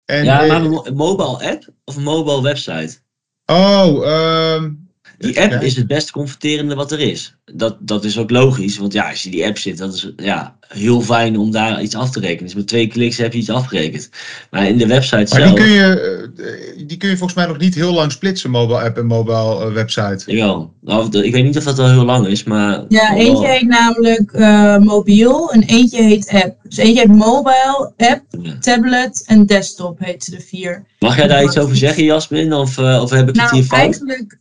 En, 0.05 0.23
ja, 0.23 0.45
maar 0.45 0.65
een 0.65 0.95
mobile 0.95 1.51
app 1.51 1.69
of 1.83 1.95
een 1.95 2.03
mobile 2.03 2.41
website? 2.41 2.97
Oh, 3.45 4.07
um, 4.55 4.89
die 5.17 5.41
app 5.41 5.61
is 5.61 5.75
het 5.75 5.87
best 5.87 6.11
converterende 6.11 6.75
wat 6.75 6.91
er 6.91 6.99
is. 6.99 7.35
Dat, 7.45 7.77
dat 7.79 8.03
is 8.03 8.17
ook 8.17 8.29
logisch, 8.29 8.77
want 8.77 8.93
ja, 8.93 9.09
als 9.09 9.23
je 9.23 9.29
die 9.29 9.45
app 9.45 9.57
zit, 9.57 9.77
dat 9.77 9.93
is 9.93 10.11
ja, 10.15 10.56
heel 10.67 11.01
fijn 11.01 11.37
om 11.37 11.51
daar 11.51 11.81
iets 11.81 11.95
af 11.95 12.11
te 12.11 12.19
rekenen. 12.19 12.43
Dus 12.43 12.55
met 12.55 12.67
twee 12.67 12.87
kliks 12.87 13.17
heb 13.17 13.33
je 13.33 13.39
iets 13.39 13.49
afgerekend. 13.49 14.09
Maar 14.51 14.67
in 14.67 14.77
de 14.77 14.87
website 14.87 15.15
maar 15.15 15.27
zelf... 15.27 15.43
Die 15.43 15.53
kun, 15.53 15.69
je, 15.69 16.29
eh, 16.77 16.87
die 16.87 16.97
kun 16.97 17.09
je 17.09 17.17
volgens 17.17 17.39
mij 17.39 17.47
nog 17.47 17.57
niet 17.57 17.75
heel 17.75 17.93
lang 17.93 18.11
splitsen, 18.11 18.49
mobile 18.49 18.81
app 18.81 18.97
en 18.97 19.05
mobile 19.05 19.65
uh, 19.65 19.73
website. 19.73 20.23
Jawel. 20.25 20.73
Nou, 20.81 21.21
ik 21.23 21.33
weet 21.33 21.43
niet 21.43 21.57
of 21.57 21.63
dat 21.63 21.77
wel 21.77 21.89
heel 21.89 22.05
lang 22.05 22.27
is, 22.27 22.43
maar... 22.43 22.83
Ja, 22.87 23.15
eentje 23.15 23.47
heet 23.47 23.67
namelijk 23.67 24.31
uh, 24.33 24.77
mobiel 24.77 25.51
en 25.51 25.63
eentje 25.63 26.03
heet 26.03 26.29
app. 26.29 26.55
Dus 26.63 26.77
eentje 26.77 26.99
heet 26.99 27.17
mobile, 27.17 27.93
app, 27.97 28.23
tablet 28.59 29.23
en 29.25 29.45
desktop 29.45 29.99
heet 29.99 30.23
ze 30.23 30.31
de 30.31 30.41
vier. 30.41 30.85
Mag 30.99 31.15
jij 31.15 31.27
daar 31.27 31.43
iets 31.43 31.57
over 31.57 31.75
zeggen, 31.75 32.03
Jasmin? 32.03 32.53
Of, 32.53 32.77
uh, 32.77 32.99
of 33.01 33.09
heb 33.09 33.29
ik 33.29 33.35
nou, 33.35 33.47
het 33.47 33.57
hier 33.57 33.63
fout? 33.63 33.79
Eigenlijk, 33.79 34.37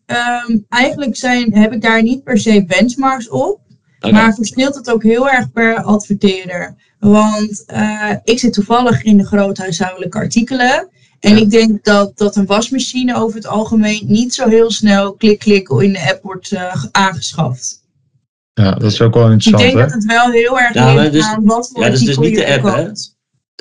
um, 0.48 0.66
eigenlijk 0.68 1.16
zijn, 1.16 1.54
heb 1.54 1.72
ik 1.72 1.82
daar 1.82 2.02
niet 2.02 2.24
per 2.24 2.38
se 2.38 2.64
benchmarks 2.66 3.28
op. 3.28 3.60
Maar 4.00 4.34
verschilt 4.34 4.74
het 4.74 4.90
ook 4.90 5.02
heel 5.02 5.30
erg 5.30 5.52
per 5.52 5.82
adverteerder. 5.82 6.74
Want 6.98 7.64
uh, 7.66 8.12
ik 8.24 8.38
zit 8.38 8.52
toevallig 8.52 9.02
in 9.02 9.16
de 9.16 9.26
groothuishoudelijke 9.26 10.18
artikelen. 10.18 10.88
En 11.20 11.36
ik 11.36 11.50
denk 11.50 11.84
dat, 11.84 12.18
dat 12.18 12.36
een 12.36 12.46
wasmachine 12.46 13.16
over 13.16 13.36
het 13.36 13.46
algemeen 13.46 14.04
niet 14.06 14.34
zo 14.34 14.48
heel 14.48 14.70
snel 14.70 15.12
klik 15.12 15.38
klik 15.38 15.68
in 15.68 15.92
de 15.92 16.08
app 16.10 16.22
wordt 16.22 16.52
uh, 16.52 16.84
aangeschaft. 16.90 17.84
Ja, 18.52 18.70
dat 18.70 18.92
is 18.92 19.00
ook 19.00 19.14
wel 19.14 19.30
interessant. 19.30 19.62
Ik 19.62 19.76
denk 19.76 19.88
dat 19.88 19.92
het 19.92 20.04
wel 20.04 20.30
heel 20.30 20.60
erg 20.60 20.74
ja, 20.74 20.94
ligt 20.94 21.12
dus, 21.12 21.24
aan 21.24 21.44
wat 21.44 21.68
voor 21.72 21.82
ja, 21.82 21.90
dat 21.90 22.00
is 22.00 22.04
dus 22.04 22.18
niet 22.18 22.34
de 22.34 22.46
app, 22.46 22.64
hè? 22.64 22.90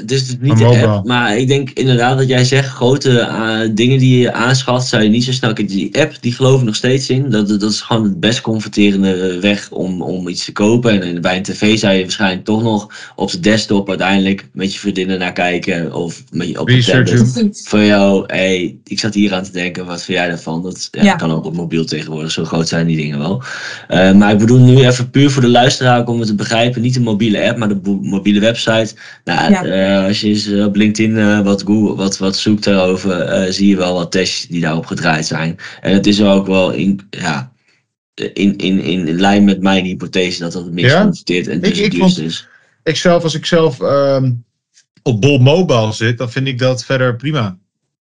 Dus 0.04 0.36
niet 0.40 0.58
de 0.58 0.66
app, 0.66 1.06
maar 1.06 1.38
ik 1.38 1.48
denk 1.48 1.70
inderdaad 1.70 2.18
dat 2.18 2.28
jij 2.28 2.44
zegt, 2.44 2.70
grote 2.70 3.10
uh, 3.12 3.60
dingen 3.76 4.00
die 4.00 4.20
je 4.20 4.34
aanschaft, 4.34 4.88
zou 4.88 5.04
je 5.04 5.10
niet 5.10 5.24
zo 5.24 5.32
snel... 5.32 5.54
Die 5.54 6.00
app, 6.00 6.18
die 6.22 6.34
geloof 6.34 6.60
ik 6.60 6.66
nog 6.66 6.76
steeds 6.76 7.10
in. 7.10 7.30
Dat, 7.30 7.48
dat 7.48 7.72
is 7.72 7.82
gewoon 7.82 8.04
het 8.04 8.20
best 8.20 8.42
converterende 8.42 9.40
weg 9.40 9.72
om, 9.72 10.02
om 10.02 10.28
iets 10.28 10.46
te 10.46 10.52
kopen. 10.52 11.02
En 11.02 11.22
bij 11.22 11.38
een 11.38 11.44
tv 11.44 11.78
zou 11.78 11.94
je 11.94 12.02
waarschijnlijk 12.02 12.46
toch 12.46 12.64
nog 12.64 13.12
op 13.16 13.32
de 13.32 13.40
desktop 13.40 13.90
uiteindelijk 13.90 14.48
met 14.54 14.74
je 14.74 14.80
vriendinnen 14.80 15.20
naar 15.20 15.34
kijken. 15.34 15.94
Of 15.94 16.24
met 16.32 16.48
je 16.48 16.60
op 16.60 16.68
de 16.68 16.84
tablet. 16.84 17.62
Voor 17.68 17.84
jou, 17.84 18.24
hey, 18.28 18.78
ik 18.84 19.00
zat 19.00 19.14
hier 19.14 19.34
aan 19.34 19.44
te 19.44 19.52
denken, 19.52 19.86
wat 19.86 20.04
vind 20.04 20.18
jij 20.18 20.28
daarvan? 20.28 20.64
Dat 20.64 20.88
ja, 20.92 21.04
ja. 21.04 21.16
kan 21.16 21.32
ook 21.32 21.46
op 21.46 21.56
mobiel 21.56 21.86
tegenwoordig, 21.86 22.32
zo 22.32 22.46
groot 22.46 22.68
zijn 22.68 22.88
die 22.88 22.98
dingen 22.98 23.20
wel. 23.20 23.44
Uh, 23.90 24.12
maar 24.12 24.32
ik 24.32 24.40
bedoel 24.40 24.60
nu 24.60 24.86
even 24.86 25.10
puur 25.10 25.32
voor 25.32 25.42
de 25.42 25.50
luisteraar 25.50 26.08
om 26.08 26.20
het 26.20 26.28
te 26.28 26.36
begrijpen. 26.36 26.82
Niet 26.82 26.94
de 26.94 27.00
mobiele 27.00 27.48
app, 27.48 27.58
maar 27.58 27.70
de 27.70 28.00
mobiele 28.02 28.40
website. 28.40 28.94
Nou, 29.24 29.52
ja. 29.52 29.66
uh, 29.66 29.84
als 29.86 30.22
je 30.22 30.28
eens 30.28 30.48
eh, 30.48 30.66
op 30.66 30.76
LinkedIn 30.76 31.12
uh, 31.12 31.42
wat, 31.42 31.62
Google, 31.62 31.96
wat, 31.96 32.18
wat 32.18 32.38
zoekt 32.38 32.64
daarover, 32.64 33.54
zie 33.54 33.68
je 33.68 33.76
wel 33.76 33.94
wat 33.94 34.12
tests 34.12 34.48
die 34.48 34.62
daarop 34.62 34.86
gedraaid 34.86 35.26
zijn. 35.26 35.58
En 35.82 35.94
het 35.94 36.08
is 36.08 36.22
ook 36.22 36.48
wel 36.48 36.72
in, 36.72 37.08
ja, 37.10 37.52
in, 38.14 38.58
in, 38.58 38.80
in 38.80 39.20
lijn 39.20 39.44
met 39.44 39.62
mijn 39.62 39.86
hypothese 39.86 40.40
dat 40.40 40.52
dat 40.52 40.64
het 40.64 40.74
minst 40.74 40.92
ja? 40.92 41.02
en 41.02 41.60
dus 41.60 41.80
ik, 41.80 41.94
ik 41.94 42.04
is. 42.18 42.48
Ik 42.84 42.96
zelf, 42.96 43.24
als 43.24 43.36
ik 43.36 43.46
zelf 43.46 43.82
um, 43.82 44.46
op 45.04 45.22
Bol 45.22 45.38
Mobile 45.38 45.94
zit, 45.94 46.18
dan 46.18 46.32
vind 46.32 46.48
ik 46.48 46.60
dat 46.60 46.86
verder 46.86 47.16
prima. 47.16 47.58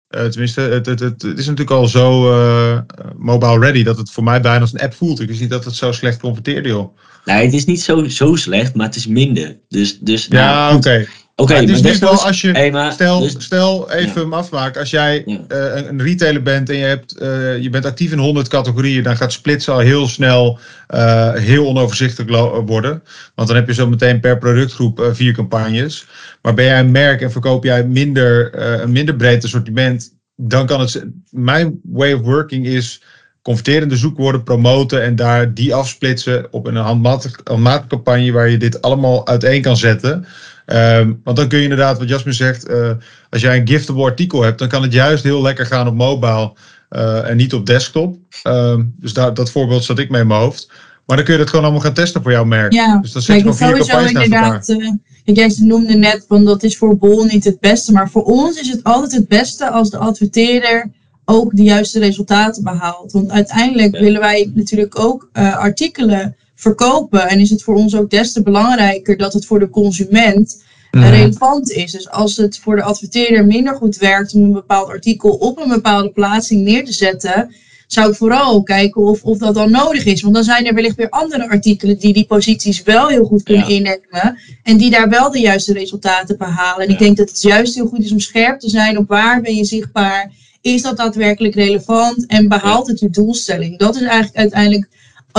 Uh, 0.10 0.26
tenminste, 0.26 0.62
het, 0.62 0.86
het, 0.86 1.00
het, 1.00 1.22
het, 1.22 1.38
is 1.38 1.46
natuurlijk 1.46 1.72
al 1.72 1.88
zo 1.88 2.32
uh, 2.32 2.80
mobile 3.18 3.60
ready 3.60 3.84
dat 3.84 3.98
het 3.98 4.12
voor 4.12 4.24
mij 4.24 4.42
bijna 4.42 4.60
als 4.60 4.74
een 4.74 4.80
app 4.80 4.94
voelt. 4.94 5.20
Ik 5.20 5.28
wist 5.28 5.40
niet 5.40 5.50
dat 5.50 5.66
het 5.66 5.76
zo 5.76 5.92
slecht 5.92 6.20
converteerde, 6.20 6.70
joh. 6.70 6.98
Nee, 7.26 7.46
het 7.46 7.54
is 7.54 7.66
niet 7.66 7.82
zo, 7.82 8.08
zo 8.08 8.36
slecht, 8.36 8.76
maar 8.76 8.86
het 8.86 8.96
is 8.96 9.08
minder. 9.08 9.58
Dus, 9.70 10.00
dus, 10.00 10.26
ja, 10.30 10.54
nou, 10.54 10.76
oké. 10.76 10.88
Okay. 10.88 11.08
Oké, 11.36 11.52
okay, 11.52 11.66
maar 11.66 11.76
het 11.76 11.86
is 11.86 12.00
wel 12.00 12.24
als 12.24 12.42
je. 12.42 12.52
Hey, 12.52 12.72
maar, 12.72 12.92
stel, 12.92 13.20
dus, 13.20 13.36
stel 13.38 13.92
even 13.92 14.14
ja. 14.14 14.20
hem 14.20 14.34
afmaken. 14.34 14.80
Als 14.80 14.90
jij 14.90 15.24
ja. 15.26 15.34
uh, 15.34 15.76
een, 15.76 15.90
een, 15.90 16.02
retailer 16.02 16.42
bent 16.42 16.70
en 16.70 16.78
je, 16.78 16.84
hebt, 16.84 17.22
uh, 17.22 17.62
je 17.62 17.70
bent 17.70 17.86
actief 17.86 18.12
in 18.12 18.18
100 18.18 18.48
categorieën, 18.48 19.04
dan 19.04 19.18
gaat 19.18 19.32
splitsen 19.34 19.74
al 19.74 19.80
heel 19.80 20.08
snel 20.08 20.60
uh, 20.90 21.34
heel 21.34 21.68
onoverzichtelijk 21.68 22.32
worden. 22.66 23.04
Want 23.36 23.48
dan 23.48 23.58
heb 23.58 23.68
je 23.68 23.74
zo 23.74 23.88
meteen 23.88 24.20
per 24.20 24.38
productgroep 24.38 25.10
vier 25.12 25.34
campagnes. 25.34 26.06
Maar 26.42 26.54
ben 26.54 26.66
jij 26.66 26.80
een 26.80 26.92
merk 26.92 27.22
en 27.22 27.32
verkoop 27.32 27.64
jij 27.64 27.86
minder, 27.86 28.60
een 28.82 28.92
minder 28.92 29.16
breed 29.16 29.44
assortiment, 29.44 30.14
dan 30.36 30.66
kan 30.66 30.80
het. 30.80 31.06
Mijn 31.30 31.80
way 31.84 32.14
of 32.14 32.22
working 32.22 32.66
is 32.66 33.02
converterende 33.42 33.96
zoekwoorden 33.96 34.44
promoten 34.44 35.04
en 35.04 35.16
daar 35.16 35.54
die 35.54 35.76
afsplitsen 35.76 36.48
op 36.52 36.68
een 36.68 36.76
handmatige 36.76 37.44
campagne 37.88 38.32
waar 38.32 38.50
je 38.50 38.58
dit 38.58 38.82
allemaal 38.82 39.28
uiteen 39.28 39.62
kan 39.62 39.78
zetten. 39.78 40.26
Um, 40.66 41.22
want 41.24 41.38
dan 41.38 41.48
kun 41.48 41.58
je 41.58 41.64
inderdaad, 41.64 41.98
wat 41.98 42.10
Jasmin 42.10 42.34
zegt, 42.34 42.70
uh, 42.70 42.92
als 43.30 43.42
jij 43.42 43.58
een 43.58 43.68
giftable 43.68 44.04
artikel 44.04 44.42
hebt, 44.42 44.60
dan 44.60 44.68
kan 44.68 44.82
het 44.82 44.94
juist 44.94 45.24
heel 45.24 45.42
lekker 45.42 45.66
gaan 45.66 45.88
op 45.88 45.96
mobile 45.96 46.54
uh, 46.90 47.30
en 47.30 47.38
niet 47.38 47.54
op 47.54 47.66
desktop. 47.66 48.18
Um, 48.44 48.94
dus 49.00 49.14
daar, 49.14 49.34
dat 49.34 49.52
voorbeeld 49.52 49.84
zat 49.84 50.00
ik 50.00 50.10
mee 50.10 50.22
in 50.22 50.28
mijn 50.28 50.40
hoofd. 50.40 50.72
Maar 51.06 51.16
dan 51.16 51.26
kun 51.26 51.34
je 51.34 51.40
dat 51.40 51.50
gewoon 51.50 51.66
allemaal 51.66 51.84
gaan 51.84 51.94
testen 51.94 52.22
voor 52.22 52.32
jouw 52.32 52.46
merk. 52.46 52.74
Ja, 52.74 53.00
dus 53.02 53.12
dan 53.12 53.36
je 53.36 53.42
gewoon 53.42 53.58
vier 53.58 53.78
campagnes 53.78 54.12
inderdaad, 54.12 54.70
uh, 54.70 54.92
Jij 55.24 55.56
noemde 55.60 55.94
net, 55.94 56.26
van 56.28 56.46
dat 56.46 56.64
is 56.64 56.78
voor 56.78 56.98
Bol 56.98 57.24
niet 57.24 57.44
het 57.44 57.60
beste. 57.60 57.92
Maar 57.92 58.10
voor 58.10 58.24
ons 58.24 58.60
is 58.60 58.70
het 58.70 58.84
altijd 58.84 59.12
het 59.12 59.28
beste 59.28 59.70
als 59.70 59.90
de 59.90 59.98
adverteerder 59.98 60.92
ook 61.26 61.56
de 61.56 61.64
juiste 61.64 62.00
resultaten 62.00 62.64
behaalt. 62.64 63.12
Want 63.12 63.32
uiteindelijk 63.32 64.00
willen 64.00 64.20
wij 64.20 64.52
natuurlijk 64.54 65.00
ook 65.00 65.30
artikelen 65.34 66.36
verkopen. 66.56 67.30
En 67.30 67.40
is 67.40 67.50
het 67.50 67.64
voor 67.64 67.76
ons 67.76 67.96
ook 67.96 68.10
des 68.10 68.32
te 68.32 68.44
belangrijker 68.44 69.18
dat 69.18 69.34
het 69.34 69.46
voor 69.46 69.60
de 69.60 69.70
consument 69.70 70.64
mm. 70.92 71.04
relevant 71.04 71.72
is. 71.72 71.92
Dus 71.92 72.10
als 72.10 72.38
het 72.38 72.60
voor 72.60 72.76
de 72.76 72.84
adverteerder 72.84 73.46
minder 73.46 73.76
goed 73.76 73.98
werkt 73.98 74.34
om 74.34 74.44
een 74.44 74.52
bepaald 74.52 74.88
artikel 74.88 75.30
op 75.30 75.60
een 75.60 75.70
bepaalde 75.70 76.10
plaatsing 76.10 76.62
neer 76.62 76.86
te 76.86 76.94
zetten, 76.94 77.56
zou 77.88 78.10
ik 78.10 78.16
vooral 78.16 78.64
kijken 78.64 79.02
of, 79.02 79.24
of 79.24 79.38
dat 79.38 79.54
dan 79.54 79.72
nodig 79.72 80.06
is. 80.06 80.22
Want 80.22 80.34
dan 80.34 80.44
zijn 80.44 80.66
er 80.66 80.74
wellicht 80.74 80.96
weer 80.96 81.10
andere 81.10 81.50
artikelen 81.50 81.98
die 81.98 82.14
die 82.14 82.26
posities 82.26 82.84
wel 82.84 83.08
heel 83.08 83.26
goed 83.26 83.44
kunnen 83.44 83.68
innemen. 83.68 84.38
En 84.64 84.78
die 84.78 84.90
daar 84.90 85.10
wel 85.10 85.32
de 85.32 85.40
juiste 85.40 85.74
resultaten 85.74 86.38
behalen. 86.38 86.86
En 86.86 86.92
ik 86.92 87.00
denk 87.00 87.18
dat 87.18 87.30
het 87.30 87.42
juist 87.42 87.76
heel 87.76 87.88
goed 87.88 88.04
is 88.04 88.12
om 88.12 88.20
scherp 88.20 88.60
te 88.60 88.70
zijn 88.70 88.98
op 88.98 89.08
waar 89.08 89.42
ben 89.42 89.56
je 89.56 89.66
zichtbaar. 89.66 90.32
Is 90.62 90.82
dat 90.82 90.98
daadwerkelijk 90.98 91.56
relevant 91.56 92.26
en 92.26 92.48
behaalt 92.48 92.88
het 92.88 93.00
je 93.00 93.10
doelstelling? 93.10 93.78
Dat 93.78 93.96
is 93.96 94.02
eigenlijk 94.02 94.36
uiteindelijk 94.36 94.88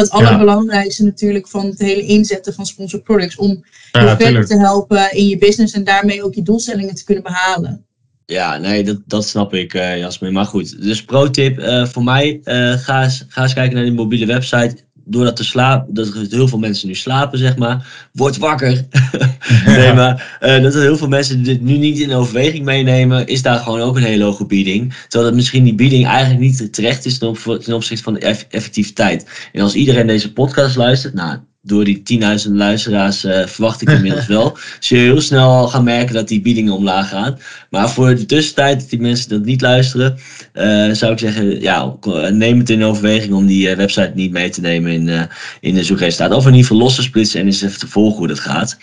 het 0.02 0.10
allerbelangrijkste 0.10 1.04
natuurlijk 1.04 1.48
van 1.48 1.66
het 1.66 1.78
hele 1.78 2.06
inzetten 2.06 2.54
van 2.54 2.66
sponsored 2.66 3.04
products. 3.04 3.36
Om 3.36 3.64
je 3.92 4.14
verder 4.18 4.46
te 4.46 4.58
helpen 4.58 5.12
in 5.12 5.28
je 5.28 5.38
business 5.38 5.74
en 5.74 5.84
daarmee 5.84 6.24
ook 6.24 6.34
je 6.34 6.42
doelstellingen 6.42 6.94
te 6.94 7.04
kunnen 7.04 7.22
behalen. 7.22 7.86
Ja, 8.26 8.58
nee, 8.58 8.84
dat, 8.84 9.00
dat 9.06 9.26
snap 9.26 9.54
ik, 9.54 9.74
uh, 9.74 9.98
Jasmin. 9.98 10.32
Maar 10.32 10.44
goed, 10.44 10.82
dus 10.82 11.04
pro-tip 11.04 11.58
uh, 11.58 11.86
voor 11.86 12.04
mij, 12.04 12.40
uh, 12.44 12.72
ga, 12.72 13.02
eens, 13.02 13.24
ga 13.28 13.42
eens 13.42 13.54
kijken 13.54 13.74
naar 13.74 13.84
die 13.84 13.92
mobiele 13.92 14.26
website. 14.26 14.76
Doordat 15.04 15.38
slaap, 15.44 15.86
dat 15.88 16.06
er 16.06 16.26
heel 16.30 16.48
veel 16.48 16.58
mensen 16.58 16.88
nu 16.88 16.94
slapen, 16.94 17.38
zeg 17.38 17.56
maar, 17.56 18.08
word 18.12 18.38
wakker. 18.38 18.86
nee, 19.66 19.92
maar 19.92 20.38
uh, 20.42 20.62
dat 20.62 20.74
er 20.74 20.80
heel 20.80 20.96
veel 20.96 21.08
mensen 21.08 21.42
dit 21.42 21.60
nu 21.60 21.76
niet 21.76 21.98
in 21.98 22.12
overweging 22.12 22.64
meenemen, 22.64 23.26
is 23.26 23.42
daar 23.42 23.58
gewoon 23.58 23.80
ook 23.80 23.96
een 23.96 24.02
hele 24.02 24.24
hoge 24.24 24.46
bieding. 24.46 24.94
Terwijl 25.08 25.30
dat 25.30 25.34
misschien 25.34 25.64
die 25.64 25.74
bieding 25.74 26.06
eigenlijk 26.06 26.40
niet 26.40 26.72
terecht 26.72 27.04
is 27.04 27.18
ten, 27.18 27.28
op, 27.28 27.38
ten 27.38 27.74
opzichte 27.74 28.04
van 28.04 28.14
de 28.14 28.44
effectiviteit. 28.48 29.48
En 29.52 29.62
als 29.62 29.74
iedereen 29.74 30.06
deze 30.06 30.32
podcast 30.32 30.76
luistert, 30.76 31.14
nou, 31.14 31.38
door 31.66 31.84
die 31.84 32.02
10.000 32.46 32.50
luisteraars 32.52 33.24
uh, 33.24 33.46
verwacht 33.46 33.82
ik 33.82 33.90
inmiddels 33.90 34.26
wel. 34.36 34.58
Zul 34.80 34.98
je 34.98 35.04
heel 35.04 35.20
snel 35.20 35.68
gaan 35.68 35.84
merken 35.84 36.14
dat 36.14 36.28
die 36.28 36.40
biedingen 36.40 36.72
omlaag 36.72 37.08
gaan. 37.08 37.38
Maar 37.70 37.90
voor 37.90 38.14
de 38.14 38.26
tussentijd 38.26 38.80
dat 38.80 38.90
die 38.90 39.00
mensen 39.00 39.28
dat 39.28 39.44
niet 39.44 39.60
luisteren, 39.60 40.18
uh, 40.54 40.92
zou 40.92 41.12
ik 41.12 41.18
zeggen, 41.18 41.60
ja, 41.60 41.94
neem 42.30 42.58
het 42.58 42.70
in 42.70 42.84
overweging 42.84 43.34
om 43.34 43.46
die 43.46 43.70
uh, 43.70 43.76
website 43.76 44.12
niet 44.14 44.30
mee 44.32 44.50
te 44.50 44.60
nemen 44.60 44.92
in, 44.92 45.28
in 45.60 45.74
de 45.74 45.84
zoekresultaat. 45.84 46.36
Of 46.36 46.46
in 46.46 46.50
ieder 46.50 46.66
geval 46.66 46.82
los 46.82 46.94
te 46.94 47.02
splitsen 47.02 47.40
en 47.40 47.46
eens 47.46 47.62
even 47.62 47.78
te 47.78 47.88
volgen 47.88 48.18
hoe 48.18 48.28
dat 48.28 48.40
gaat. 48.40 48.76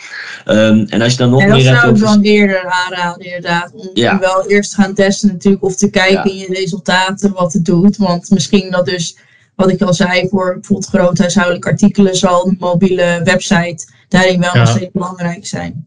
Um, 0.45 0.86
en 0.89 1.01
als 1.01 1.11
je 1.11 1.17
dan 1.17 1.29
nog 1.29 1.41
en 1.41 1.47
meer 1.47 1.63
dat 1.63 1.82
hebt 1.82 1.97
zou 1.97 2.11
ik 2.11 2.15
dan 2.15 2.21
eerder 2.21 2.65
aanraden 2.65 3.25
inderdaad. 3.25 3.71
Om 3.73 3.89
Ja. 3.93 4.19
wel 4.19 4.49
eerst 4.49 4.75
te 4.75 4.82
gaan 4.82 4.93
testen 4.93 5.29
natuurlijk. 5.29 5.63
Of 5.63 5.75
te 5.75 5.89
kijken 5.89 6.13
Ja. 6.13 6.23
in 6.23 6.38
je 6.38 6.59
resultaten 6.59 7.34
wat 7.34 7.53
het 7.53 7.65
doet. 7.65 7.97
Want 7.97 8.29
misschien 8.29 8.71
dat 8.71 8.86
dus, 8.86 9.17
wat 9.56 9.70
ik 9.70 9.82
al 9.82 9.93
zei, 9.93 10.28
voor 10.30 10.54
bijvoorbeeld 10.54 10.89
groothuishoudelijke 10.89 11.70
artikelen 11.70 12.16
zal 12.16 12.43
de 12.45 12.56
mobiele 12.60 13.22
website 13.24 13.88
daarin 14.08 14.39
wel 14.39 14.49
Ja. 14.54 14.60
nog 14.60 14.70
steeds 14.70 14.91
belangrijk 14.91 15.45
zijn. 15.47 15.86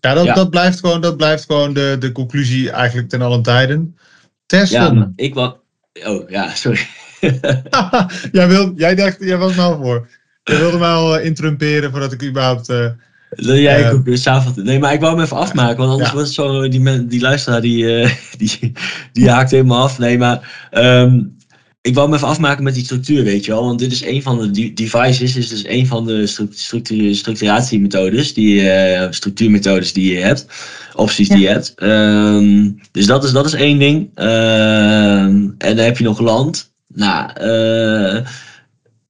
Ja, 0.00 0.14
dat, 0.14 0.24
Ja. 0.24 0.34
dat 0.34 0.50
blijft 0.50 0.78
gewoon, 0.80 1.00
dat 1.00 1.16
blijft 1.16 1.44
gewoon 1.44 1.72
de, 1.74 1.96
de 1.98 2.12
conclusie 2.12 2.70
eigenlijk 2.70 3.08
ten 3.08 3.22
allen 3.22 3.42
tijden. 3.42 3.96
Testen. 4.46 4.94
Ja, 4.94 5.12
ik 5.16 5.34
wou... 5.34 5.54
Oh, 6.04 6.30
ja, 6.30 6.54
sorry. 6.54 6.86
jij, 8.32 8.48
wil, 8.48 8.72
jij 8.76 8.94
dacht, 8.94 9.16
jij 9.20 9.36
was 9.36 9.54
nou 9.54 9.82
voor. 9.82 10.08
Je 10.42 10.56
wilde 10.56 10.78
mij 10.78 10.88
al 10.88 11.18
eh, 11.18 11.24
intrumperen 11.24 11.90
voordat 11.90 12.12
ik 12.12 12.22
überhaupt... 12.24 12.68
eh, 12.68 12.86
Dat 13.30 13.56
jij 13.58 13.84
Eh, 13.84 13.92
ook 13.92 14.04
weer. 14.04 14.42
Nee, 14.54 14.78
maar 14.78 14.92
ik 14.92 15.00
wou 15.00 15.14
hem 15.14 15.24
even 15.24 15.36
afmaken, 15.36 15.76
want 15.76 15.90
anders 15.90 16.08
Ja. 16.08 16.14
wordt 16.14 16.26
het 16.28 16.36
zo, 16.36 16.68
die, 16.68 16.80
men, 16.80 17.08
die 17.08 17.20
luisteraar 17.20 17.60
die, 17.60 18.00
eh, 18.00 18.10
die, 18.38 18.72
die 19.12 19.30
haakt 19.30 19.50
helemaal 19.50 19.82
af. 19.82 19.98
Nee, 19.98 20.18
maar 20.18 20.68
ehm, 20.70 21.22
ik 21.86 21.94
wou 21.94 22.06
hem 22.06 22.16
even 22.16 22.28
afmaken 22.28 22.64
met 22.64 22.74
die 22.74 22.84
structuur, 22.84 23.24
weet 23.24 23.44
je 23.44 23.50
wel. 23.50 23.64
Want 23.64 23.78
dit 23.78 23.92
is 23.92 24.04
een 24.04 24.22
van 24.22 24.38
de 24.38 24.50
de- 24.50 24.72
devices, 24.72 25.36
is 25.36 25.48
dus 25.48 25.64
een 25.66 25.86
van 25.86 26.06
de 26.06 26.26
stru- 26.26 26.48
structu- 26.50 27.14
structuratiemethodes, 27.14 28.34
die, 28.34 28.70
eh, 28.70 29.06
structuurmethodes 29.10 29.92
die 29.92 30.12
je 30.14 30.20
hebt, 30.20 30.46
opties 30.94 31.28
die 31.28 31.38
je 31.38 31.48
hebt. 31.48 31.72
Ehm, 31.76 32.70
dus 32.92 33.06
dat 33.06 33.24
is, 33.24 33.32
dat 33.32 33.46
is 33.46 33.52
één 33.52 33.78
ding. 33.78 34.10
Ehm, 34.14 35.48
en 35.58 35.76
dan 35.76 35.84
heb 35.84 35.98
je 35.98 36.04
nog 36.04 36.20
land. 36.20 36.72
Nou, 36.94 37.30
eh, 37.34 38.14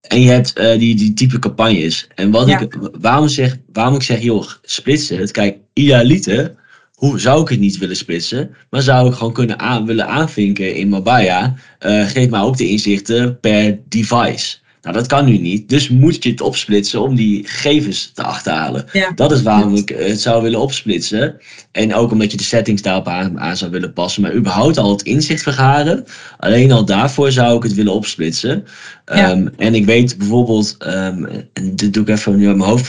en 0.00 0.20
je 0.20 0.28
hebt 0.30 0.52
eh, 0.52 0.78
die, 0.78 0.94
die 0.94 1.12
type 1.14 1.38
campagnes. 1.38 2.06
En 2.14 2.30
wat 2.30 2.46
Ja. 2.48 2.60
ik, 2.60 2.78
waarom, 3.00 3.28
zeg, 3.28 3.56
waarom 3.72 3.94
ik 3.94 4.02
zeg, 4.02 4.22
joh, 4.22 4.48
splitsen 4.62 5.18
het. 5.18 5.30
Kijk, 5.30 5.56
idealiter, 5.72 6.54
hoe 6.96 7.20
zou 7.20 7.42
ik 7.42 7.48
het 7.48 7.60
niet 7.60 7.78
willen 7.78 7.96
splitsen? 7.96 8.56
Maar 8.70 8.82
zou 8.82 9.08
ik 9.08 9.14
gewoon 9.14 9.32
kunnen 9.32 9.58
aan, 9.58 9.86
willen 9.86 10.06
aanvinken 10.06 10.74
in 10.74 10.88
Mabaya. 10.88 11.54
eh 11.78 12.06
geef 12.06 12.30
mij 12.30 12.40
ook 12.40 12.56
de 12.56 12.68
inzichten 12.68 13.40
per 13.40 13.78
device. 13.88 14.56
Nou, 14.86 14.98
dat 14.98 15.06
kan 15.06 15.24
nu 15.24 15.38
niet. 15.38 15.68
Dus 15.68 15.88
moet 15.88 16.22
je 16.22 16.30
het 16.30 16.40
opsplitsen 16.40 17.00
om 17.00 17.14
die 17.14 17.46
gegevens 17.46 18.10
te 18.14 18.22
achterhalen. 18.22 18.84
Ja. 18.92 19.12
Dat 19.14 19.32
is 19.32 19.42
waarom 19.42 19.74
ik 19.74 19.88
het 19.88 20.20
zou 20.20 20.42
willen 20.42 20.60
opsplitsen. 20.60 21.36
En 21.72 21.94
ook 21.94 22.12
omdat 22.12 22.30
je 22.30 22.36
de 22.36 22.42
settings 22.42 22.82
daarop 22.82 23.08
aan, 23.08 23.40
aan 23.40 23.56
zou 23.56 23.70
willen 23.70 23.92
passen. 23.92 24.22
Maar 24.22 24.34
überhaupt 24.34 24.78
al 24.78 24.90
het 24.90 25.02
inzicht 25.02 25.42
vergaren. 25.42 26.04
Alleen 26.38 26.72
al 26.72 26.84
daarvoor 26.84 27.32
zou 27.32 27.56
ik 27.56 27.62
het 27.62 27.74
willen 27.74 27.92
opsplitsen. 27.92 28.64
Ja. 29.04 29.30
Ehm, 29.30 29.48
en 29.56 29.74
ik 29.74 29.84
weet 29.84 30.18
bijvoorbeeld, 30.18 30.74
ehm, 30.78 31.24
en 31.52 31.76
dit 31.76 31.94
doe 31.94 32.02
ik 32.02 32.08
even 32.08 32.36
nu 32.36 32.46
uit 32.46 32.56
mijn 32.56 32.70
hoofd, 32.70 32.88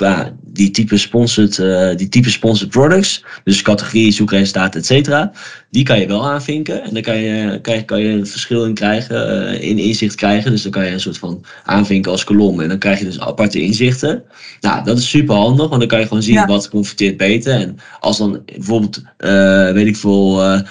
die 0.58 0.72
type 0.72 0.98
sponsored, 0.98 1.60
eh, 1.60 1.96
die 1.96 2.10
type 2.10 2.30
sponsored 2.30 2.72
products, 2.72 3.24
dus 3.44 3.62
categorie, 3.62 4.12
zoekresultaten, 4.12 4.80
et 4.80 4.86
cetera, 4.86 5.32
die 5.70 5.84
kan 5.84 6.00
je 6.00 6.08
wel 6.08 6.30
aanvinken. 6.30 6.84
En 6.84 6.94
dan 6.94 7.02
kan 7.02 7.18
je, 7.18 7.60
kan 7.62 7.76
je, 7.76 7.86
kan 7.86 8.00
je 8.00 8.08
een 8.08 8.28
verschil 8.28 8.66
in 8.66 8.74
krijgen, 8.74 9.48
eh, 9.48 9.70
in 9.70 9.78
inzicht 9.78 10.16
krijgen. 10.16 10.52
Dus 10.52 10.62
dan 10.62 10.72
kan 10.72 10.86
je 10.86 10.92
een 10.92 11.00
soort 11.00 11.18
van 11.18 11.44
aanvinken 11.64 12.12
als 12.12 12.24
kolom. 12.24 12.62
En 12.62 12.68
dan 12.68 12.78
krijg 12.78 13.00
je 13.00 13.06
dus 13.06 13.20
aparte 13.20 13.62
inzichten. 13.62 14.24
Nou, 14.62 14.84
dat 14.84 14.98
is 14.98 15.10
super 15.10 15.36
handig, 15.36 15.68
want 15.68 15.80
dan 15.80 15.90
kan 15.90 16.00
je 16.00 16.08
gewoon 16.08 16.24
zien 16.24 16.34
Ja. 16.34 16.46
wat 16.46 16.70
converteert 16.70 17.18
beter. 17.18 17.54
En 17.54 17.78
als 18.00 18.18
dan 18.18 18.42
bijvoorbeeld, 18.46 19.02
eh, 19.18 19.72
weet 19.72 19.88
ik 19.88 19.96
veel, 19.98 20.62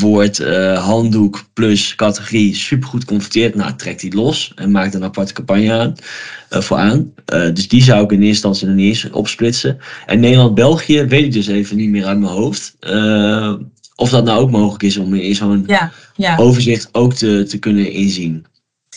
woord, 0.00 0.38
handdoek 0.76 1.44
plus 1.52 1.94
categorie 1.94 2.54
supergoed 2.54 3.04
converteert, 3.04 3.54
nou 3.54 3.72
trekt 3.76 4.00
die 4.00 4.14
los 4.14 4.52
en 4.54 4.70
maakt 4.70 4.94
een 4.94 5.04
aparte 5.04 5.32
campagne 5.32 5.72
aan, 5.72 5.94
voor 6.62 6.76
aan. 6.76 7.12
Dus 7.54 7.68
die 7.68 7.82
zou 7.82 8.04
ik 8.04 8.10
in 8.10 8.22
eerste 8.22 8.28
instantie 8.28 8.66
nog 8.66 8.76
niet 8.76 8.86
eens 8.86 9.10
opsplitsen. 9.14 9.78
En 10.06 10.20
Nederland-België 10.20 11.02
weet 11.04 11.24
ik 11.24 11.32
dus 11.32 11.46
even 11.46 11.76
niet 11.76 11.88
meer 11.90 12.04
uit 12.06 12.18
mijn 12.18 12.32
hoofd. 12.32 12.76
eh, 12.80 13.54
of 13.96 14.10
dat 14.10 14.24
nou 14.24 14.40
ook 14.40 14.50
mogelijk 14.50 14.82
is 14.82 14.96
om 14.96 15.14
in 15.14 15.34
zo'n 15.34 15.64
Ja, 15.66 15.92
ja. 16.16 16.36
overzicht 16.36 16.88
ook 16.92 17.12
te, 17.14 17.44
te 17.48 17.58
kunnen 17.58 17.90
inzien. 17.92 18.46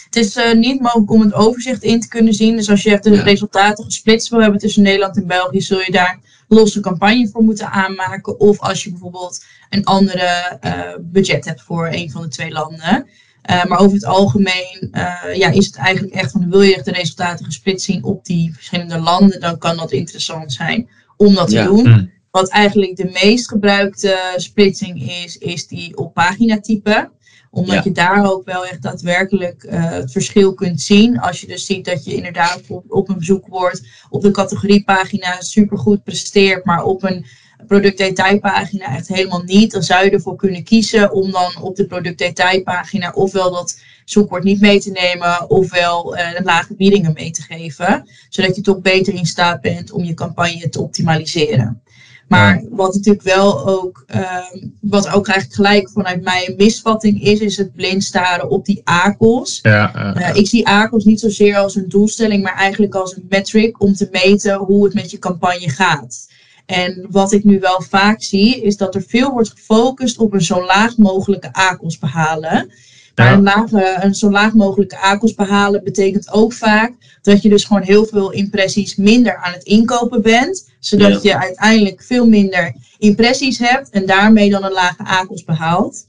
Het 0.06 0.16
is 0.16 0.36
eh, 0.36 0.54
niet 0.54 0.82
mogelijk 0.82 1.12
om 1.12 1.22
het 1.22 1.34
overzicht 1.34 1.84
in 1.84 2.00
te 2.00 2.08
kunnen 2.08 2.34
zien. 2.34 2.56
Dus 2.56 2.70
als 2.70 2.84
je 2.84 2.98
de 3.02 3.12
Ja. 3.12 3.22
resultaten 3.22 3.84
gesplitst 3.84 4.30
wil 4.30 4.42
hebben 4.42 4.60
tussen 4.60 4.84
Nederland 4.84 5.18
en 5.18 5.28
België, 5.28 5.62
zul 5.62 5.80
je 5.80 5.92
daar 5.92 6.20
losse 6.48 6.80
campagne 6.80 7.30
voor 7.32 7.44
moeten 7.44 7.72
aanmaken. 7.72 8.40
Of 8.40 8.60
als 8.60 8.84
je 8.84 8.90
bijvoorbeeld 8.90 9.44
een 9.70 9.84
andere 9.84 10.58
eh, 10.60 10.82
budget 11.00 11.46
hebt 11.46 11.62
voor 11.62 11.88
een 11.92 12.12
van 12.12 12.22
de 12.22 12.28
twee 12.28 12.52
landen. 12.52 13.08
Eh, 13.48 13.66
maar 13.66 13.80
over 13.80 13.94
het 13.94 14.06
algemeen 14.06 14.88
eh, 14.92 15.36
ja, 15.36 15.50
is 15.50 15.66
het 15.66 15.76
eigenlijk 15.76 16.16
echt 16.16 16.32
van 16.32 16.50
wil 16.50 16.62
je 16.62 16.76
echt 16.76 16.86
de 16.86 16.92
resultaten 16.92 17.46
gesplitst 17.46 17.86
zien 17.86 18.04
op 18.04 18.26
die 18.26 18.54
verschillende 18.54 19.00
landen, 19.00 19.40
dan 19.40 19.58
kan 19.58 19.78
dat 19.78 19.92
interessant 19.92 20.54
zijn 20.54 20.90
om 21.18 21.34
dat 21.34 21.48
te 21.50 21.56
Ja. 21.56 21.66
doen. 21.66 21.88
Hm. 21.88 22.06
Wat 22.32 22.50
eigenlijk 22.50 22.96
de 22.96 23.20
meest 23.24 23.48
gebruikte 23.48 24.34
splitsing 24.36 25.10
is, 25.10 25.38
is 25.38 25.68
die 25.68 25.98
op 25.98 26.14
paginatype 26.14 27.10
omdat 27.50 27.76
Ja. 27.76 27.82
je 27.84 27.92
daar 27.92 28.32
ook 28.32 28.46
wel 28.46 28.66
echt 28.66 28.82
daadwerkelijk 28.82 29.64
eh, 29.64 29.90
het 29.90 30.12
verschil 30.12 30.54
kunt 30.54 30.82
zien. 30.82 31.20
Als 31.20 31.42
je 31.42 31.48
dus 31.48 31.66
ziet 31.66 31.86
dat 31.86 32.06
je 32.06 32.14
inderdaad 32.16 32.62
op, 32.68 32.84
op 32.88 33.10
een 33.10 33.24
zoekwoord 33.24 33.88
op 34.10 34.22
de 34.22 34.32
categoriepagina 34.32 35.42
supergoed 35.42 36.04
presteert, 36.04 36.66
maar 36.66 36.84
op 36.84 37.04
een 37.04 37.26
productdetailpagina 37.68 38.96
echt 38.96 39.08
helemaal 39.08 39.44
niet. 39.44 39.72
Dan 39.72 39.84
zou 39.84 40.06
je 40.06 40.12
ervoor 40.12 40.36
kunnen 40.36 40.64
kiezen 40.64 41.12
om 41.12 41.32
dan 41.32 41.62
op 41.62 41.76
de 41.76 41.86
productdetailpagina 41.86 43.12
ofwel 43.12 43.52
dat 43.52 43.80
zoekwoord 44.06 44.44
niet 44.44 44.62
mee 44.62 44.80
te 44.80 44.92
nemen, 44.92 45.50
ofwel 45.50 46.16
eh 46.16 46.44
lage 46.44 46.76
biedingen 46.76 47.14
mee 47.14 47.32
te 47.32 47.42
geven. 47.42 48.08
Zodat 48.30 48.56
je 48.56 48.62
toch 48.62 48.82
beter 48.82 49.14
in 49.14 49.26
staat 49.26 49.62
bent 49.62 49.92
om 49.92 50.04
je 50.04 50.14
campagne 50.14 50.70
te 50.70 50.82
optimaliseren. 50.82 51.82
Maar 52.28 52.64
wat 52.70 52.94
natuurlijk 52.94 53.24
wel 53.24 53.68
ook, 53.68 54.04
ehm, 54.08 54.68
wat 54.82 55.08
ook 55.08 55.28
eigenlijk 55.28 55.54
gelijk 55.56 55.90
vanuit 55.90 56.24
mij 56.24 56.48
een 56.48 56.56
misvatting 56.58 57.24
is, 57.24 57.40
is 57.40 57.58
het 57.58 57.74
blind 57.74 58.04
staren 58.04 58.50
op 58.50 58.66
die 58.66 58.82
AKOS. 58.84 59.60
Ja, 59.62 59.92
ja, 59.94 60.14
Eh, 60.14 60.36
ik 60.36 60.48
zie 60.48 60.68
AKOS 60.68 61.06
niet 61.06 61.20
zozeer 61.20 61.58
als 61.58 61.76
een 61.76 61.90
doelstelling, 61.90 62.44
maar 62.44 62.56
eigenlijk 62.56 62.96
als 62.96 63.16
een 63.16 63.26
metric 63.30 63.82
om 63.82 63.94
te 63.94 64.08
meten 64.12 64.56
hoe 64.56 64.84
het 64.84 64.94
met 64.94 65.12
je 65.12 65.20
campagne 65.20 65.70
gaat. 65.70 66.28
En 66.68 67.06
wat 67.10 67.32
ik 67.32 67.44
nu 67.44 67.60
wel 67.60 67.82
vaak 67.82 68.24
zie, 68.24 68.62
is 68.62 68.78
dat 68.78 68.96
er 68.96 69.04
veel 69.08 69.32
wordt 69.32 69.50
gefocust 69.50 70.18
op 70.18 70.34
een 70.34 70.42
zo 70.42 70.66
laag 70.66 70.98
mogelijke 70.98 71.54
AKOS 71.54 72.00
behalen. 72.00 72.72
Maar 73.16 73.34
een, 73.34 73.44
lage, 73.44 73.98
een 74.00 74.16
zo 74.16 74.32
laag 74.32 74.54
mogelijke 74.54 74.98
AKOS 74.98 75.36
behalen 75.36 75.84
betekent 75.84 76.32
ook 76.32 76.54
vaak 76.54 76.94
dat 77.22 77.42
je 77.42 77.50
dus 77.50 77.64
gewoon 77.64 77.82
heel 77.82 78.06
veel 78.06 78.32
impressies 78.32 78.96
minder 78.96 79.38
aan 79.38 79.54
het 79.54 79.64
inkopen 79.64 80.22
bent. 80.22 80.70
Zodat 80.80 81.22
je 81.22 81.38
uiteindelijk 81.38 82.04
veel 82.04 82.28
minder 82.28 82.76
impressies 82.98 83.58
hebt 83.58 83.90
en 83.90 84.06
daarmee 84.06 84.50
dan 84.50 84.64
een 84.64 84.72
lage 84.72 85.04
AKOS 85.04 85.44
behaalt. 85.44 86.06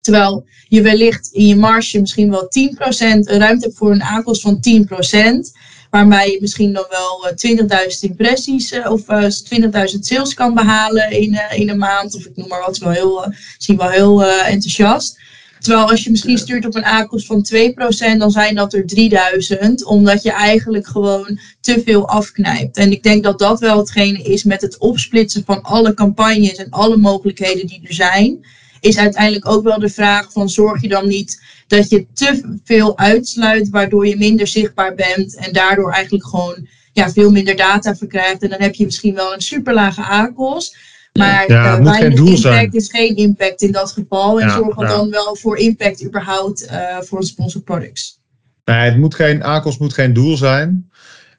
Terwijl 0.00 0.44
je 0.68 0.82
wellicht 0.82 1.28
in 1.32 1.46
je 1.46 1.56
marge 1.56 2.00
misschien 2.00 2.30
wel 2.30 2.42
10% 2.42 2.48
een 2.48 3.24
ruimte 3.24 3.64
hebt 3.64 3.76
voor 3.76 3.90
een 3.90 4.02
AKOS 4.02 4.40
van 4.40 4.56
10%. 4.56 5.56
Waarbij 5.96 6.30
je 6.30 6.38
misschien 6.40 6.72
dan 6.72 6.86
wel 6.88 7.28
eh, 7.28 7.88
20.000 7.92 7.98
impressies 8.00 8.72
eh, 8.72 8.92
of 8.92 9.08
eh, 9.08 9.22
20.000 9.22 9.98
sales 10.00 10.34
kan 10.34 10.54
behalen 10.54 11.10
in, 11.10 11.34
eh, 11.34 11.58
in 11.58 11.68
een 11.68 11.78
maand. 11.78 12.14
Of 12.14 12.24
ik 12.24 12.36
noem 12.36 12.48
maar 12.48 12.60
wat, 12.60 12.78
wel 12.78 12.90
heel, 12.90 13.24
eh, 13.24 13.30
misschien 13.54 13.76
wel 13.76 13.88
heel 13.88 14.24
eh, 14.24 14.52
enthousiast. 14.52 15.18
Terwijl 15.60 15.90
als 15.90 16.04
je 16.04 16.10
misschien 16.10 16.38
stuurt 16.38 16.66
op 16.66 16.74
een 16.74 16.84
AKOS 16.84 17.26
van 17.26 17.42
2%, 17.42 18.18
dan 18.18 18.30
zijn 18.30 18.54
dat 18.54 18.74
er 18.74 18.86
3000. 18.86 19.84
Omdat 19.84 20.22
je 20.22 20.32
eigenlijk 20.32 20.86
gewoon 20.86 21.38
te 21.60 21.82
veel 21.84 22.08
afknijpt. 22.08 22.76
En 22.76 22.92
ik 22.92 23.02
denk 23.02 23.22
dat 23.22 23.38
dat 23.38 23.60
wel 23.60 23.78
hetgene 23.78 24.22
is 24.22 24.44
met 24.44 24.60
het 24.60 24.78
opsplitsen 24.78 25.42
van 25.44 25.62
alle 25.62 25.94
campagnes 25.94 26.54
en 26.54 26.70
alle 26.70 26.96
mogelijkheden 26.96 27.66
die 27.66 27.80
er 27.82 27.94
zijn. 27.94 28.46
Is 28.80 28.98
uiteindelijk 28.98 29.48
ook 29.48 29.64
wel 29.64 29.78
de 29.78 29.88
vraag 29.88 30.32
van 30.32 30.48
zorg 30.48 30.82
je 30.82 30.88
dan 30.88 31.08
niet 31.08 31.40
dat 31.66 31.88
je 31.88 32.06
te 32.14 32.58
veel 32.64 32.98
uitsluit, 32.98 33.68
waardoor 33.68 34.06
je 34.06 34.16
minder 34.16 34.46
zichtbaar 34.46 34.94
bent 34.94 35.36
en 35.36 35.52
daardoor 35.52 35.92
eigenlijk 35.92 36.26
gewoon 36.26 36.68
ja, 36.92 37.10
veel 37.10 37.30
minder 37.30 37.56
data 37.56 37.94
verkrijgt. 37.96 38.42
En 38.42 38.48
dan 38.50 38.60
heb 38.60 38.74
je 38.74 38.84
misschien 38.84 39.14
wel 39.14 39.34
een 39.34 39.40
super 39.40 39.74
lage 39.74 40.02
AKOS. 40.02 40.76
Maar 41.12 41.50
Ja, 41.50 41.74
geen 41.74 41.84
weinig 41.84 42.18
impact 42.18 42.38
zijn. 42.40 42.72
is 42.72 42.90
geen 42.90 43.16
impact 43.16 43.62
in 43.62 43.72
dat 43.72 43.92
geval. 43.92 44.40
En 44.40 44.46
Ja, 44.48 44.54
zorg 44.56 44.80
ja. 44.80 44.86
dan 44.86 45.10
wel 45.10 45.36
voor 45.36 45.56
impact 45.58 46.04
überhaupt 46.04 46.66
eh, 46.66 46.96
voor 47.00 47.22
sponsor 47.24 47.60
products. 47.60 48.20
Nee, 48.64 48.76
het 48.76 48.96
moet 48.96 49.14
geen, 49.14 49.42
ACOS 49.42 49.78
moet 49.78 49.92
geen 49.94 50.12
doel 50.12 50.36
zijn. 50.36 50.90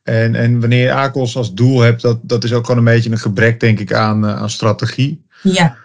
En, 0.04 0.36
en 0.36 0.60
wanneer 0.60 0.84
je 0.84 0.92
ACOS 0.94 1.36
als 1.36 1.54
doel 1.54 1.80
hebt, 1.80 2.02
dat, 2.02 2.20
dat 2.22 2.44
is 2.44 2.54
ook 2.54 2.66
gewoon 2.66 2.78
een 2.88 2.94
beetje 2.94 3.12
een 3.12 3.18
gebrek, 3.18 3.60
denk 3.60 3.80
ik, 3.80 3.94
aan, 3.94 4.26
eh, 4.28 4.36
aan 4.36 4.50
strategie. 4.50 5.26
Ja. 5.44 5.76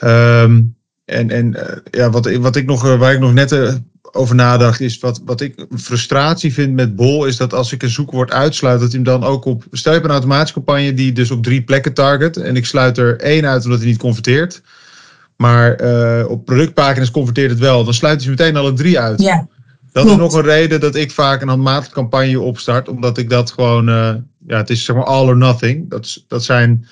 Ehm, 0.00 0.62
en 1.10 1.30
en 1.30 1.46
uh, 1.46 1.62
ja, 1.90 2.10
wat, 2.10 2.36
wat 2.36 2.56
ik 2.56 2.66
nog, 2.66 2.96
waar 2.96 3.12
ik 3.12 3.20
nog 3.20 3.32
net 3.32 3.52
uh, 3.52 3.74
over 4.12 4.34
nadacht, 4.34 4.80
is 4.80 4.98
wat, 4.98 5.20
wat 5.24 5.40
ik 5.40 5.66
frustratie 5.76 6.52
vind 6.52 6.74
met 6.74 6.96
Bol, 6.96 7.24
is 7.24 7.36
dat 7.36 7.54
als 7.54 7.72
ik 7.72 7.82
een 7.82 7.90
zoekwoord 7.90 8.32
uitsluit, 8.32 8.80
dat 8.80 8.92
hij 8.92 9.00
hem 9.02 9.20
dan 9.20 9.28
ook 9.28 9.44
op. 9.44 9.64
Stel 9.70 9.92
je 9.92 9.98
hebt 9.98 10.10
een 10.10 10.16
automatische 10.16 10.54
campagne 10.54 10.94
die 10.94 11.12
dus 11.12 11.30
op 11.30 11.42
drie 11.42 11.62
plekken 11.62 11.94
target. 11.94 12.36
En 12.36 12.56
ik 12.56 12.66
sluit 12.66 12.98
er 12.98 13.20
één 13.20 13.46
uit 13.46 13.64
omdat 13.64 13.78
hij 13.78 13.88
niet 13.88 13.98
converteert. 13.98 14.62
Maar 15.36 15.82
uh, 15.82 16.30
op 16.30 16.44
productpagina's 16.44 17.10
converteert 17.10 17.50
het 17.50 17.58
wel. 17.58 17.84
Dan 17.84 17.94
sluit 17.94 18.14
hij 18.14 18.24
ze 18.24 18.30
meteen 18.30 18.56
alle 18.56 18.72
drie 18.72 18.98
uit. 18.98 19.20
Ja. 19.20 19.46
Dat 19.92 20.04
Klopt. 20.04 20.10
is 20.10 20.16
nog 20.16 20.34
een 20.34 20.50
reden 20.50 20.80
dat 20.80 20.94
ik 20.94 21.10
vaak 21.10 21.42
een 21.42 21.48
handmatige 21.48 21.92
campagne 21.92 22.40
opstart. 22.40 22.88
Omdat 22.88 23.18
ik 23.18 23.30
dat 23.30 23.50
gewoon. 23.50 23.88
Uh, 23.88 24.14
ja, 24.46 24.56
het 24.56 24.70
is 24.70 24.84
zeg 24.84 24.96
maar 24.96 25.04
all 25.04 25.26
or 25.26 25.36
nothing. 25.36 25.90
Dat, 25.90 26.24
dat, 26.28 26.44
zijn, 26.44 26.86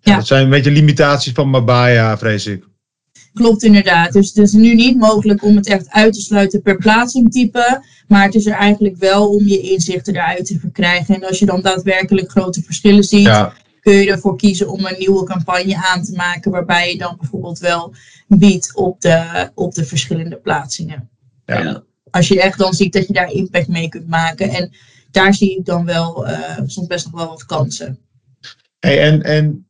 ja. 0.00 0.16
dat 0.16 0.26
zijn 0.26 0.44
een 0.44 0.50
beetje 0.50 0.70
limitaties 0.70 1.32
van 1.32 1.50
Mabaya, 1.50 2.18
vrees 2.18 2.46
ik. 2.46 2.64
Klopt 3.34 3.62
inderdaad. 3.62 4.12
Dus 4.12 4.28
het 4.28 4.36
is 4.36 4.52
nu 4.52 4.74
niet 4.74 4.96
mogelijk 4.96 5.44
om 5.44 5.56
het 5.56 5.66
echt 5.68 5.90
uit 5.90 6.12
te 6.12 6.20
sluiten 6.20 6.62
per 6.62 6.76
plaatsingtype. 6.76 7.82
Maar 8.08 8.24
het 8.24 8.34
is 8.34 8.46
er 8.46 8.52
eigenlijk 8.52 8.96
wel 8.96 9.28
om 9.28 9.46
je 9.46 9.60
inzichten 9.60 10.14
eruit 10.14 10.46
te 10.46 10.58
verkrijgen. 10.58 11.14
En 11.14 11.24
als 11.24 11.38
je 11.38 11.46
dan 11.46 11.62
daadwerkelijk 11.62 12.30
grote 12.30 12.62
verschillen 12.62 13.04
ziet, 13.04 13.24
ja. 13.24 13.52
kun 13.80 13.92
je 13.92 14.10
ervoor 14.10 14.36
kiezen 14.36 14.68
om 14.68 14.86
een 14.86 14.98
nieuwe 14.98 15.24
campagne 15.24 15.76
aan 15.76 16.02
te 16.02 16.12
maken. 16.12 16.50
Waarbij 16.50 16.90
je 16.90 16.98
dan 16.98 17.16
bijvoorbeeld 17.20 17.58
wel 17.58 17.94
biedt 18.28 18.74
op 18.74 19.00
de, 19.00 19.50
op 19.54 19.74
de 19.74 19.84
verschillende 19.84 20.36
plaatsingen. 20.36 21.08
Ja. 21.46 21.82
Als 22.10 22.28
je 22.28 22.42
echt 22.42 22.58
dan 22.58 22.74
ziet 22.74 22.92
dat 22.92 23.06
je 23.06 23.12
daar 23.12 23.32
impact 23.32 23.68
mee 23.68 23.88
kunt 23.88 24.08
maken. 24.08 24.48
En 24.50 24.70
daar 25.10 25.34
zie 25.34 25.58
ik 25.58 25.64
dan 25.64 25.84
wel 25.84 26.28
uh, 26.28 26.58
soms 26.66 26.86
best 26.86 27.04
nog 27.04 27.14
wel 27.14 27.28
wat 27.28 27.44
kansen. 27.44 27.98
Hey, 28.78 29.00
en, 29.00 29.22
en 29.22 29.68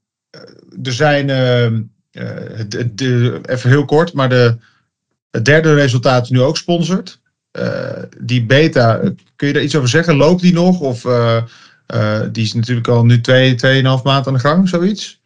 er 0.83 0.93
zijn. 0.93 1.29
Uh 1.29 1.81
uh, 2.19 2.85
de, 2.93 3.41
even 3.43 3.71
heel 3.71 3.85
kort, 3.85 4.13
maar 4.13 4.29
de, 4.29 4.57
het 5.31 5.45
derde 5.45 5.75
resultaat 5.75 6.23
is 6.23 6.31
nu 6.31 6.41
ook 6.41 6.57
sponsord. 6.57 7.21
Uh, 7.59 8.03
die 8.21 8.45
beta, 8.45 9.01
kun 9.37 9.47
je 9.47 9.53
daar 9.53 9.63
iets 9.63 9.77
over 9.77 9.89
zeggen? 9.89 10.17
Loopt 10.17 10.43
die 10.43 10.53
nog? 10.53 10.81
Of 10.81 11.05
uh, 11.05 11.43
die 12.33 12.45
is 12.45 12.55
natuurlijk 12.55 12.89
al 12.89 13.05
nu 13.05 13.21
twee, 13.21 13.55
tweeënhalf 13.55 14.03
maand 14.03 14.27
aan 14.27 14.33
de 14.33 14.39
gang, 14.39 14.69
zoiets? 14.69 15.21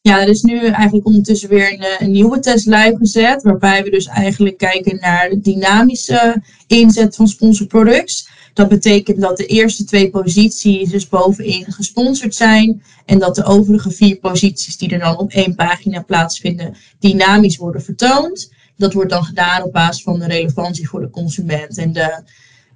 Ja, 0.00 0.20
er 0.20 0.28
is 0.28 0.42
nu 0.42 0.66
eigenlijk 0.66 1.06
ondertussen 1.06 1.48
weer 1.48 1.72
een, 1.72 1.86
een, 1.98 2.10
nieuwe 2.10 2.38
test 2.38 2.66
live 2.66 2.96
gezet. 2.96 3.42
Waarbij 3.42 3.82
we 3.82 3.90
dus 3.90 4.06
eigenlijk 4.06 4.58
kijken 4.58 4.98
naar 5.00 5.28
de 5.28 5.40
dynamische 5.40 6.42
inzet 6.66 7.16
van 7.16 7.28
sponsorproducts. 7.28 8.28
Dat 8.54 8.68
betekent 8.68 9.20
dat 9.20 9.36
de 9.36 9.46
eerste 9.46 9.84
twee 9.84 10.10
posities 10.10 10.90
dus 10.90 11.08
bovenin 11.08 11.64
gesponsord 11.72 12.34
zijn. 12.34 12.82
En 13.04 13.18
dat 13.18 13.34
de 13.34 13.44
overige 13.44 13.90
vier 13.90 14.16
posities 14.16 14.76
die 14.76 14.90
er 14.90 14.98
dan 14.98 15.18
op 15.18 15.30
één 15.30 15.54
pagina 15.54 16.02
plaatsvinden, 16.02 16.76
dynamisch 16.98 17.56
worden 17.56 17.82
vertoond. 17.82 18.52
Dat 18.76 18.92
wordt 18.92 19.10
dan 19.10 19.24
gedaan 19.24 19.62
op 19.62 19.72
basis 19.72 20.02
van 20.02 20.18
de 20.18 20.26
relevantie 20.26 20.88
voor 20.88 21.00
de 21.00 21.10
consument. 21.10 21.78
En 21.78 21.92
de, 21.92 22.22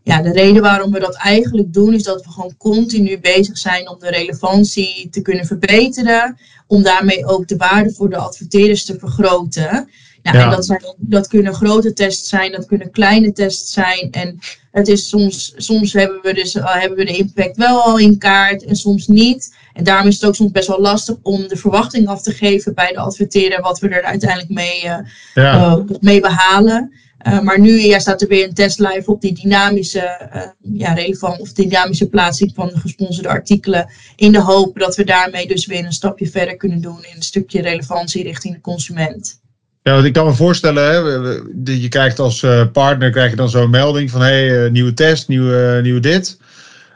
ja, 0.02 0.22
de 0.22 0.32
reden 0.32 0.62
waarom 0.62 0.92
we 0.92 1.00
dat 1.00 1.16
eigenlijk 1.16 1.72
doen, 1.72 1.94
is 1.94 2.02
dat 2.02 2.24
we 2.24 2.30
gewoon 2.30 2.56
continu 2.56 3.18
bezig 3.18 3.58
zijn 3.58 3.88
om 3.88 3.98
de 3.98 4.10
relevantie 4.10 5.08
te 5.10 5.22
kunnen 5.22 5.46
verbeteren. 5.46 6.38
Om 6.66 6.82
daarmee 6.82 7.26
ook 7.26 7.48
de 7.48 7.56
waarde 7.56 7.92
voor 7.92 8.10
de 8.10 8.16
adverteerders 8.16 8.84
te 8.84 8.98
vergroten. 8.98 9.88
Nou, 10.22 10.36
ja. 10.36 10.44
En 10.44 10.50
dat, 10.50 10.64
zijn, 10.64 10.94
dat 10.96 11.28
kunnen 11.28 11.54
grote 11.54 11.92
tests 11.92 12.28
zijn, 12.28 12.52
dat 12.52 12.66
kunnen 12.66 12.90
kleine 12.90 13.32
tests 13.32 13.72
zijn. 13.72 14.08
En 14.10 14.38
het 14.70 14.88
is 14.88 15.08
soms, 15.08 15.52
soms 15.56 15.92
hebben, 15.92 16.18
we 16.22 16.34
dus, 16.34 16.54
uh, 16.54 16.74
hebben 16.74 16.98
we 16.98 17.04
de 17.04 17.16
impact 17.16 17.56
wel 17.56 17.82
al 17.82 17.98
in 17.98 18.18
kaart 18.18 18.64
en 18.64 18.76
soms 18.76 19.06
niet. 19.06 19.56
En 19.72 19.84
daarom 19.84 20.08
is 20.08 20.14
het 20.14 20.24
ook 20.24 20.34
soms 20.34 20.50
best 20.50 20.68
wel 20.68 20.80
lastig 20.80 21.16
om 21.22 21.48
de 21.48 21.56
verwachting 21.56 22.08
af 22.08 22.22
te 22.22 22.32
geven 22.32 22.74
bij 22.74 22.92
de 22.92 22.98
adverteerder 22.98 23.60
wat 23.60 23.78
we 23.78 23.88
er 23.88 24.02
uiteindelijk 24.02 24.50
mee, 24.50 24.84
uh, 24.84 24.98
ja. 25.34 25.76
uh, 25.76 25.96
mee 26.00 26.20
behalen. 26.20 26.92
maar 27.42 27.60
nu 27.60 27.80
ja, 27.80 27.98
staat 27.98 28.22
er 28.22 28.28
weer 28.28 28.48
een 28.48 28.54
test 28.54 28.78
live 28.78 29.10
op 29.10 29.20
die 29.20 29.34
dynamische, 29.34 30.30
ja, 30.72 30.92
relevant 30.92 31.40
of 31.40 31.52
dynamische 31.52 32.08
plaatsing 32.08 32.52
van 32.54 32.68
de 32.68 32.78
gesponsorde 32.78 33.28
artikelen. 33.28 33.90
In 34.16 34.32
de 34.32 34.40
hoop 34.40 34.78
dat 34.78 34.96
we 34.96 35.04
daarmee 35.04 35.46
dus 35.46 35.66
weer 35.66 35.84
een 35.84 35.92
stapje 35.92 36.26
verder 36.26 36.56
kunnen 36.56 36.80
doen 36.80 37.04
in 37.04 37.16
een 37.16 37.22
stukje 37.22 37.62
relevantie 37.62 38.22
richting 38.22 38.54
de 38.54 38.60
consument. 38.60 39.40
Ja, 39.82 40.04
ik 40.04 40.12
kan 40.12 40.26
me 40.26 40.34
voorstellen, 40.34 40.84
hè, 40.84 40.96
je 41.72 41.88
krijgt 41.88 42.18
als 42.18 42.46
partner 42.72 43.10
krijg 43.10 43.30
je 43.30 43.36
dan 43.36 43.50
zo'n 43.50 43.70
melding 43.70 44.10
van 44.10 44.20
hey, 44.20 44.70
nieuwe 44.70 44.92
test, 44.92 45.28
nieuwe, 45.28 45.80
nieuwe 45.82 46.00
dit. 46.00 46.38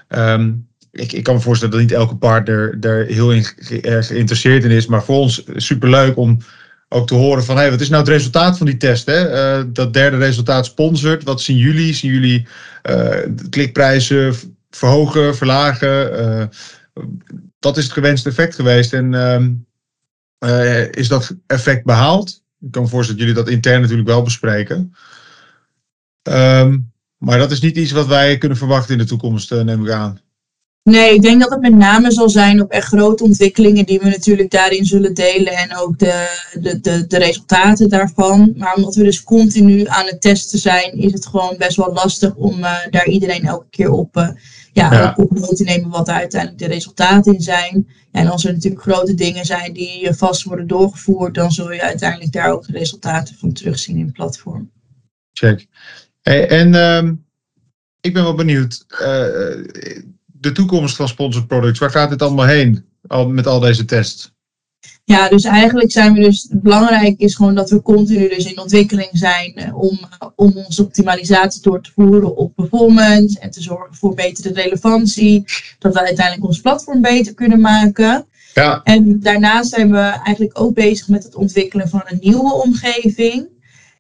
Um, 0.08 0.66
ik, 0.92 1.12
ik 1.12 1.22
kan 1.22 1.34
me 1.34 1.40
voorstellen 1.40 1.74
dat 1.74 1.82
niet 1.82 1.92
elke 1.92 2.16
partner 2.16 2.76
er 2.80 3.06
heel 3.06 3.42
geïnteresseerd 4.00 4.64
in 4.64 4.70
is. 4.70 4.86
Maar 4.86 5.04
voor 5.04 5.16
ons 5.16 5.44
superleuk 5.56 6.16
om 6.16 6.38
ook 6.88 7.06
te 7.06 7.14
horen 7.14 7.44
van 7.44 7.56
hey, 7.56 7.70
wat 7.70 7.80
is 7.80 7.88
nou 7.88 8.02
het 8.02 8.12
resultaat 8.12 8.58
van 8.58 8.66
die 8.66 8.76
test? 8.76 9.06
Hè? 9.06 9.72
Dat 9.72 9.94
derde 9.94 10.16
resultaat 10.16 10.66
sponsort. 10.66 11.22
Wat 11.22 11.40
zien 11.40 11.56
jullie? 11.56 11.94
Zien 11.94 12.12
jullie 12.12 12.46
klikprijzen 13.50 14.34
verhogen, 14.70 15.36
verlagen? 15.36 16.20
Uh, 16.20 16.44
dat 17.58 17.76
is 17.76 17.84
het 17.84 17.92
gewenste 17.92 18.28
effect 18.28 18.54
geweest. 18.54 18.92
En 18.92 19.66
is 20.90 21.08
dat 21.08 21.36
effect 21.46 21.84
behaald? 21.84 22.41
Ik 22.62 22.70
kan 22.70 22.82
me 22.82 22.88
voorstellen 22.88 23.20
dat 23.20 23.28
jullie 23.28 23.44
dat 23.44 23.54
intern 23.54 23.80
natuurlijk 23.80 24.08
wel 24.08 24.22
bespreken. 24.22 24.94
Um, 26.22 26.92
maar 27.18 27.38
dat 27.38 27.50
is 27.50 27.60
niet 27.60 27.76
iets 27.76 27.92
wat 27.92 28.06
wij 28.06 28.38
kunnen 28.38 28.58
verwachten 28.58 28.92
in 28.92 28.98
de 28.98 29.06
toekomst, 29.06 29.50
neem 29.50 29.84
ik 29.86 29.90
aan. 29.90 30.20
Nee, 30.82 31.14
ik 31.14 31.22
denk 31.22 31.40
dat 31.40 31.50
het 31.50 31.60
met 31.60 31.74
name 31.74 32.12
zal 32.12 32.28
zijn 32.28 32.62
op 32.62 32.70
echt 32.70 32.86
grote 32.86 33.24
ontwikkelingen 33.24 33.86
die 33.86 33.98
we 33.98 34.08
natuurlijk 34.08 34.50
daarin 34.50 34.84
zullen 34.84 35.14
delen 35.14 35.52
en 35.52 35.76
ook 35.76 35.98
de, 35.98 36.28
de, 36.60 36.80
de, 36.80 37.06
de 37.06 37.18
resultaten 37.18 37.88
daarvan. 37.88 38.54
Maar 38.56 38.74
omdat 38.74 38.94
we 38.94 39.02
dus 39.02 39.22
continu 39.22 39.86
aan 39.86 40.06
het 40.06 40.20
testen 40.20 40.58
zijn, 40.58 40.92
is 40.92 41.12
het 41.12 41.26
gewoon 41.26 41.54
best 41.58 41.76
wel 41.76 41.92
lastig 41.92 42.34
om 42.34 42.58
uh, 42.58 42.76
daar 42.90 43.06
iedereen 43.06 43.44
elke 43.44 43.66
keer 43.70 43.90
op, 43.90 44.16
uh, 44.16 44.28
ja, 44.72 44.92
ja. 44.92 45.14
op 45.16 45.30
mee 45.30 45.54
te 45.54 45.64
nemen 45.64 45.90
wat 45.90 46.08
uiteindelijk 46.08 46.60
de 46.60 46.66
resultaten 46.66 47.34
in 47.34 47.40
zijn. 47.40 47.88
En 48.10 48.28
als 48.28 48.44
er 48.44 48.52
natuurlijk 48.52 48.82
grote 48.82 49.14
dingen 49.14 49.44
zijn 49.44 49.72
die 49.72 50.12
vast 50.12 50.42
worden 50.42 50.66
doorgevoerd, 50.66 51.34
dan 51.34 51.52
zul 51.52 51.72
je 51.72 51.82
uiteindelijk 51.82 52.32
daar 52.32 52.52
ook 52.52 52.66
de 52.66 52.72
resultaten 52.72 53.34
van 53.34 53.52
terugzien 53.52 53.96
in 53.96 54.04
het 54.04 54.12
platform. 54.12 54.70
Check. 55.32 55.66
Hey, 56.20 56.48
en 56.48 56.74
um, 56.74 57.24
ik 58.00 58.12
ben 58.12 58.22
wel 58.22 58.34
benieuwd. 58.34 58.84
Uh, 58.88 58.98
de 60.42 60.52
toekomst 60.52 60.96
van 60.96 61.08
sponsored 61.08 61.48
products? 61.48 61.78
Waar 61.78 61.90
gaat 61.90 62.10
dit 62.10 62.22
allemaal 62.22 62.46
heen 62.46 62.84
al, 63.06 63.28
met 63.28 63.46
al 63.46 63.60
deze 63.60 63.84
tests? 63.84 64.32
Ja, 65.04 65.28
dus 65.28 65.44
eigenlijk 65.44 65.90
zijn 65.92 66.12
we 66.12 66.20
dus, 66.20 66.48
belangrijk 66.50 67.20
is 67.20 67.34
gewoon 67.34 67.54
dat 67.54 67.70
we 67.70 67.82
continu 67.82 68.28
dus 68.28 68.44
in 68.44 68.60
ontwikkeling 68.60 69.10
zijn 69.12 69.74
om, 69.74 70.00
om 70.36 70.52
onze 70.56 70.82
optimalisatie 70.82 71.62
door 71.62 71.82
te 71.82 71.90
voeren 71.94 72.36
op 72.36 72.54
performance 72.54 73.38
en 73.38 73.50
te 73.50 73.62
zorgen 73.62 73.94
voor 73.94 74.14
betere 74.14 74.52
relevantie. 74.52 75.44
Dat 75.78 75.94
we 75.94 76.06
uiteindelijk 76.06 76.46
ons 76.46 76.60
platform 76.60 77.00
beter 77.00 77.34
kunnen 77.34 77.60
maken. 77.60 78.26
Ja. 78.54 78.80
En 78.84 79.20
daarnaast 79.20 79.70
zijn 79.70 79.90
we 79.90 79.98
eigenlijk 79.98 80.60
ook 80.60 80.74
bezig 80.74 81.08
met 81.08 81.24
het 81.24 81.34
ontwikkelen 81.34 81.88
van 81.88 82.02
een 82.04 82.18
nieuwe 82.20 82.52
omgeving. 82.52 83.48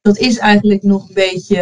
Dat 0.02 0.18
is 0.18 0.38
eigenlijk 0.38 0.82
nog 0.82 1.08
een 1.08 1.14
beetje, 1.14 1.56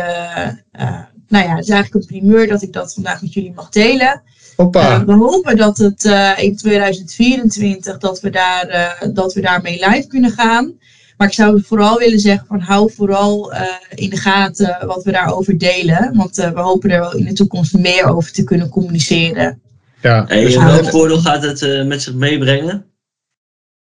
uh, 0.73 1.01
nou 1.29 1.45
ja, 1.45 1.55
het 1.55 1.65
is 1.65 1.71
eigenlijk 1.71 1.95
een 1.95 2.19
primeur 2.19 2.47
dat 2.47 2.63
ik 2.63 2.73
dat 2.73 2.95
vandaag 2.95 3.23
met 3.23 3.33
jullie 3.33 3.53
mag 3.55 3.69
delen. 3.69 4.23
Uh, 4.61 5.03
we 5.03 5.13
hopen 5.13 5.57
dat 5.57 5.79
het 5.79 6.05
uh, 6.05 6.33
in 6.37 6.57
2024 6.57 7.99
dat 7.99 8.21
we, 8.21 8.31
daar, 8.31 8.69
uh, 8.69 9.15
dat 9.15 9.35
we 9.35 9.41
daarmee 9.41 9.87
live 9.89 10.07
kunnen 10.07 10.31
gaan. 10.31 10.73
Maar 11.17 11.29
ik 11.29 11.35
zou 11.35 11.63
vooral 11.63 11.99
willen 11.99 12.19
zeggen 12.19 12.47
van 12.47 12.61
hou 12.61 12.93
vooral 12.93 13.53
in 13.95 14.11
de 14.11 14.17
gaten 14.17 14.79
wat 14.87 15.05
we 15.05 15.13
daarover 15.13 15.59
delen. 15.59 16.13
Want 16.17 16.37
we 16.37 16.61
hopen 16.61 16.91
er 16.91 17.01
wel 17.01 17.15
in 17.15 17.25
de 17.25 17.33
toekomst 17.33 17.79
meer 17.79 18.07
over 18.17 18.33
te 18.33 18.45
kunnen 18.45 18.69
communiceren. 18.69 19.61
Ja. 20.03 20.29
En 20.29 20.41
dus 20.41 20.57
welk 20.57 20.89
voordeel 20.89 21.19
gaat 21.19 21.43
het 21.43 21.87
met 21.87 22.03
zich 22.03 22.15
meebrengen? 22.15 22.85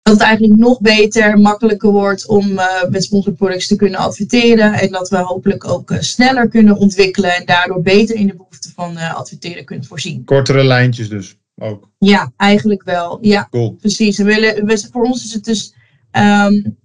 Dat 0.01 0.13
het 0.13 0.23
eigenlijk 0.23 0.59
nog 0.59 0.79
beter, 0.79 1.39
makkelijker 1.39 1.91
wordt 1.91 2.27
om 2.27 2.51
uh, 2.51 2.83
met 2.89 3.03
sponsorproducts 3.03 3.67
te 3.67 3.75
kunnen 3.75 3.99
adverteren. 3.99 4.73
En 4.73 4.91
dat 4.91 5.09
we 5.09 5.17
hopelijk 5.17 5.67
ook 5.67 5.91
uh, 5.91 5.99
sneller 5.99 6.47
kunnen 6.47 6.77
ontwikkelen 6.77 7.35
en 7.35 7.45
daardoor 7.45 7.81
beter 7.81 8.15
in 8.15 8.27
de 8.27 8.35
behoeften 8.35 8.71
van 8.75 8.91
uh, 8.91 9.15
adverteren 9.15 9.65
kunnen 9.65 9.85
voorzien. 9.85 10.23
Kortere 10.23 10.63
lijntjes 10.63 11.09
dus 11.09 11.37
ook. 11.57 11.89
Ja, 11.97 12.31
eigenlijk 12.37 12.83
wel. 12.83 13.17
Ja, 13.21 13.47
cool. 13.51 13.71
precies. 13.71 14.17
We 14.17 14.23
willen, 14.23 14.65
we, 14.65 14.87
voor 14.91 15.03
ons 15.03 15.23
is 15.23 15.33
het 15.33 15.43
dus, 15.43 15.73
um, 16.11 16.77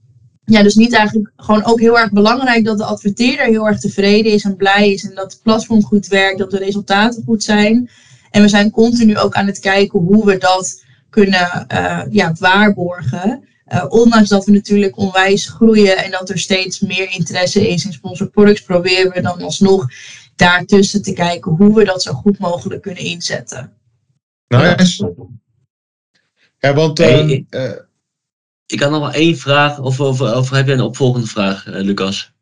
ja, 0.45 0.63
dus 0.63 0.75
niet 0.75 0.93
eigenlijk 0.93 1.33
gewoon 1.37 1.65
ook 1.65 1.81
heel 1.81 1.99
erg 1.99 2.13
belangrijk 2.13 2.65
dat 2.65 2.79
de 2.79 2.85
adverteerder 2.85 3.47
heel 3.47 3.67
erg 3.67 3.81
tevreden 3.81 4.33
is 4.33 4.45
en 4.45 4.57
blij 4.57 4.93
is 4.93 5.05
en 5.05 5.15
dat 5.15 5.33
het 5.33 5.43
platform 5.43 5.83
goed 5.83 6.07
werkt, 6.07 6.39
dat 6.39 6.51
de 6.51 6.59
resultaten 6.59 7.23
goed 7.25 7.43
zijn. 7.43 7.91
En 8.31 8.43
we 8.43 8.49
zijn 8.49 8.71
continu 8.71 9.19
ook 9.19 9.35
aan 9.35 9.47
het 9.47 9.59
kijken 9.59 10.01
hoe 10.01 10.27
we 10.27 10.39
dat 10.39 10.85
kunnen 11.11 11.67
uh, 11.73 12.03
ja, 12.11 12.33
waarborgen. 12.39 13.49
Uh, 13.73 13.85
ondanks 13.89 14.29
dat 14.29 14.45
we 14.45 14.53
natuurlijk 14.53 14.97
onwijs 14.99 15.49
groeien 15.49 15.97
en 16.05 16.11
dat 16.11 16.29
er 16.29 16.39
steeds 16.39 16.81
meer 16.81 17.11
interesse 17.11 17.69
is 17.69 17.85
in 17.85 17.93
sponsor 17.93 18.27
products, 18.31 18.63
proberen 18.63 19.13
we 19.13 19.21
dan 19.21 19.43
alsnog 19.43 19.87
daartussen 20.37 21.03
te 21.03 21.13
kijken 21.13 21.53
hoe 21.53 21.75
we 21.75 21.85
dat 21.85 22.03
zo 22.03 22.13
goed 22.13 22.39
mogelijk 22.39 22.83
kunnen 22.83 23.03
inzetten. 23.03 23.73
Nice. 24.49 25.15
Ja, 26.59 26.75
want... 26.75 26.99
Hey, 26.99 27.21
ehm, 27.21 27.29
ik- 27.29 27.47
eh, 27.51 27.73
Ik 28.67 28.81
had 28.81 28.91
nog 28.91 29.01
wel 29.01 29.13
één 29.13 29.37
vraag, 29.37 29.79
of, 29.79 30.01
of, 30.01 30.21
of 30.21 30.51
heb 30.51 30.67
je 30.67 30.73
een 30.73 30.81
opvolgende 30.81 31.27
vraag, 31.27 31.67
eh, 31.67 31.83
Lucas? 31.83 32.35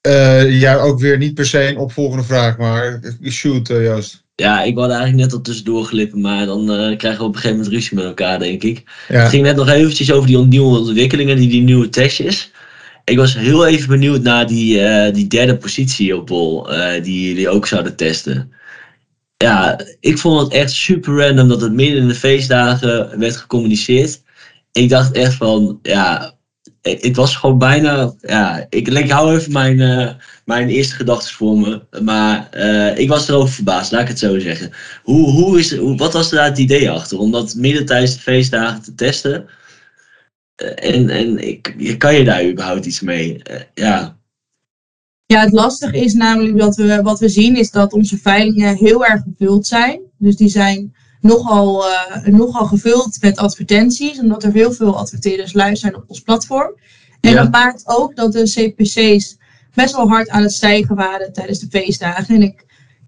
eh, 0.00 0.60
ja, 0.60 0.76
ook 0.76 1.00
weer 1.00 1.18
niet 1.18 1.34
per 1.34 1.46
se 1.46 1.68
een 1.68 1.78
opvolgende 1.78 2.24
vraag, 2.24 2.58
maar 2.58 3.00
shoot, 3.24 3.70
eh, 3.70 3.84
Joost. 3.84 4.24
Ja, 4.42 4.62
ik 4.62 4.74
wilde 4.74 4.92
eigenlijk 4.92 5.22
net 5.22 5.32
al 5.32 5.40
tussendoor 5.40 5.84
glippen, 5.84 6.20
maar 6.20 6.46
dan 6.46 6.70
eh, 6.70 6.96
krijgen 6.96 7.20
we 7.20 7.26
op 7.26 7.34
een 7.34 7.40
gegeven 7.40 7.56
moment 7.56 7.74
ruzie 7.74 7.96
met 7.96 8.04
elkaar, 8.04 8.38
denk 8.38 8.62
ik. 8.62 8.82
Ja. 9.08 9.20
Het 9.20 9.28
ging 9.28 9.42
net 9.42 9.56
nog 9.56 9.68
eventjes 9.68 10.12
over 10.12 10.26
die 10.26 10.38
nieuwe 10.38 10.78
ontwikkelingen, 10.78 11.36
die, 11.36 11.48
die 11.48 11.62
nieuwe 11.62 11.88
testjes. 11.88 12.50
Ik 13.04 13.16
was 13.16 13.34
heel 13.34 13.66
even 13.66 13.88
benieuwd 13.88 14.22
naar 14.22 14.46
die, 14.46 14.80
eh, 14.80 15.14
die 15.14 15.26
derde 15.26 15.56
positie 15.56 16.16
op 16.16 16.26
bol, 16.26 16.72
eh, 16.72 17.02
die 17.02 17.28
jullie 17.28 17.48
ook 17.48 17.66
zouden 17.66 17.96
testen. 17.96 18.52
Ja, 19.36 19.80
ik 20.00 20.18
vond 20.18 20.40
het 20.40 20.52
echt 20.52 20.70
super 20.70 21.26
random 21.26 21.48
dat 21.48 21.60
het 21.60 21.72
midden 21.72 21.98
in 21.98 22.08
de 22.08 22.14
feestdagen 22.14 23.18
werd 23.18 23.36
gecommuniceerd. 23.36 24.22
Ik 24.72 24.88
dacht 24.88 25.12
echt 25.12 25.34
van, 25.34 25.78
ja, 25.82 26.34
het 26.82 27.16
was 27.16 27.36
gewoon 27.36 27.58
bijna, 27.58 28.14
ja, 28.20 28.66
ik, 28.68 28.88
ik 28.88 29.10
hou 29.10 29.36
even 29.36 29.52
mijn, 29.52 30.16
mijn 30.46 30.68
eerste 30.68 30.94
gedachten 30.94 31.34
voor 31.34 31.58
me. 31.58 32.00
Maar 32.02 32.48
eh, 32.50 32.98
ik 32.98 33.08
was 33.08 33.28
erover 33.28 33.54
verbaasd, 33.54 33.90
laat 33.92 34.00
ik 34.02 34.08
het 34.08 34.18
zo 34.18 34.38
zeggen. 34.38 34.70
Hoe, 35.02 35.30
hoe 35.30 35.58
is, 35.58 35.76
hoe, 35.76 35.96
wat 35.96 36.12
was 36.12 36.30
er 36.30 36.36
daar 36.36 36.44
het 36.48 36.58
idee 36.58 36.90
achter? 36.90 37.18
Om 37.18 37.30
dat 37.30 37.54
midden 37.54 37.86
tijdens 37.86 38.14
de 38.14 38.20
feestdagen 38.20 38.82
te 38.82 38.94
testen? 38.94 39.46
Eh, 40.54 40.94
en 40.94 41.08
en 41.08 41.48
ik, 41.48 41.94
kan 41.98 42.14
je 42.14 42.24
daar 42.24 42.44
überhaupt 42.48 42.86
iets 42.86 43.00
mee? 43.00 43.42
Eh, 43.42 43.60
ja, 43.74 44.16
Ja, 45.26 45.40
het 45.40 45.52
lastige 45.52 45.96
is 45.96 46.12
namelijk 46.14 46.58
dat 46.58 46.76
we 46.76 47.02
wat 47.02 47.18
we 47.18 47.28
zien 47.28 47.56
is 47.56 47.70
dat 47.70 47.92
onze 47.92 48.18
veilingen 48.18 48.76
heel 48.76 49.04
erg 49.06 49.22
gevuld 49.22 49.66
zijn. 49.66 50.00
Dus 50.18 50.36
die 50.36 50.48
zijn 50.48 50.94
nogal, 51.20 51.84
nogal 52.24 52.66
gevuld 52.66 53.18
met 53.20 53.36
advertenties, 53.38 54.18
omdat 54.18 54.42
er 54.44 54.52
heel 54.52 54.72
veel 54.72 54.96
adverteerders 54.96 55.52
luisteren 55.52 55.96
op 55.96 56.04
ons 56.06 56.20
platform. 56.20 56.74
En 57.20 57.30
Ja. 57.30 57.42
dat 57.42 57.50
maakt 57.50 57.82
ook 57.86 58.16
dat 58.16 58.32
de 58.32 58.42
CPC's 58.42 59.36
best 59.76 59.96
wel 59.96 60.08
hard 60.08 60.28
aan 60.28 60.42
het 60.42 60.52
stijgen 60.52 60.96
waren 60.96 61.32
tijdens 61.32 61.58
de 61.58 61.66
feestdagen. 61.70 62.34
En 62.34 62.42
ik 62.42 62.64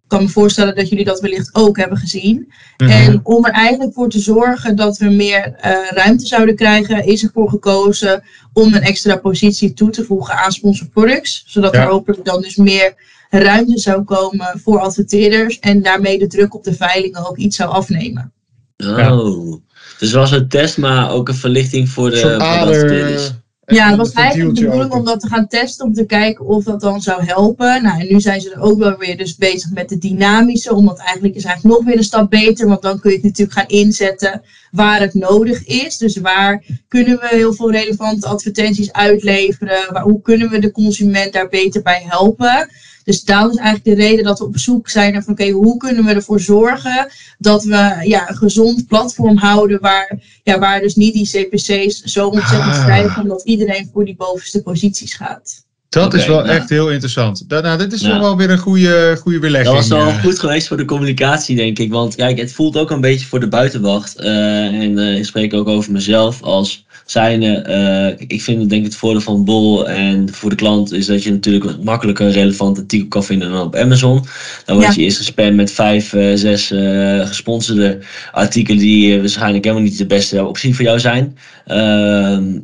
kan 0.06 0.22
me 0.22 0.28
voorstellen 0.28 0.74
dat 0.74 0.88
jullie 0.88 1.04
dat 1.04 1.20
wellicht 1.20 1.54
ook 1.54 1.76
hebben 1.76 1.98
gezien. 1.98 2.52
Mhm. 2.76 2.90
En 2.90 3.20
om 3.22 3.44
er 3.44 3.52
eigenlijk 3.52 3.92
voor 3.94 4.08
te 4.08 4.18
zorgen 4.18 4.76
dat 4.76 4.98
we 4.98 5.08
meer 5.10 5.52
eh, 5.54 5.72
ruimte 5.90 6.26
zouden 6.26 6.56
krijgen, 6.56 7.04
is 7.06 7.22
ervoor 7.22 7.48
gekozen 7.50 8.22
om 8.52 8.74
een 8.74 8.82
extra 8.82 9.16
positie 9.16 9.72
toe 9.72 9.90
te 9.90 10.04
voegen 10.04 10.34
aan 10.34 10.52
sponsor 10.52 10.88
products. 10.88 11.44
Zodat 11.46 11.74
Ja. 11.74 11.80
er 11.82 11.88
hopelijk 11.88 12.24
dan 12.24 12.42
dus 12.42 12.56
meer 12.56 12.94
ruimte 13.30 13.78
zou 13.78 14.02
komen 14.02 14.60
voor 14.64 14.78
adverteerders 14.78 15.58
en 15.58 15.82
daarmee 15.82 16.18
de 16.18 16.26
druk 16.26 16.54
op 16.54 16.64
de 16.64 16.74
veilingen 16.74 17.28
ook 17.28 17.36
iets 17.36 17.56
zou 17.56 17.70
afnemen. 17.70 18.32
oh. 18.76 19.56
Dus 19.98 20.08
het 20.08 20.16
was 20.18 20.30
een 20.30 20.48
test, 20.48 20.78
maar 20.78 21.10
ook 21.10 21.28
een 21.28 21.34
verlichting 21.34 21.88
voor 21.88 22.10
de, 22.10 22.20
voor 22.20 22.30
de 22.30 22.36
adverteerders. 22.36 23.32
Ja, 23.74 23.88
het 23.88 23.96
was 23.96 24.12
eigenlijk 24.12 24.54
de 24.54 24.60
bedoeling 24.60 24.90
open. 24.90 24.98
om 24.98 25.04
dat 25.04 25.20
te 25.20 25.28
gaan 25.28 25.48
testen, 25.48 25.86
om 25.86 25.92
te 25.92 26.06
kijken 26.06 26.46
of 26.46 26.64
dat 26.64 26.80
dan 26.80 27.00
zou 27.00 27.24
helpen. 27.24 27.82
Nou, 27.82 28.00
en 28.00 28.06
nu 28.12 28.20
zijn 28.20 28.40
ze 28.40 28.52
er 28.52 28.60
ook 28.60 28.78
wel 28.78 28.96
weer 28.96 29.16
dus 29.16 29.36
bezig 29.36 29.70
met 29.70 29.88
de 29.88 29.98
dynamische, 29.98 30.74
omdat 30.74 30.98
eigenlijk 30.98 31.34
is 31.34 31.44
eigenlijk 31.44 31.76
nog 31.76 31.86
weer 31.86 31.96
een 31.96 32.04
stap 32.04 32.30
beter, 32.30 32.68
want 32.68 32.82
dan 32.82 33.00
kun 33.00 33.10
je 33.10 33.16
het 33.16 33.24
natuurlijk 33.24 33.58
gaan 33.58 33.66
inzetten 33.66 34.42
waar 34.70 35.00
het 35.00 35.14
nodig 35.14 35.66
is. 35.66 35.96
Dus 35.96 36.16
waar 36.16 36.64
kunnen 36.88 37.18
we 37.18 37.28
heel 37.30 37.52
veel 37.52 37.70
relevante 37.70 38.26
advertenties 38.26 38.92
uitleveren? 38.92 39.92
Waar, 39.92 40.02
hoe 40.02 40.22
kunnen 40.22 40.50
we 40.50 40.58
de 40.58 40.70
consument 40.70 41.32
daar 41.32 41.48
beter 41.48 41.82
bij 41.82 42.02
helpen? 42.06 42.70
Dus 43.08 43.24
daarom 43.24 43.50
is 43.50 43.56
eigenlijk 43.56 43.98
de 43.98 44.04
reden 44.06 44.24
dat 44.24 44.38
we 44.38 44.44
op 44.44 44.58
zoek 44.58 44.88
zijn 44.88 45.12
naar 45.12 45.22
van 45.22 45.32
oké, 45.32 45.48
hoe 45.50 45.76
kunnen 45.76 46.04
we 46.04 46.12
ervoor 46.14 46.40
zorgen 46.40 47.08
dat 47.38 47.64
we 47.64 48.00
ja, 48.02 48.28
een 48.30 48.36
gezond 48.36 48.86
platform 48.86 49.36
houden 49.36 49.80
waar, 49.80 50.18
ja, 50.42 50.58
waar 50.58 50.80
dus 50.80 50.94
niet 50.94 51.14
die 51.14 51.28
CPC's 51.28 52.02
zo 52.02 52.26
ontzettend 52.28 52.72
Ah. 52.72 52.82
stijgen 52.82 53.22
omdat 53.22 53.42
iedereen 53.44 53.90
voor 53.92 54.04
die 54.04 54.16
bovenste 54.16 54.62
posities 54.62 55.14
gaat. 55.14 55.66
Dat 55.88 56.14
is 56.14 56.26
wel 56.26 56.36
nou. 56.44 56.48
echt 56.48 56.68
heel 56.68 56.90
interessant. 56.90 57.48
Da- 57.48 57.60
nou, 57.60 57.78
dit 57.78 57.92
is 57.92 58.00
Ja. 58.00 58.20
wel 58.20 58.36
weer 58.36 58.50
een 58.50 58.58
goede, 58.58 59.16
goede 59.20 59.38
Dat 59.38 59.46
belegging. 59.50 59.76
was 59.76 59.88
wel 59.88 60.06
eh. 60.06 60.22
goed 60.22 60.38
geweest 60.38 60.68
voor 60.68 60.76
de 60.76 60.84
communicatie, 60.84 61.56
denk 61.56 61.78
ik. 61.78 61.90
Want 61.92 62.14
kijk, 62.14 62.38
het 62.38 62.52
voelt 62.52 62.76
ook 62.76 62.90
een 62.90 63.00
beetje 63.00 63.26
voor 63.26 63.40
de 63.40 63.48
buitenwacht. 63.48 64.16
eh, 64.16 64.64
en 64.66 64.98
eh, 64.98 65.16
ik 65.18 65.24
spreek 65.24 65.54
ook 65.54 65.68
over 65.68 65.92
mezelf 65.92 66.42
als 66.42 66.86
zijnde. 67.10 67.46
eh, 67.56 68.24
ik 68.28 68.42
vind 68.42 68.60
het 68.60 68.68
denk 68.68 68.80
ik 68.84 68.88
het 68.88 68.96
voordeel 68.96 69.20
van 69.20 69.44
Bol 69.44 69.88
en 69.88 70.32
voor 70.34 70.50
de 70.50 70.56
klant 70.56 70.92
is 70.92 71.06
dat 71.06 71.22
je 71.22 71.30
natuurlijk 71.30 71.82
makkelijk 71.82 72.18
een 72.18 72.32
relevant 72.32 72.78
artikel 72.78 73.08
kan 73.08 73.24
vinden 73.24 73.50
dan 73.50 73.66
op 73.66 73.76
Amazon. 73.76 74.24
Dan 74.64 74.76
word 74.76 74.88
Ja. 74.88 74.94
je 74.96 75.02
eerst 75.02 75.16
gespamd 75.16 75.56
met 75.56 75.72
vijf, 75.72 76.12
eh, 76.12 76.30
zes 76.34 76.70
eh, 76.70 77.26
gesponsorde 77.26 77.98
artikelen 78.32 78.78
die 78.78 79.18
waarschijnlijk 79.20 79.64
helemaal 79.64 79.84
niet 79.86 79.98
de 79.98 80.06
beste 80.06 80.44
optie 80.44 80.74
voor 80.74 80.84
jou 80.84 81.00
zijn. 81.00 81.36
Ehm, 81.66 82.58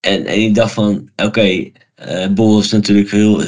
en, 0.00 0.26
en 0.26 0.42
ik 0.42 0.54
dacht 0.54 0.72
van, 0.72 1.08
oké, 1.16 1.70
eh 1.98 2.26
Bol 2.28 2.60
is 2.60 2.70
natuurlijk 2.70 3.10
heel, 3.10 3.42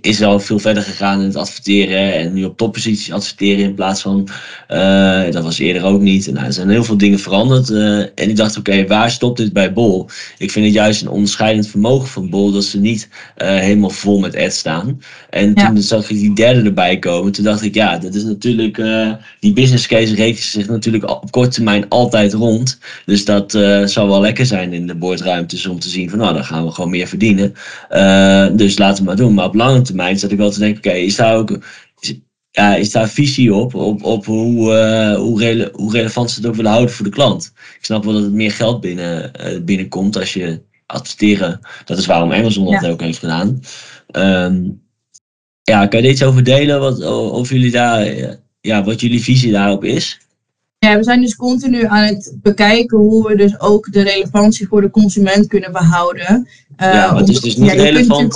is 0.00 0.22
al 0.22 0.40
veel 0.40 0.58
verder 0.58 0.82
gegaan 0.82 1.20
in 1.20 1.26
het 1.26 1.36
adverteren 1.36 2.14
en 2.14 2.32
nu 2.32 2.44
op 2.44 2.56
topposities 2.56 3.12
adverteren 3.12 3.64
in 3.64 3.74
plaats 3.74 4.00
van, 4.02 4.28
eh, 4.68 5.22
dat 5.30 5.42
was 5.42 5.58
eerder 5.58 5.84
ook 5.84 6.00
niet. 6.00 6.26
En, 6.26 6.34
nou, 6.34 6.46
er 6.46 6.52
zijn 6.52 6.68
heel 6.68 6.84
veel 6.84 6.96
dingen 6.98 7.18
veranderd 7.18 7.70
eh, 7.70 7.98
en 7.98 8.28
ik 8.28 8.36
dacht, 8.36 8.56
oké, 8.56 8.86
waar 8.86 9.10
stopt 9.10 9.36
dit 9.36 9.52
bij 9.52 9.72
Bol? 9.72 10.08
Ik 10.38 10.50
vind 10.50 10.64
het 10.64 10.74
juist 10.74 11.02
een 11.02 11.08
onderscheidend 11.08 11.66
vermogen 11.68 12.08
van 12.08 12.30
Bol 12.30 12.52
dat 12.52 12.64
ze 12.64 12.80
niet 12.80 13.08
helemaal 13.34 13.90
vol 13.90 14.18
met 14.18 14.36
ads 14.36 14.58
staan. 14.58 15.00
En 15.30 15.52
Ja. 15.54 15.66
toen 15.66 15.82
zag 15.82 16.10
ik 16.10 16.16
die 16.18 16.34
derde 16.34 16.62
erbij 16.62 16.98
komen, 16.98 17.32
toen 17.32 17.44
dacht 17.44 17.62
ik, 17.62 17.74
ja, 17.74 17.98
dat 17.98 18.14
is 18.14 18.22
natuurlijk, 18.24 18.82
die 19.40 19.52
business 19.52 19.86
case 19.86 20.14
rekent 20.14 20.38
zich 20.44 20.68
natuurlijk 20.68 21.10
op 21.10 21.30
korte 21.30 21.50
termijn 21.50 21.88
altijd 21.88 22.32
rond. 22.32 22.78
Dus 23.04 23.24
dat 23.24 23.50
zou 23.84 24.08
wel 24.08 24.20
lekker 24.20 24.46
zijn 24.46 24.72
in 24.72 24.86
de 24.86 24.94
boordruimtes 24.94 25.66
om 25.66 25.78
te 25.78 25.88
zien 25.88 26.10
van, 26.10 26.18
nou, 26.18 26.34
dan 26.34 26.44
gaan 26.44 26.64
we 26.64 26.70
gewoon 26.70 26.90
meer 26.90 27.06
verdienen. 27.06 27.54
Eh, 27.94 28.46
dus 28.52 28.78
laten 28.78 28.98
we 28.98 29.08
maar 29.08 29.16
doen. 29.16 29.34
Maar 29.34 29.44
op 29.46 29.54
lange 29.54 29.82
termijn 29.82 30.18
zat 30.18 30.30
ik 30.30 30.38
wel 30.38 30.50
te 30.50 30.58
denken, 30.58 30.78
oké, 30.78 30.98
is 30.98 31.16
daar 31.16 31.36
ook 31.36 31.58
is, 32.00 32.14
ja, 32.50 32.74
is 32.74 32.90
daar 32.90 33.08
visie 33.08 33.54
op, 33.54 33.74
op, 33.74 34.02
op 34.04 34.24
hoe, 34.24 34.74
eh, 34.74 35.16
hoe, 35.16 35.40
rele- 35.40 35.70
hoe 35.72 35.92
relevant 35.92 36.30
ze 36.30 36.36
het 36.40 36.48
ook 36.48 36.54
willen 36.54 36.70
houden 36.70 36.94
voor 36.94 37.04
de 37.04 37.10
klant. 37.10 37.52
Ik 37.78 37.84
snap 37.84 38.04
wel 38.04 38.12
dat 38.12 38.22
het 38.22 38.32
meer 38.32 38.52
geld 38.52 38.80
binnen, 38.80 39.34
eh, 39.34 39.60
binnenkomt 39.60 40.16
als 40.16 40.32
je 40.32 40.60
adverteren. 40.86 41.60
Dat 41.84 41.98
is 41.98 42.06
waarom 42.06 42.32
Amazon 42.32 42.70
dat 42.72 42.82
Ja. 42.82 42.88
ook 42.88 43.00
heeft 43.00 43.18
gedaan. 43.18 43.60
Ehm, 44.06 44.62
ja, 45.62 45.86
kan 45.86 46.00
je 46.00 46.06
er 46.06 46.12
iets 46.12 46.22
over 46.22 46.44
delen? 46.44 46.80
Wat, 46.80 47.04
of 47.30 47.48
jullie 47.48 47.70
daar, 47.70 48.14
ja, 48.60 48.84
wat 48.84 49.00
jullie 49.00 49.22
visie 49.22 49.52
daarop 49.52 49.84
is? 49.84 50.20
Ja, 50.84 50.96
we 50.96 51.04
zijn 51.04 51.20
dus 51.20 51.36
continu 51.36 51.84
aan 51.86 52.04
het 52.04 52.36
bekijken 52.42 52.98
hoe 52.98 53.28
we 53.28 53.36
dus 53.36 53.60
ook 53.60 53.92
de 53.92 54.02
relevantie 54.02 54.68
voor 54.68 54.80
de 54.80 54.90
consument 54.90 55.46
kunnen 55.46 55.72
behouden. 55.72 56.48
Eh, 56.76 56.92
ja, 56.92 57.10
maar 57.10 57.20
het 57.20 57.28
is 57.28 57.40
dus 57.40 57.56
niet 57.56 57.70
kunt 57.70 57.80
relevant. 57.80 58.34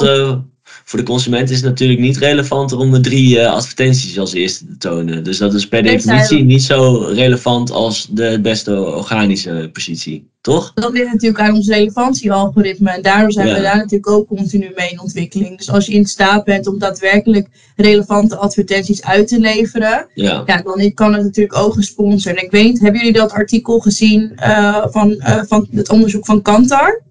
Voor 0.89 0.99
de 0.99 1.05
consument 1.05 1.51
is 1.51 1.57
het 1.57 1.65
natuurlijk 1.65 2.01
niet 2.01 2.17
relevant 2.17 2.73
om 2.73 2.91
de 2.91 3.01
drie 3.01 3.41
eh, 3.41 3.53
advertenties 3.53 4.19
als 4.19 4.33
eerste 4.33 4.67
te 4.67 4.77
tonen. 4.77 5.25
Dus 5.25 5.39
dat 5.39 5.55
is 5.55 5.69
per 5.69 5.83
definitie 5.83 6.45
niet 6.45 6.63
zo 6.63 6.95
relevant 7.15 7.71
als 7.71 8.09
de 8.11 8.39
beste 8.43 8.81
organische 8.85 9.71
positie, 9.73 10.31
toch? 10.41 10.73
Dat 10.75 10.93
ligt 10.93 11.13
natuurlijk 11.13 11.41
aan 11.41 11.55
ons 11.55 11.69
relevantiealgoritme. 11.69 12.91
En 12.91 13.03
daardoor 13.03 13.33
zijn 13.33 13.47
Ja. 13.47 13.55
we 13.55 13.61
daar 13.61 13.77
natuurlijk 13.77 14.09
ook 14.09 14.27
continu 14.27 14.73
mee 14.77 14.91
in 14.91 15.01
ontwikkeling. 15.01 15.57
Dus 15.59 15.71
als 15.71 15.87
je 15.87 15.93
in 15.93 16.07
staat 16.07 16.45
bent 16.45 16.67
om 16.67 16.79
daadwerkelijk 16.79 17.49
relevante 17.77 18.37
advertenties 18.37 19.03
uit 19.03 19.29
te 19.29 19.41
leveren, 19.41 20.07
Ja. 20.15 20.43
ja, 20.47 20.63
dan 20.63 20.95
kan 20.95 21.13
het 21.13 21.23
natuurlijk 21.23 21.57
ook 21.57 21.73
gesponsord. 21.75 22.37
En 22.37 22.45
ik 22.45 22.51
weet 22.51 22.65
niet, 22.65 22.81
hebben 22.81 23.01
jullie 23.01 23.19
dat 23.19 23.33
artikel 23.33 23.79
gezien 23.79 24.33
eh, 24.37 24.85
van, 24.91 25.13
eh, 25.19 25.43
van 25.47 25.69
het 25.71 25.91
onderzoek 25.91 26.27
van 26.27 26.43
Kantar? 26.43 27.03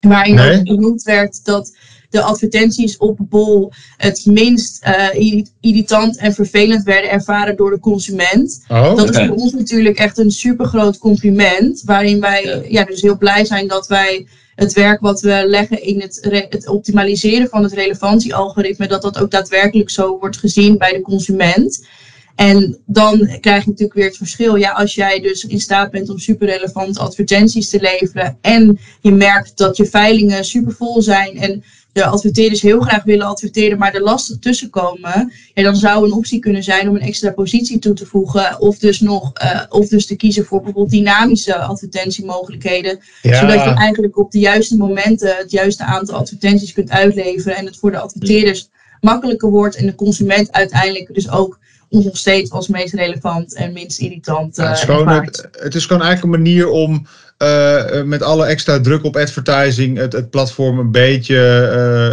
Waarin 0.00 0.34
Nee. 0.34 0.58
ook 0.58 0.64
benoemd 0.64 1.02
werd 1.02 1.44
dat 1.44 1.76
de 2.14 2.22
advertenties 2.22 2.96
op 2.96 3.18
Bol 3.20 3.72
het 3.96 4.26
minst 4.26 4.82
eh, 4.82 5.08
irri- 5.12 5.46
irritant 5.60 6.16
en 6.16 6.34
vervelend 6.34 6.82
werden 6.82 7.10
ervaren 7.10 7.56
door 7.56 7.70
de 7.70 7.78
consument. 7.80 8.64
Oh, 8.68 8.96
Dat 8.96 9.10
is 9.10 9.26
voor 9.26 9.36
ons 9.36 9.52
natuurlijk 9.52 9.98
echt 9.98 10.18
een 10.18 10.30
super 10.30 10.66
groot 10.66 10.98
compliment. 10.98 11.82
Waarin 11.84 12.20
wij 12.20 12.44
Ja. 12.44 12.60
ja. 12.68 12.84
dus 12.84 13.02
heel 13.02 13.18
blij 13.18 13.44
zijn 13.44 13.68
dat 13.68 13.86
wij 13.86 14.26
het 14.54 14.72
werk 14.72 15.00
wat 15.00 15.20
we 15.20 15.44
leggen 15.46 15.82
in 15.82 16.00
het, 16.00 16.46
het 16.48 16.68
optimaliseren 16.68 17.48
van 17.48 17.62
het 17.62 17.72
relevantiealgoritme, 17.72 18.86
dat 18.88 19.02
dat 19.02 19.18
ook 19.18 19.30
daadwerkelijk 19.30 19.90
zo 19.90 20.18
wordt 20.18 20.36
gezien 20.36 20.78
bij 20.78 20.92
de 20.92 21.00
consument. 21.00 21.86
En 22.34 22.78
dan 22.86 23.18
krijg 23.40 23.64
je 23.64 23.70
natuurlijk 23.70 23.98
weer 23.98 24.06
het 24.06 24.16
verschil. 24.16 24.56
Ja, 24.56 24.70
als 24.70 24.94
jij 24.94 25.20
dus 25.20 25.44
in 25.44 25.60
staat 25.60 25.90
bent 25.90 26.08
om 26.10 26.18
super 26.18 26.46
relevante 26.48 27.00
advertenties 27.00 27.68
te 27.68 27.80
leveren. 27.80 28.38
En 28.40 28.78
je 29.00 29.12
merkt 29.12 29.56
dat 29.56 29.76
je 29.76 29.86
veilingen 29.86 30.44
super 30.44 30.72
vol 30.72 31.02
zijn. 31.02 31.36
En 31.36 31.64
de 31.94 32.04
adverteerders 32.04 32.62
heel 32.62 32.80
graag 32.80 33.04
willen 33.04 33.26
adverteren, 33.26 33.78
maar 33.78 33.94
er 33.94 34.02
lastig 34.02 34.38
tussen 34.38 34.70
komen. 34.70 35.32
Ja, 35.54 35.62
dan 35.62 35.76
zou 35.76 36.04
een 36.04 36.12
optie 36.12 36.38
kunnen 36.38 36.62
zijn 36.62 36.88
om 36.88 36.94
een 36.94 37.00
extra 37.00 37.30
positie 37.30 37.78
toe 37.78 37.94
te 37.94 38.06
voegen. 38.06 38.60
Of 38.60 38.78
dus 38.78 39.00
nog, 39.00 39.30
eh, 39.34 39.60
of 39.68 39.88
dus 39.88 40.06
te 40.06 40.16
kiezen 40.16 40.44
voor 40.44 40.62
bijvoorbeeld 40.62 40.90
dynamische 40.90 41.56
advertentiemogelijkheden. 41.56 42.98
Zodat 43.22 43.64
je 43.64 43.74
eigenlijk 43.76 44.18
op 44.18 44.30
de 44.30 44.38
juiste 44.38 44.76
momenten 44.76 45.36
het 45.36 45.50
juiste 45.50 45.84
aantal 45.84 46.16
advertenties 46.16 46.72
kunt 46.72 46.90
uitleveren. 46.90 47.56
En 47.56 47.66
het 47.66 47.76
voor 47.76 47.90
de 47.90 47.98
adverteerders 47.98 48.68
makkelijker 49.00 49.50
wordt 49.50 49.76
en 49.76 49.86
de 49.86 49.94
consument 49.94 50.52
uiteindelijk 50.52 51.14
dus 51.14 51.30
ook 51.30 51.58
ons 51.88 52.04
nog 52.04 52.16
steeds 52.16 52.50
als 52.50 52.68
meest 52.68 52.94
relevant 52.94 53.54
en 53.54 53.72
minst 53.72 54.00
irritant 54.00 54.56
Ja, 54.56 54.62
uh, 54.62 54.68
het, 54.68 54.78
is 54.78 54.84
gewoon, 54.84 55.08
het, 55.08 55.48
het 55.52 55.74
is 55.74 55.86
gewoon 55.86 56.02
eigenlijk 56.02 56.34
een 56.34 56.42
manier 56.42 56.68
om 56.68 57.06
uh, 57.38 58.02
met 58.02 58.22
alle 58.22 58.46
extra 58.46 58.80
druk 58.80 59.04
op 59.04 59.16
advertising 59.16 59.96
het, 59.96 60.12
het 60.12 60.30
platform 60.30 60.78
een 60.78 60.90
beetje 60.90 61.36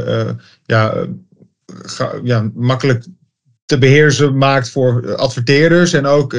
uh, 0.07 0.43
ja, 0.65 0.93
ga, 1.65 2.11
ja, 2.24 2.51
makkelijk 2.53 3.05
te 3.65 3.78
beheersen 3.78 4.38
maakt 4.38 4.69
voor 4.69 5.15
adverteerders 5.15 5.93
en 5.93 6.05
ook 6.05 6.36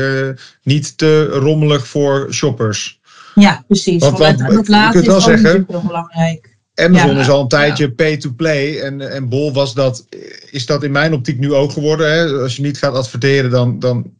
niet 0.62 0.98
te 0.98 1.24
rommelig 1.24 1.86
voor 1.86 2.26
shoppers. 2.30 3.00
Ja, 3.34 3.64
precies. 3.66 4.02
Want, 4.02 4.18
want, 4.18 4.40
want, 4.40 4.54
dat 4.54 4.68
laatste 4.68 5.00
is 5.00 5.06
wel 5.06 5.20
zeggen, 5.20 5.64
heel 5.68 5.82
belangrijk. 5.82 6.52
Amazon 6.74 7.14
ja, 7.14 7.20
is 7.20 7.28
al 7.28 7.40
een 7.40 7.48
tijdje 7.48 7.86
ja. 7.86 7.92
pay-to-play 7.92 8.80
en, 8.80 9.12
en 9.12 9.28
Bol 9.28 9.52
was 9.52 9.74
dat, 9.74 10.06
is 10.50 10.66
dat 10.66 10.82
in 10.82 10.92
mijn 10.92 11.12
optiek 11.12 11.38
nu 11.38 11.54
ook 11.54 11.72
geworden. 11.72 12.12
Hè? 12.12 12.42
Als 12.42 12.56
je 12.56 12.62
niet 12.62 12.78
gaat 12.78 12.94
adverteren, 12.94 13.50
dan, 13.50 13.78
dan 13.78 14.12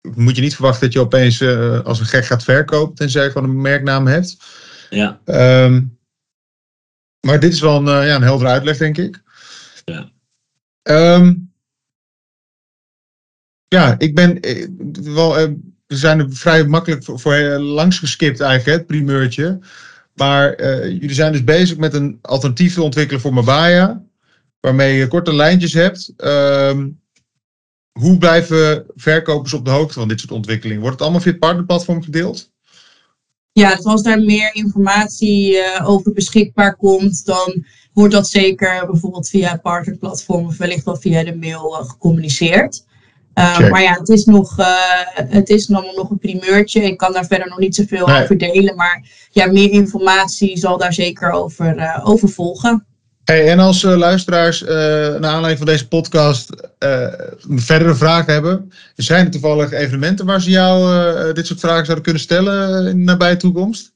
moet 0.00 0.36
je 0.36 0.42
niet 0.42 0.54
verwachten 0.54 0.80
dat 0.80 0.92
je 0.92 1.00
opeens 1.00 1.40
uh, 1.40 1.80
als 1.80 2.00
een 2.00 2.06
gek 2.06 2.24
gaat 2.24 2.44
verkopen, 2.44 2.94
tenzij 2.94 3.24
je 3.24 3.30
gewoon 3.30 3.48
een 3.48 3.60
merknaam 3.60 4.06
hebt. 4.06 4.36
Ja. 4.90 5.20
Um, 5.64 5.98
maar 7.20 7.40
dit 7.40 7.52
is 7.52 7.60
wel 7.60 7.76
een, 7.76 8.02
uh, 8.02 8.06
ja, 8.06 8.14
een 8.14 8.22
heldere 8.22 8.50
uitleg, 8.50 8.76
denk 8.76 8.98
ik. 8.98 9.22
Ja. 9.84 10.10
Um, 10.82 11.52
ja, 13.68 13.94
ik 13.98 14.14
ben 14.14 14.40
eh, 14.40 14.66
wel, 15.02 15.40
uh, 15.40 15.48
we 15.86 15.96
zijn 15.96 16.18
er 16.18 16.32
vrij 16.32 16.66
makkelijk 16.66 17.04
voor, 17.04 17.20
voor 17.20 17.34
langs 17.58 17.98
geskipt 17.98 18.40
eigenlijk, 18.40 18.78
het 18.78 18.86
primeurtje. 18.86 19.58
Maar 20.14 20.60
uh, 20.60 20.84
jullie 20.86 21.14
zijn 21.14 21.32
dus 21.32 21.44
bezig 21.44 21.76
met 21.76 21.94
een 21.94 22.18
alternatief 22.22 22.74
te 22.74 22.82
ontwikkelen 22.82 23.20
voor 23.20 23.34
Mabaya. 23.34 24.02
Waarmee 24.60 24.96
je 24.96 25.08
korte 25.08 25.34
lijntjes 25.34 25.72
hebt. 25.72 26.12
Um, 26.16 26.99
hoe 27.92 28.18
blijven 28.18 28.86
verkopers 28.94 29.52
op 29.52 29.64
de 29.64 29.70
hoogte 29.70 29.98
van 29.98 30.08
dit 30.08 30.20
soort 30.20 30.32
ontwikkelingen? 30.32 30.80
Wordt 30.80 30.94
het 30.94 31.02
allemaal 31.02 31.22
via 31.22 31.30
het 31.30 31.40
partnerplatform 31.40 32.02
gedeeld? 32.02 32.50
Ja, 33.52 33.74
dus 33.74 33.84
als 33.84 34.02
daar 34.02 34.20
meer 34.20 34.54
informatie 34.54 35.56
uh, 35.56 35.88
over 35.88 36.12
beschikbaar 36.12 36.76
komt, 36.76 37.24
dan 37.24 37.64
wordt 37.92 38.12
dat 38.14 38.28
zeker 38.28 38.86
bijvoorbeeld 38.86 39.28
via 39.28 39.50
het 39.50 39.62
partnerplatform 39.62 40.46
of 40.46 40.56
wellicht 40.56 40.84
wel 40.84 40.96
via 40.96 41.24
de 41.24 41.36
mail 41.36 41.80
uh, 41.80 41.88
gecommuniceerd. 41.88 42.88
Uh, 43.34 43.70
maar 43.70 43.82
ja, 43.82 43.92
het 43.92 44.08
is, 44.08 44.24
nog, 44.24 44.56
het 45.14 45.48
is 45.48 45.68
nog, 45.68 45.96
nog 45.96 46.10
een 46.10 46.18
primeurtje. 46.18 46.82
Ik 46.82 46.96
kan 46.96 47.12
daar 47.12 47.26
verder 47.26 47.48
nog 47.48 47.58
niet 47.58 47.74
zoveel 47.74 48.06
nee. 48.06 48.22
over 48.22 48.38
delen. 48.38 48.76
Maar 48.76 49.08
ja, 49.30 49.46
meer 49.46 49.70
informatie 49.70 50.58
zal 50.58 50.78
daar 50.78 50.92
zeker 50.92 51.30
over, 51.30 52.00
over 52.04 52.28
volgen. 52.28 52.86
Hey, 53.24 53.50
en 53.50 53.58
als 53.58 53.82
luisteraars 53.82 54.60
naar 54.60 55.24
aanleiding 55.24 55.58
van 55.58 55.66
deze 55.66 55.88
podcast 55.88 56.50
verdere 57.48 57.94
vragen 57.94 58.32
hebben, 58.32 58.72
zijn 58.96 59.24
er 59.24 59.30
toevallig 59.30 59.72
evenementen 59.72 60.26
waar 60.26 60.40
ze 60.40 60.50
jou 60.50 61.32
dit 61.32 61.46
soort 61.46 61.60
vragen 61.60 61.84
zouden 61.84 62.04
kunnen 62.04 62.22
stellen 62.22 62.86
in 62.86 62.96
de 62.96 63.04
nabije 63.04 63.36
toekomst? 63.36 63.92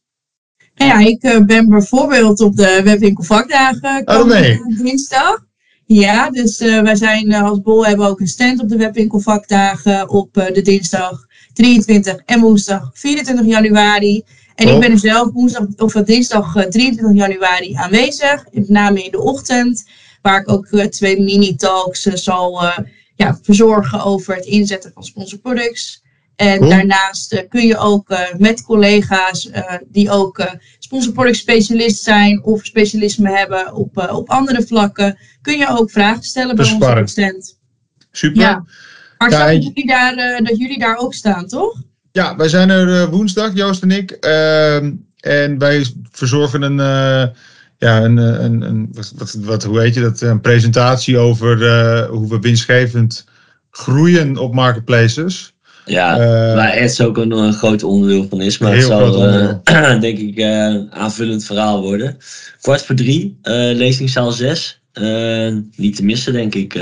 Nou 0.74 0.90
ja, 0.90 1.08
ik 1.08 1.46
ben 1.46 1.68
bijvoorbeeld 1.68 2.40
op 2.40 2.56
de 2.56 2.80
webwinkel 2.84 3.24
vakdagen 3.24 4.02
oh, 4.04 4.24
nee. 4.24 4.60
dinsdag. 4.82 5.44
Ja, 5.86 6.30
dus 6.30 6.60
uh, 6.60 6.82
wij 6.82 6.94
zijn 6.94 7.30
uh, 7.30 7.42
als 7.42 7.60
Bol 7.60 7.86
hebben 7.86 8.06
ook 8.06 8.20
een 8.20 8.26
stand 8.26 8.60
op 8.60 8.68
de 8.68 8.76
webwinkel 8.76 9.20
vakdagen 9.20 10.08
op 10.08 10.36
uh, 10.36 10.46
de 10.46 10.62
dinsdag 10.62 11.26
23 11.52 12.16
en 12.24 12.40
woensdag 12.40 12.90
24 12.94 13.46
januari. 13.46 14.22
En 14.54 14.68
oh. 14.68 14.74
ik 14.74 14.80
ben 14.80 14.90
er 14.90 14.98
zelf 14.98 15.32
woensdag 15.32 15.66
of 15.76 15.92
dinsdag 15.92 16.52
23 16.52 17.14
januari 17.14 17.74
aanwezig, 17.74 18.44
met 18.52 18.68
name 18.68 19.04
in 19.04 19.10
de 19.10 19.20
ochtend, 19.20 19.84
waar 20.22 20.40
ik 20.40 20.50
ook 20.50 20.66
twee 20.66 21.20
mini-talks 21.20 22.02
zal 22.02 22.62
ja, 23.16 23.38
verzorgen 23.42 24.04
over 24.04 24.34
het 24.34 24.44
inzetten 24.44 24.90
van 24.94 25.04
sponsorproducts. 25.04 26.02
En 26.36 26.62
Oh. 26.62 26.68
daarnaast 26.68 27.46
kun 27.48 27.66
je 27.66 27.76
ook 27.78 28.16
met 28.38 28.62
collega's 28.62 29.50
die 29.88 30.10
ook 30.10 30.46
sponsorproduct 30.78 31.36
specialist 31.36 32.02
zijn 32.02 32.42
of 32.44 32.64
specialisme 32.64 33.30
hebben 33.36 33.74
op, 33.74 34.08
op 34.12 34.30
andere 34.30 34.66
vlakken, 34.66 35.18
kun 35.42 35.58
je 35.58 35.68
ook 35.68 35.90
vragen 35.90 36.22
stellen 36.22 36.56
bij 36.56 36.72
onze 36.72 37.02
stand. 37.04 37.58
Super. 38.10 38.42
Ja. 38.42 38.64
Maar 39.18 39.30
Ja, 39.30 39.38
ja, 39.38 39.46
en- 39.52 39.54
dat, 39.54 39.64
jullie 39.64 39.86
daar, 39.86 40.16
uh, 40.16 40.46
dat 40.46 40.58
jullie 40.58 40.78
daar 40.78 40.96
ook 40.96 41.14
staan, 41.14 41.46
toch? 41.46 41.82
Wij 42.36 42.48
zijn 42.48 42.70
er 42.70 43.00
eh, 43.00 43.08
woensdag, 43.08 43.50
Joost 43.54 43.82
en 43.82 43.90
ik. 43.90 44.10
Ehm, 44.10 44.92
en 45.20 45.58
wij 45.58 45.86
verzorgen 46.10 46.62
een, 46.62 46.80
eh, 46.80 47.28
ja, 47.78 48.02
een, 48.02 48.18
eh, 48.18 48.44
een, 48.44 48.62
een 48.62 48.88
wat, 48.92 49.36
wat, 49.40 49.62
hoe 49.64 49.80
heet 49.80 49.94
je 49.94 50.00
dat? 50.00 50.20
Een 50.20 50.40
presentatie 50.40 51.18
over 51.18 51.56
hoe 52.06 52.28
we 52.28 52.38
winstgevend 52.38 53.24
groeien 53.70 54.36
op 54.36 54.54
marketplaces. 54.54 55.52
Ja, 55.84 56.18
Eh, 56.18 56.54
waar 56.54 56.80
Ads 56.80 57.00
ook 57.00 57.16
een, 57.16 57.30
een 57.30 57.52
groot 57.52 57.82
onderdeel 57.82 58.26
van 58.28 58.40
is. 58.40 58.58
Maar 58.58 58.74
het 58.74 58.84
zal, 58.84 59.12
denk 60.00 60.18
ik, 60.18 60.38
een 60.38 60.92
aanvullend 60.92 61.44
verhaal 61.44 61.82
worden. 61.82 62.16
Kwart 62.60 62.82
voor 62.82 62.94
drie, 62.94 63.38
lezingzaal 63.42 64.32
6. 64.32 64.80
niet 65.76 65.96
te 65.96 66.04
missen, 66.04 66.32
denk 66.32 66.54
ik. 66.54 66.74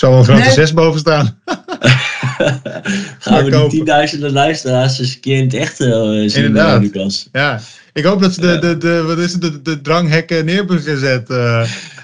Zal 0.00 0.10
wel 0.10 0.18
een 0.18 0.24
grote 0.24 0.40
Nee. 0.40 0.50
zes 0.52 0.72
boven 0.72 1.00
staan. 1.00 1.38
gaan 3.18 3.44
we 3.44 3.50
die 3.50 3.68
tienduizenden 3.68 4.32
luisteraars 4.32 4.98
eens 4.98 5.14
een 5.14 5.20
keer 5.20 5.36
in 5.36 5.44
het 5.44 5.54
echt 5.54 5.80
eh, 5.80 5.88
zien, 6.26 6.30
Inderdaad. 6.44 6.76
eh, 6.76 6.80
Lucas. 6.82 7.28
Ja. 7.32 7.60
Ik 7.92 8.04
hoop 8.04 8.20
dat 8.22 8.32
ze 8.34 8.40
de, 8.40 8.58
de, 8.58 8.76
de, 8.78 9.02
wat 9.02 9.18
is 9.18 9.32
het, 9.32 9.40
de, 9.42 9.62
de 9.62 9.80
dranghekken 9.80 10.44
neer 10.44 10.56
hebben 10.56 10.80
gezet. 10.80 11.30
eh. 11.30 11.62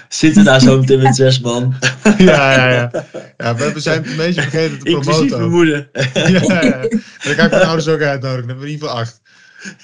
Zitten 0.09 0.43
daar 0.43 0.59
zo 0.61 0.79
meteen 0.79 1.01
met 1.01 1.15
zes 1.15 1.39
man. 1.39 1.75
ja, 2.17 2.53
ja, 2.53 2.69
ja. 2.69 2.91
ja, 3.37 3.55
we 3.55 3.79
zijn 3.79 3.97
het 4.01 4.09
een 4.11 4.15
beetje 4.17 4.41
vergeten 4.41 4.79
te 4.79 4.89
Inclusief 4.89 5.27
promoten. 5.27 5.29
mijn 5.37 5.43
ook. 5.43 5.51
moeder. 5.51 5.89
ja, 6.13 6.63
ja, 6.63 6.63
ja. 6.63 6.81
Dan 7.23 7.35
kan 7.35 7.45
ik 7.45 7.51
mijn 7.51 7.63
ouders 7.63 7.87
ook 7.87 8.01
uitnodigen. 8.01 8.47
Dan 8.47 8.47
hebben 8.47 8.57
we 8.59 8.65
in 8.65 8.71
ieder 8.71 8.87
geval 8.87 9.01
acht. 9.01 9.21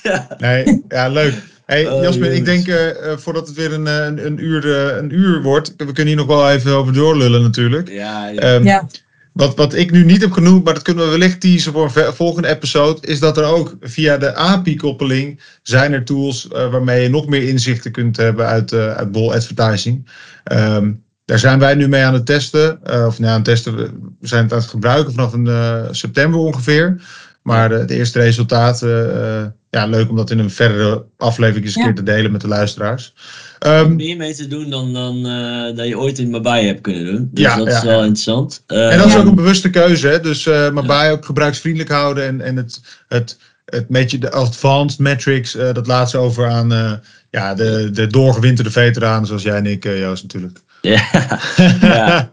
ja. 0.04 0.28
Nee, 0.38 0.82
ja, 0.88 1.08
leuk. 1.10 1.34
Hey, 1.66 1.90
Oh, 1.92 2.04
Jasmin, 2.04 2.34
ik 2.36 2.46
denk 2.46 2.68
eh, 2.68 3.12
eh, 3.12 3.18
voordat 3.18 3.48
het 3.48 3.56
weer 3.56 3.74
een, 3.74 3.88
eh, 3.88 4.06
een, 4.06 4.26
een, 4.26 4.44
uur, 4.44 4.76
eh, 4.88 4.98
een 4.98 5.14
uur 5.14 5.42
wordt. 5.42 5.74
We 5.78 5.86
kunnen 5.86 6.08
hier 6.08 6.16
nog 6.16 6.26
wel 6.26 6.50
even 6.50 6.72
over 6.76 6.94
doorlullen 6.94 7.42
natuurlijk. 7.42 7.90
Ja, 7.90 8.28
ja. 8.28 8.40
Ehm, 8.40 8.64
Ja. 8.64 8.88
wat, 9.34 9.56
wat 9.56 9.74
ik 9.74 9.92
nu 9.92 10.04
niet 10.06 10.22
heb 10.22 10.32
genoemd, 10.32 10.64
maar 10.64 10.74
dat 10.74 10.84
kunnen 10.84 11.04
we 11.04 11.10
wellicht 11.10 11.40
teasen 11.42 11.72
voor 11.74 11.92
een 11.96 12.14
volgende 12.14 12.48
episode, 12.48 13.08
is 13.08 13.20
dat 13.20 13.38
er 13.38 13.44
ook 13.44 13.76
via 13.82 14.18
de 14.18 14.36
API-koppeling 14.36 15.40
zijn 15.62 15.94
er 15.94 16.04
tools 16.04 16.48
waarmee 16.50 17.02
je 17.04 17.10
nog 17.10 17.28
meer 17.28 17.44
inzichten 17.48 17.92
kunt 17.92 18.18
hebben 18.18 18.46
uit, 18.46 18.72
eh 18.72 18.94
uit 18.96 19.12
Bol 19.12 19.34
Advertising. 19.34 20.10
Ehm, 20.44 20.92
daar 21.26 21.40
zijn 21.40 21.60
wij 21.60 21.76
nu 21.76 21.88
mee 21.88 22.04
aan 22.04 22.14
het 22.14 22.26
testen. 22.26 22.80
eh, 22.84 23.06
of 23.06 23.20
nou, 23.20 23.30
aan 23.32 23.36
het 23.36 23.46
testen, 23.46 23.76
we 23.76 24.28
zijn 24.28 24.44
het 24.44 24.54
aan 24.54 24.60
het 24.60 24.68
gebruiken 24.70 25.14
vanaf 25.14 25.34
een, 25.34 25.48
eh, 25.48 25.84
september 25.92 26.40
ongeveer. 26.40 27.02
Maar 27.44 27.70
de, 27.70 27.86
de 27.86 27.96
eerste 27.96 28.20
resultaten, 28.20 29.16
eh, 29.24 29.46
ja, 29.70 29.86
leuk 29.86 30.10
om 30.10 30.16
dat 30.16 30.32
in 30.32 30.40
een 30.40 30.50
verdere 30.52 31.06
aflevering 31.18 31.66
eens 31.66 31.76
een 31.76 31.82
Ja. 31.82 31.88
keer 31.88 31.96
te 31.96 32.04
delen 32.04 32.32
met 32.32 32.42
de 32.42 32.48
luisteraars. 32.48 33.14
Ehm, 33.60 33.96
meer 33.96 34.18
mee 34.18 34.34
te 34.36 34.48
doen 34.48 34.70
dan, 34.70 34.94
dan 34.94 35.26
eh, 35.26 35.76
dat 35.78 35.88
je 35.88 35.98
ooit 36.00 36.20
in 36.20 36.30
Mabai 36.30 36.66
hebt 36.66 36.82
kunnen 36.82 37.06
doen. 37.06 37.30
Dus 37.32 37.44
Ja, 37.44 37.56
dat 37.58 37.68
ja, 37.68 37.78
is 37.78 37.84
wel 37.84 37.92
ja. 38.00 38.06
interessant. 38.06 38.64
Eh, 38.68 38.92
En 38.92 38.98
dat 38.98 39.08
is 39.08 39.14
Ja. 39.14 39.20
ook 39.20 39.26
een 39.26 39.36
bewuste 39.36 39.70
keuze. 39.70 40.08
Hè? 40.08 40.20
Dus, 40.20 40.46
eh 40.48 40.70
maar 40.72 40.86
bij 40.86 41.12
ook 41.12 41.26
gebruiksvriendelijk 41.26 41.92
houden 41.92 42.24
en, 42.26 42.42
en 42.42 42.56
het, 42.58 42.82
het, 43.08 43.38
het 43.66 43.88
beetje 43.88 44.18
de 44.18 44.32
advanced 44.32 45.00
metrics, 45.00 45.56
eh, 45.56 45.74
dat 45.74 45.88
laat 45.88 46.10
ze 46.10 46.18
over 46.18 46.50
aan 46.50 46.74
eh, 46.74 46.92
ja, 47.30 47.54
de, 47.54 47.90
de 47.94 48.08
doorgewinterde 48.08 48.72
veteranen 48.72 49.28
zoals 49.28 49.44
jij 49.44 49.56
en 49.58 49.66
ik, 49.66 49.86
eh, 49.86 50.00
Joost, 50.00 50.24
natuurlijk. 50.24 50.60
ja. 50.82 51.02
ja. 51.82 52.30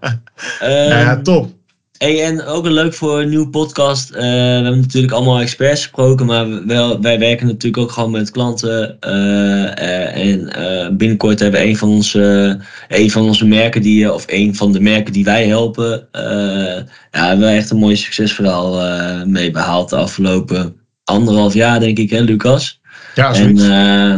Nou 0.60 0.88
ja, 0.88 1.10
Ehm, 1.14 1.22
top. 1.22 1.52
Hey, 2.00 2.24
en 2.24 2.44
ook 2.44 2.64
een 2.64 2.72
leuk 2.72 2.94
voor 2.94 3.20
een 3.20 3.28
nieuwe 3.28 3.48
podcast. 3.48 4.10
Eh, 4.10 4.20
we 4.20 4.26
hebben 4.26 4.80
natuurlijk 4.80 5.12
allemaal 5.12 5.40
experts 5.40 5.80
gesproken, 5.82 6.26
maar 6.26 6.48
we- 6.48 6.62
wel, 6.66 7.00
wij 7.00 7.18
werken 7.18 7.46
natuurlijk 7.46 7.82
ook 7.82 7.90
gewoon 7.92 8.10
met 8.10 8.30
klanten. 8.30 8.96
eh, 9.00 9.78
eh, 9.78 10.34
en 10.34 10.96
binnenkort 10.96 11.38
hebben 11.40 11.60
we 11.60 11.66
een 11.66 11.76
van 11.76 11.88
onze, 11.88 12.58
een 12.88 13.10
van 13.10 13.22
onze 13.22 13.46
merken, 13.46 13.82
die, 13.82 14.12
of 14.12 14.24
een 14.26 14.54
van 14.54 14.72
de 14.72 14.80
merken 14.80 15.12
die 15.12 15.24
wij 15.24 15.46
helpen. 15.46 16.08
ja, 17.10 17.26
hebben 17.28 17.46
we 17.48 17.54
echt 17.54 17.70
een 17.70 17.78
mooi 17.78 17.96
succesverhaal 17.96 18.80
mee 19.26 19.50
behaald 19.50 19.88
de 19.90 19.96
afgelopen 19.96 20.76
anderhalf 21.04 21.54
jaar, 21.54 21.80
denk 21.80 21.98
ik, 21.98 22.10
hè, 22.10 22.20
Lucas? 22.20 22.80
Ja, 23.14 23.28
En 23.28 23.34
zoiets. 23.34 23.62
eh, 23.68 24.16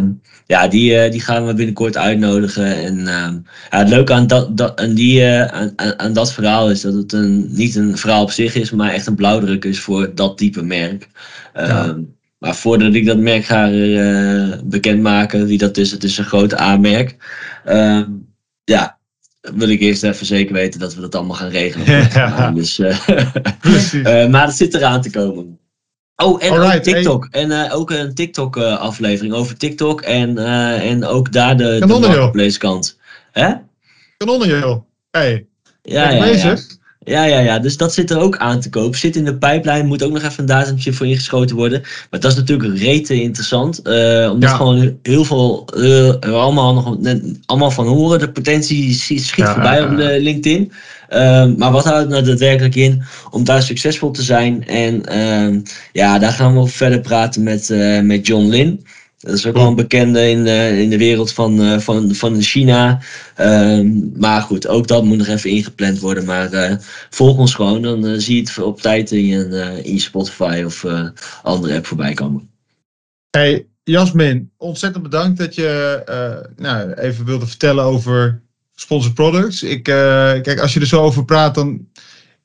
ja, 0.52 0.68
die, 0.68 0.98
eh, 0.98 1.10
die 1.10 1.20
gaan 1.20 1.46
we 1.46 1.54
binnenkort 1.54 1.96
uitnodigen. 1.96 2.76
En 2.76 2.98
ehm, 2.98 3.34
ja, 3.70 3.78
het 3.78 3.88
leuke 3.88 4.12
aan 4.12 4.26
dat, 4.26 4.56
dat, 4.56 4.80
aan, 4.80 4.94
die, 4.94 5.24
eh, 5.24 5.60
aan, 5.60 5.98
aan, 5.98 6.12
dat 6.12 6.32
verhaal 6.32 6.70
is 6.70 6.80
dat 6.80 6.94
het 6.94 7.12
een, 7.12 7.46
niet 7.52 7.74
een 7.74 7.96
verhaal 7.96 8.22
op 8.22 8.30
zich 8.30 8.54
is, 8.54 8.70
maar 8.70 8.90
echt 8.92 9.06
een 9.06 9.14
blauwdruk 9.14 9.64
is 9.64 9.80
voor 9.80 10.14
dat 10.14 10.38
type 10.38 10.62
merk. 10.62 11.08
Ehm, 11.52 11.68
Ja. 11.68 11.96
Maar 12.38 12.54
voordat 12.54 12.94
ik 12.94 13.06
dat 13.06 13.18
merk 13.18 13.44
ga 13.44 13.70
eh, 13.70 14.58
bekendmaken, 14.64 15.46
wie 15.46 15.58
dat 15.58 15.76
is, 15.76 15.90
het 15.90 16.04
is 16.04 16.18
een 16.18 16.24
grote 16.24 16.60
A-merk. 16.60 17.16
Ehm, 17.64 18.10
ja, 18.64 18.98
wil 19.40 19.68
ik 19.68 19.80
eerst 19.80 20.02
even 20.02 20.26
zeker 20.26 20.54
weten 20.54 20.80
dat 20.80 20.94
we 20.94 21.00
dat 21.00 21.14
allemaal 21.14 21.36
gaan 21.36 21.48
regelen. 21.48 21.86
Ja. 21.86 22.50
Dus, 22.60 22.78
maar 24.32 24.46
het 24.46 24.56
zit 24.56 24.74
eraan 24.74 25.00
te 25.02 25.10
komen. 25.10 25.58
Oh, 26.22 26.44
en 26.44 26.50
Alright, 26.50 26.76
ook 26.76 26.82
TikTok. 26.82 27.28
En 27.30 27.50
eh, 27.50 27.78
ook 27.78 27.90
een 27.90 28.14
TikTok-aflevering 28.14 29.34
over 29.34 29.56
TikTok. 29.56 30.00
En, 30.00 30.38
eh, 30.38 30.90
en 30.90 31.04
ook 31.04 31.32
daar 31.32 31.56
de, 31.56 31.76
de 31.78 31.86
marketplace 31.86 32.58
kant. 32.58 32.98
Hè? 33.32 33.52
Kanonnen, 34.16 34.48
joh. 34.48 34.82
Hey, 35.10 35.46
Ja, 35.82 36.10
ja, 36.10 36.16
ja. 36.16 36.22
bezig. 36.24 36.66
Ja, 36.68 36.76
ja, 37.24 37.38
ja. 37.38 37.58
Dus 37.58 37.76
dat 37.76 37.94
zit 37.94 38.10
er 38.10 38.18
ook 38.18 38.36
aan 38.36 38.60
te 38.60 38.68
koop. 38.70 38.96
Zit 38.96 39.16
in 39.16 39.24
de 39.24 39.36
pijplijn. 39.36 39.86
Moet 39.86 40.02
ook 40.02 40.12
nog 40.12 40.22
even 40.22 40.40
een 40.40 40.46
datumtje 40.46 40.92
voor 40.92 41.06
ingeschoten 41.06 41.56
worden. 41.56 41.80
Maar 42.10 42.20
dat 42.20 42.30
is 42.32 42.36
natuurlijk 42.36 42.78
rete 42.78 43.22
interessant. 43.22 43.82
eh, 43.82 44.28
omdat 44.32 44.50
Ja. 44.50 44.56
gewoon 44.56 44.98
heel 45.02 45.24
veel 45.24 45.68
eh, 45.76 46.08
er 46.08 46.32
allemaal, 46.32 46.74
nog, 46.74 46.96
allemaal 47.46 47.70
van 47.70 47.86
horen. 47.86 48.18
De 48.18 48.30
potentie 48.30 48.92
schiet 48.94 49.32
Ja, 49.36 49.52
voorbij 49.52 49.76
ja, 49.78 49.84
op 49.84 49.90
ja. 49.90 49.96
de 49.96 50.20
LinkedIn. 50.20 50.72
Ehm, 51.08 51.54
maar 51.56 51.72
wat 51.72 51.84
houdt 51.84 52.00
het 52.00 52.08
nou 52.08 52.24
daadwerkelijk 52.24 52.74
in 52.74 53.02
om 53.30 53.44
daar 53.44 53.62
succesvol 53.62 54.10
te 54.10 54.22
zijn? 54.22 54.66
En 54.66 55.04
ehm, 55.06 55.60
ja, 55.92 56.18
daar 56.18 56.32
gaan 56.32 56.52
we 56.52 56.58
over 56.60 56.74
verder 56.74 57.00
praten 57.00 57.42
met, 57.42 57.70
eh, 57.70 58.00
met 58.00 58.26
John 58.26 58.46
Lin. 58.48 58.84
Dat 59.22 59.34
is 59.34 59.46
ook 59.46 59.54
wel 59.54 59.66
een 59.66 59.74
bekende 59.74 60.30
in 60.30 60.44
de, 60.44 60.82
in 60.82 60.90
de 60.90 60.98
wereld 60.98 61.32
van, 61.32 61.60
eh, 61.62 61.78
van, 61.78 62.14
van 62.14 62.42
China. 62.42 63.00
Ehm, 63.34 64.18
maar 64.18 64.42
goed, 64.42 64.66
ook 64.66 64.86
dat 64.86 65.04
moet 65.04 65.18
nog 65.18 65.26
even 65.26 65.50
ingepland 65.50 66.00
worden. 66.00 66.24
Maar 66.24 66.52
eh, 66.52 66.76
volg 67.10 67.38
ons 67.38 67.54
gewoon, 67.54 67.82
dan 67.82 68.06
eh, 68.06 68.12
zie 68.16 68.36
je 68.36 68.40
het 68.40 68.58
op 68.58 68.80
tijd 68.80 69.12
in 69.12 70.00
Spotify 70.00 70.62
of 70.66 70.86
andere 71.42 71.76
app 71.76 71.86
voorbij 71.86 72.14
komen. 72.14 72.50
Hey, 73.30 73.66
Jasmin, 73.84 74.50
ontzettend 74.56 75.02
bedankt 75.02 75.38
dat 75.38 75.54
je 75.54 76.02
nou, 76.56 76.92
even 76.92 77.24
wilde 77.24 77.46
vertellen 77.46 77.84
over 77.84 78.42
sponsored 78.74 79.14
products. 79.14 79.62
Ik, 79.62 79.82
kijk, 79.82 80.60
als 80.60 80.74
je 80.74 80.80
er 80.80 80.86
zo 80.86 81.02
over 81.02 81.24
praat, 81.24 81.54
dan. 81.54 81.86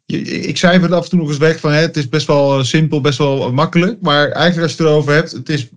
Ik 0.06 0.58
zei 0.58 0.80
het 0.80 0.92
af 0.92 1.04
en 1.04 1.10
toe 1.10 1.20
nog 1.20 1.28
eens 1.28 1.38
weg 1.38 1.60
van 1.60 1.72
hè, 1.72 1.80
het 1.80 1.98
is 1.98 2.10
best 2.10 2.28
wel 2.28 2.64
simpel, 2.64 3.02
best 3.02 3.18
wel 3.18 3.54
makkelijk. 3.54 4.02
Maar 4.02 4.32
eigenlijk 4.32 4.62
als 4.62 4.78
je 4.78 4.84
het 4.84 4.92
erover 4.92 5.14
hebt, 5.14 5.32
het 5.32 5.50
is 5.50 5.70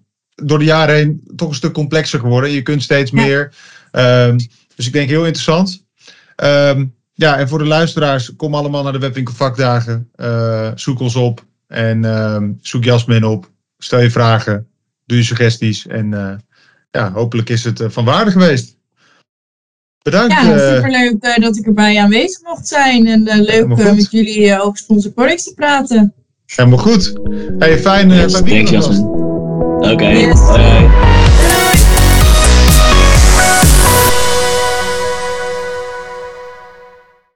door 0.43 0.59
de 0.59 0.64
jaren 0.64 0.95
heen 0.95 1.22
toch 1.36 1.49
een 1.49 1.55
stuk 1.55 1.72
complexer 1.72 2.20
geworden. 2.20 2.51
Je 2.51 2.62
kunt 2.62 2.82
steeds 2.82 3.11
Ja. 3.11 3.22
meer. 3.22 3.53
Ehm, 3.91 4.38
dus 4.74 4.86
ik 4.86 4.93
denk 4.93 5.09
heel 5.09 5.24
interessant. 5.24 5.84
Ehm, 6.36 6.86
ja, 7.12 7.38
en 7.38 7.49
voor 7.49 7.59
de 7.59 7.66
luisteraars, 7.66 8.36
kom 8.36 8.55
allemaal 8.55 8.82
naar 8.82 8.93
de 8.93 8.99
Webwinkel 8.99 9.34
vakdagen. 9.34 10.09
Eh, 10.14 10.70
zoek 10.74 11.01
ons 11.01 11.16
op 11.16 11.45
en 11.66 12.05
ehm, 12.05 12.53
zoek 12.61 12.84
Jasmin 12.84 13.24
op. 13.24 13.51
Stel 13.78 14.01
je 14.01 14.11
vragen, 14.11 14.66
doe 15.07 15.18
je 15.18 15.24
suggesties. 15.24 15.86
En 15.86 16.14
eh, 16.14 16.34
ja, 16.91 17.12
hopelijk 17.12 17.49
is 17.49 17.64
het 17.64 17.80
eh, 17.80 17.88
van 17.91 18.05
waarde 18.05 18.30
geweest. 18.30 18.78
Bedankt. 20.03 20.32
Ja, 20.32 20.74
superleuk 20.74 21.16
eh, 21.20 21.43
dat 21.43 21.57
ik 21.57 21.66
erbij 21.66 21.99
aanwezig 21.99 22.43
mocht 22.43 22.68
zijn. 22.68 23.07
En 23.07 23.22
leuk 23.22 23.66
goed. 23.66 23.76
met 23.76 24.11
jullie 24.11 24.61
over 24.61 24.78
sponsor 24.78 25.12
products 25.12 25.45
te 25.45 25.55
praten. 25.55 26.14
helemaal 26.47 26.78
goed. 26.78 27.12
Hey, 27.59 27.78
fijn, 27.78 28.11
Yes, 28.11 28.32
fijn 28.32 28.45
weekend. 28.45 28.86
Jasmin. 29.83 29.91
alvast. 29.91 29.93
Oké, 29.93 30.12
Yes. 30.12 30.41
hoi, 30.49 30.62
hoi. 30.62 31.09